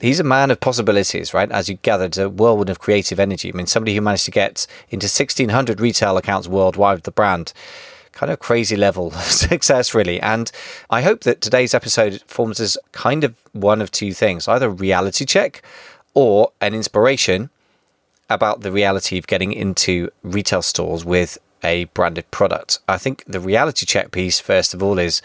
He's 0.00 0.20
a 0.20 0.24
man 0.24 0.50
of 0.50 0.60
possibilities, 0.60 1.32
right? 1.32 1.50
As 1.50 1.70
you 1.70 1.76
gathered, 1.76 2.18
a 2.18 2.28
whirlwind 2.28 2.68
of 2.68 2.78
creative 2.78 3.18
energy. 3.18 3.50
I 3.50 3.56
mean, 3.56 3.66
somebody 3.66 3.94
who 3.94 4.02
managed 4.02 4.26
to 4.26 4.30
get 4.30 4.66
into 4.90 5.06
1,600 5.06 5.80
retail 5.80 6.18
accounts 6.18 6.46
worldwide 6.46 6.98
with 6.98 7.04
the 7.04 7.10
brand 7.10 7.54
kind 8.16 8.32
of 8.32 8.38
crazy 8.38 8.76
level 8.76 9.08
of 9.08 9.14
success, 9.22 9.94
really. 9.94 10.20
And 10.20 10.50
I 10.90 11.02
hope 11.02 11.20
that 11.20 11.40
today's 11.40 11.74
episode 11.74 12.22
forms 12.26 12.58
as 12.58 12.78
kind 12.92 13.22
of 13.22 13.36
one 13.52 13.82
of 13.82 13.90
two 13.92 14.12
things 14.12 14.48
either 14.48 14.66
a 14.66 14.70
reality 14.70 15.24
check 15.24 15.62
or 16.14 16.50
an 16.60 16.74
inspiration 16.74 17.50
about 18.28 18.62
the 18.62 18.72
reality 18.72 19.18
of 19.18 19.26
getting 19.26 19.52
into 19.52 20.10
retail 20.22 20.62
stores 20.62 21.04
with 21.04 21.38
a 21.62 21.84
branded 21.86 22.28
product. 22.30 22.78
I 22.88 22.96
think 22.98 23.22
the 23.26 23.40
reality 23.40 23.86
check 23.86 24.10
piece, 24.12 24.40
first 24.40 24.72
of 24.72 24.82
all, 24.82 24.98
is 24.98 25.20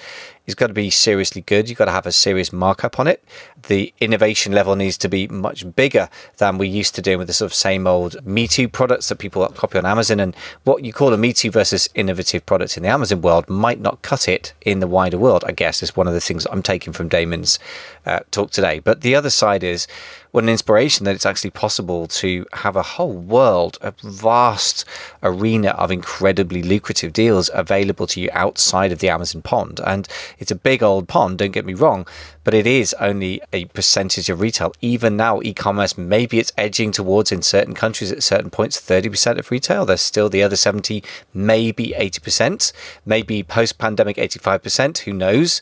it's 0.45 0.55
got 0.55 0.67
to 0.67 0.73
be 0.73 0.89
seriously 0.89 1.41
good. 1.41 1.69
You've 1.69 1.77
got 1.77 1.85
to 1.85 1.91
have 1.91 2.05
a 2.05 2.11
serious 2.11 2.51
markup 2.51 2.99
on 2.99 3.07
it. 3.07 3.23
The 3.67 3.93
innovation 3.99 4.51
level 4.53 4.75
needs 4.75 4.97
to 4.99 5.07
be 5.07 5.27
much 5.27 5.75
bigger 5.75 6.09
than 6.37 6.57
we 6.57 6.67
used 6.67 6.95
to 6.95 7.01
do 7.01 7.17
with 7.17 7.27
the 7.27 7.33
sort 7.33 7.51
of 7.51 7.55
same 7.55 7.85
old 7.85 8.25
Me 8.25 8.47
Too 8.47 8.67
products 8.67 9.09
that 9.09 9.17
people 9.17 9.47
copy 9.49 9.77
on 9.77 9.85
Amazon. 9.85 10.19
And 10.19 10.35
what 10.63 10.83
you 10.83 10.93
call 10.93 11.13
a 11.13 11.17
Me 11.17 11.31
Too 11.31 11.51
versus 11.51 11.89
innovative 11.93 12.45
product 12.45 12.75
in 12.75 12.83
the 12.83 12.89
Amazon 12.89 13.21
world 13.21 13.49
might 13.49 13.79
not 13.79 14.01
cut 14.01 14.27
it 14.27 14.53
in 14.61 14.79
the 14.79 14.87
wider 14.87 15.17
world, 15.17 15.43
I 15.45 15.51
guess, 15.51 15.83
is 15.83 15.95
one 15.95 16.07
of 16.07 16.13
the 16.13 16.21
things 16.21 16.47
I'm 16.47 16.63
taking 16.63 16.91
from 16.91 17.07
Damon's 17.07 17.59
uh, 18.05 18.21
talk 18.31 18.51
today. 18.51 18.79
But 18.79 19.01
the 19.01 19.15
other 19.15 19.29
side 19.29 19.63
is 19.63 19.87
what 20.31 20.43
an 20.43 20.49
inspiration 20.49 21.03
that 21.05 21.13
it's 21.13 21.25
actually 21.25 21.49
possible 21.51 22.07
to 22.07 22.45
have 22.53 22.75
a 22.75 22.81
whole 22.81 23.13
world, 23.13 23.77
a 23.81 23.93
vast 24.01 24.85
arena 25.21 25.69
of 25.71 25.91
incredibly 25.91 26.63
lucrative 26.63 27.13
deals 27.13 27.49
available 27.53 28.07
to 28.07 28.21
you 28.21 28.29
outside 28.31 28.91
of 28.91 28.99
the 28.99 29.09
Amazon 29.09 29.41
pond. 29.41 29.79
And 29.85 30.07
it's 30.41 30.51
a 30.51 30.55
big 30.55 30.81
old 30.81 31.07
pond, 31.07 31.37
don't 31.37 31.51
get 31.51 31.65
me 31.65 31.73
wrong, 31.73 32.05
but 32.43 32.53
it 32.53 32.65
is 32.65 32.93
only 32.99 33.41
a 33.53 33.65
percentage 33.65 34.29
of 34.29 34.41
retail. 34.41 34.73
Even 34.81 35.15
now, 35.15 35.39
e 35.41 35.53
commerce, 35.53 35.97
maybe 35.97 36.39
it's 36.39 36.51
edging 36.57 36.91
towards 36.91 37.31
in 37.31 37.41
certain 37.41 37.73
countries 37.73 38.11
at 38.11 38.23
certain 38.23 38.49
points 38.49 38.79
30% 38.79 39.37
of 39.37 39.51
retail. 39.51 39.85
There's 39.85 40.01
still 40.01 40.29
the 40.29 40.43
other 40.43 40.55
70, 40.55 41.03
maybe 41.33 41.93
80%, 41.97 42.73
maybe 43.05 43.43
post 43.43 43.77
pandemic 43.77 44.17
85%, 44.17 44.99
who 44.99 45.13
knows? 45.13 45.61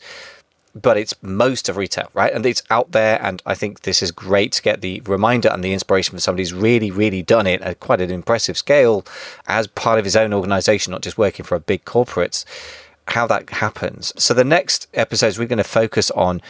but 0.74 0.96
it's 0.96 1.14
most 1.22 1.68
of 1.68 1.76
retail, 1.76 2.08
right? 2.14 2.32
And 2.32 2.46
it's 2.46 2.62
out 2.70 2.92
there. 2.92 3.20
And 3.22 3.42
I 3.44 3.54
think 3.54 3.80
this 3.80 4.02
is 4.02 4.12
great 4.12 4.52
to 4.52 4.62
get 4.62 4.80
the 4.80 5.00
reminder 5.04 5.48
and 5.48 5.64
the 5.64 5.72
inspiration 5.72 6.12
from 6.12 6.20
somebody 6.20 6.42
who's 6.42 6.54
really, 6.54 6.90
really 6.90 7.22
done 7.22 7.46
it 7.46 7.60
at 7.62 7.80
quite 7.80 8.00
an 8.00 8.10
impressive 8.10 8.56
scale 8.56 9.04
as 9.46 9.66
part 9.66 9.98
of 9.98 10.04
his 10.04 10.16
own 10.16 10.32
organization, 10.32 10.92
not 10.92 11.02
just 11.02 11.18
working 11.18 11.44
for 11.44 11.56
a 11.56 11.60
big 11.60 11.84
corporate 11.84 12.44
how 13.08 13.26
that 13.26 13.50
happens. 13.50 14.12
So 14.22 14.34
the 14.34 14.44
next 14.44 14.86
episodes 14.94 15.38
we're 15.38 15.48
going 15.48 15.58
to 15.58 15.64
focus 15.64 16.10
on 16.12 16.40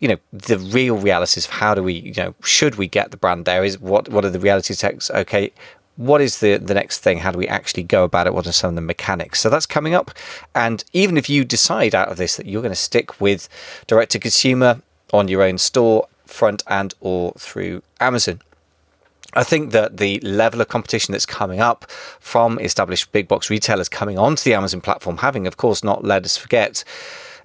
you 0.00 0.08
know 0.08 0.16
the 0.32 0.58
real 0.58 0.96
realities 0.96 1.44
of 1.46 1.52
how 1.52 1.74
do 1.74 1.82
we 1.82 1.94
you 1.94 2.14
know 2.14 2.34
should 2.42 2.76
we 2.76 2.88
get 2.88 3.10
the 3.10 3.16
brand 3.16 3.44
there? 3.44 3.64
Is 3.64 3.78
what 3.78 4.08
what 4.08 4.24
are 4.24 4.30
the 4.30 4.40
reality 4.40 4.74
checks? 4.74 5.10
Okay 5.10 5.52
what 5.96 6.22
is 6.22 6.38
the 6.40 6.56
the 6.56 6.72
next 6.72 7.00
thing? 7.00 7.18
How 7.18 7.30
do 7.30 7.38
we 7.38 7.46
actually 7.46 7.82
go 7.82 8.04
about 8.04 8.26
it? 8.26 8.32
What 8.32 8.46
are 8.46 8.52
some 8.52 8.70
of 8.70 8.74
the 8.74 8.80
mechanics? 8.80 9.38
So 9.40 9.50
that's 9.50 9.66
coming 9.66 9.92
up. 9.92 10.10
And 10.54 10.82
even 10.94 11.18
if 11.18 11.28
you 11.28 11.44
decide 11.44 11.94
out 11.94 12.08
of 12.08 12.16
this 12.16 12.36
that 12.36 12.46
you're 12.46 12.62
going 12.62 12.72
to 12.72 12.76
stick 12.76 13.20
with 13.20 13.50
direct 13.86 14.12
to 14.12 14.18
consumer 14.18 14.80
on 15.12 15.28
your 15.28 15.42
own 15.42 15.58
store 15.58 16.08
front 16.24 16.62
and 16.68 16.94
or 17.00 17.32
through 17.36 17.82
amazon 17.98 18.40
I 19.34 19.44
think 19.44 19.70
that 19.72 19.98
the 19.98 20.18
level 20.20 20.60
of 20.60 20.68
competition 20.68 21.12
that's 21.12 21.26
coming 21.26 21.60
up 21.60 21.90
from 22.18 22.58
established 22.58 23.12
big 23.12 23.28
box 23.28 23.48
retailers 23.48 23.88
coming 23.88 24.18
onto 24.18 24.42
the 24.42 24.54
Amazon 24.54 24.80
platform, 24.80 25.18
having, 25.18 25.46
of 25.46 25.56
course, 25.56 25.84
not 25.84 26.04
let 26.04 26.24
us 26.24 26.36
forget, 26.36 26.82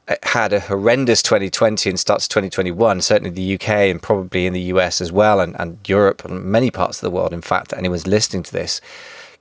uh, 0.08 0.16
had 0.24 0.54
a 0.54 0.60
horrendous 0.60 1.22
2020 1.22 1.90
and 1.90 2.00
starts 2.00 2.28
2021, 2.28 3.02
certainly 3.02 3.30
the 3.30 3.56
UK 3.56 3.70
and 3.70 4.02
probably 4.02 4.46
in 4.46 4.54
the 4.54 4.62
US 4.62 5.00
as 5.00 5.12
well, 5.12 5.40
and, 5.40 5.56
and 5.60 5.78
Europe 5.88 6.26
and 6.26 6.44
many 6.44 6.72
parts 6.72 6.98
of 6.98 7.02
the 7.02 7.16
world, 7.16 7.34
in 7.34 7.42
fact, 7.42 7.74
anyone's 7.74 8.08
listening 8.08 8.44
to 8.44 8.52
this. 8.52 8.82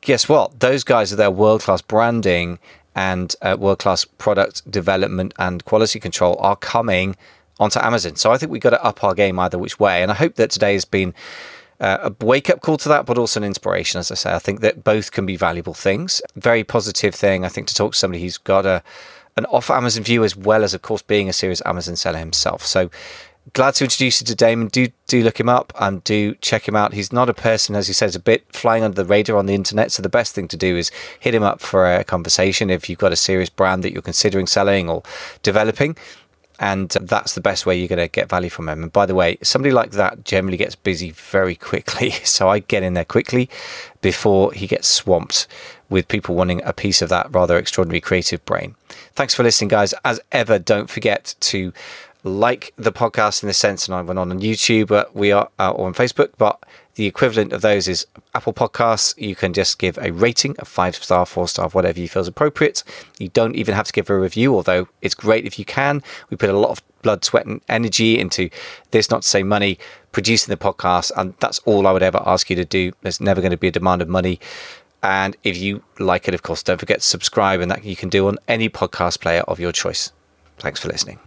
Guess 0.02 0.28
what? 0.28 0.60
Those 0.60 0.84
guys 0.84 1.12
are 1.12 1.16
their 1.16 1.30
world 1.30 1.62
class 1.62 1.80
branding 1.80 2.58
and 2.94 3.34
uh, 3.40 3.56
world 3.58 3.78
class 3.78 4.04
product 4.04 4.70
development 4.70 5.32
and 5.38 5.64
quality 5.64 5.98
control 5.98 6.36
are 6.40 6.56
coming 6.56 7.16
onto 7.58 7.78
Amazon. 7.80 8.16
So 8.16 8.30
I 8.30 8.38
think 8.38 8.52
we've 8.52 8.60
got 8.60 8.70
to 8.70 8.84
up 8.84 9.02
our 9.02 9.14
game 9.14 9.38
either 9.38 9.58
which 9.58 9.80
way. 9.80 10.02
And 10.02 10.10
I 10.10 10.14
hope 10.14 10.34
that 10.36 10.50
today 10.50 10.74
has 10.74 10.84
been 10.84 11.14
uh, 11.80 12.10
a 12.20 12.24
wake 12.24 12.50
up 12.50 12.60
call 12.60 12.76
to 12.78 12.88
that, 12.88 13.06
but 13.06 13.18
also 13.18 13.40
an 13.40 13.44
inspiration. 13.44 13.98
As 13.98 14.10
I 14.10 14.14
say, 14.14 14.34
I 14.34 14.38
think 14.38 14.60
that 14.60 14.84
both 14.84 15.12
can 15.12 15.26
be 15.26 15.36
valuable 15.36 15.74
things. 15.74 16.22
Very 16.36 16.64
positive 16.64 17.14
thing, 17.14 17.44
I 17.44 17.48
think, 17.48 17.66
to 17.68 17.74
talk 17.74 17.92
to 17.92 17.98
somebody 17.98 18.22
who's 18.22 18.38
got 18.38 18.66
a 18.66 18.82
an 19.36 19.46
off 19.46 19.70
Amazon 19.70 20.04
view 20.04 20.22
as 20.22 20.36
well 20.36 20.62
as, 20.62 20.74
of 20.74 20.82
course, 20.82 21.02
being 21.02 21.28
a 21.28 21.32
serious 21.32 21.60
Amazon 21.66 21.96
seller 21.96 22.18
himself. 22.18 22.64
So 22.64 22.90
glad 23.52 23.74
to 23.74 23.84
introduce 23.84 24.20
you 24.20 24.26
to 24.26 24.34
Damon. 24.34 24.68
Do 24.68 24.88
do 25.06 25.22
look 25.22 25.38
him 25.38 25.48
up 25.48 25.72
and 25.78 26.02
do 26.04 26.34
check 26.36 26.66
him 26.66 26.76
out. 26.76 26.94
He's 26.94 27.12
not 27.12 27.28
a 27.28 27.34
person, 27.34 27.74
as 27.74 27.86
he 27.86 27.92
says, 27.92 28.14
a 28.14 28.20
bit 28.20 28.44
flying 28.52 28.82
under 28.82 29.02
the 29.02 29.08
radar 29.08 29.36
on 29.36 29.46
the 29.46 29.54
internet. 29.54 29.92
So 29.92 30.02
the 30.02 30.08
best 30.08 30.34
thing 30.34 30.48
to 30.48 30.56
do 30.56 30.76
is 30.76 30.90
hit 31.18 31.34
him 31.34 31.42
up 31.42 31.60
for 31.60 31.92
a 31.92 32.04
conversation 32.04 32.70
if 32.70 32.88
you've 32.88 32.98
got 32.98 33.12
a 33.12 33.16
serious 33.16 33.50
brand 33.50 33.82
that 33.82 33.92
you're 33.92 34.02
considering 34.02 34.46
selling 34.46 34.88
or 34.88 35.02
developing 35.42 35.96
and 36.60 36.90
that's 36.90 37.34
the 37.34 37.40
best 37.40 37.66
way 37.66 37.78
you're 37.78 37.88
going 37.88 37.98
to 37.98 38.08
get 38.08 38.28
value 38.28 38.50
from 38.50 38.66
them. 38.66 38.82
And 38.82 38.92
by 38.92 39.06
the 39.06 39.14
way, 39.14 39.38
somebody 39.42 39.72
like 39.72 39.92
that 39.92 40.24
generally 40.24 40.56
gets 40.56 40.74
busy 40.74 41.10
very 41.10 41.54
quickly, 41.70 42.10
so 42.10 42.48
I 42.48 42.60
get 42.60 42.82
in 42.82 42.94
there 42.94 43.04
quickly 43.04 43.50
before 44.00 44.52
he 44.52 44.66
gets 44.66 44.88
swamped 44.88 45.46
with 45.90 46.08
people 46.08 46.34
wanting 46.34 46.62
a 46.64 46.72
piece 46.72 47.02
of 47.02 47.08
that 47.10 47.32
rather 47.32 47.56
extraordinary 47.56 48.00
creative 48.00 48.44
brain. 48.44 48.74
Thanks 49.14 49.34
for 49.34 49.42
listening, 49.42 49.68
guys. 49.68 49.94
As 50.04 50.20
ever, 50.32 50.58
don't 50.58 50.90
forget 50.90 51.34
to 51.40 51.72
like 52.24 52.72
the 52.76 52.92
podcast 52.92 53.42
in 53.42 53.46
the 53.46 53.52
sense, 53.52 53.86
and 53.86 53.94
I 53.94 54.00
went 54.02 54.18
on 54.18 54.30
on 54.30 54.40
YouTube, 54.40 54.88
but 54.88 55.14
we 55.14 55.30
are 55.30 55.50
uh, 55.58 55.70
or 55.70 55.86
on 55.86 55.94
Facebook, 55.94 56.30
but 56.38 56.62
the 56.94 57.06
equivalent 57.06 57.52
of 57.52 57.62
those 57.62 57.88
is 57.88 58.06
Apple 58.34 58.52
Podcasts. 58.52 59.16
You 59.20 59.34
can 59.34 59.52
just 59.52 59.78
give 59.78 59.98
a 59.98 60.12
rating, 60.12 60.54
a 60.58 60.64
five 60.64 60.94
star, 60.94 61.26
four 61.26 61.48
star, 61.48 61.68
whatever 61.70 62.00
you 62.00 62.08
feel 62.08 62.22
is 62.22 62.28
appropriate. 62.28 62.84
You 63.18 63.28
don't 63.28 63.56
even 63.56 63.74
have 63.74 63.86
to 63.86 63.92
give 63.92 64.08
a 64.10 64.18
review, 64.18 64.54
although 64.54 64.88
it's 65.02 65.14
great 65.14 65.44
if 65.44 65.58
you 65.58 65.64
can. 65.64 66.02
We 66.30 66.36
put 66.36 66.50
a 66.50 66.58
lot 66.58 66.70
of 66.70 66.82
blood, 67.02 67.24
sweat, 67.24 67.46
and 67.46 67.60
energy 67.68 68.18
into 68.18 68.48
this, 68.92 69.10
not 69.10 69.22
to 69.22 69.28
say 69.28 69.42
money, 69.42 69.78
producing 70.12 70.52
the 70.52 70.56
podcast. 70.56 71.10
And 71.16 71.34
that's 71.40 71.58
all 71.60 71.86
I 71.86 71.92
would 71.92 72.02
ever 72.02 72.22
ask 72.24 72.48
you 72.48 72.56
to 72.56 72.64
do. 72.64 72.92
There's 73.02 73.20
never 73.20 73.40
going 73.40 73.50
to 73.50 73.56
be 73.56 73.68
a 73.68 73.72
demand 73.72 74.00
of 74.00 74.08
money. 74.08 74.40
And 75.02 75.36
if 75.42 75.56
you 75.58 75.82
like 75.98 76.28
it, 76.28 76.34
of 76.34 76.42
course, 76.42 76.62
don't 76.62 76.78
forget 76.78 77.00
to 77.00 77.06
subscribe, 77.06 77.60
and 77.60 77.70
that 77.70 77.84
you 77.84 77.94
can 77.94 78.08
do 78.08 78.26
on 78.28 78.38
any 78.48 78.70
podcast 78.70 79.20
player 79.20 79.42
of 79.42 79.60
your 79.60 79.72
choice. 79.72 80.12
Thanks 80.58 80.80
for 80.80 80.88
listening. 80.88 81.18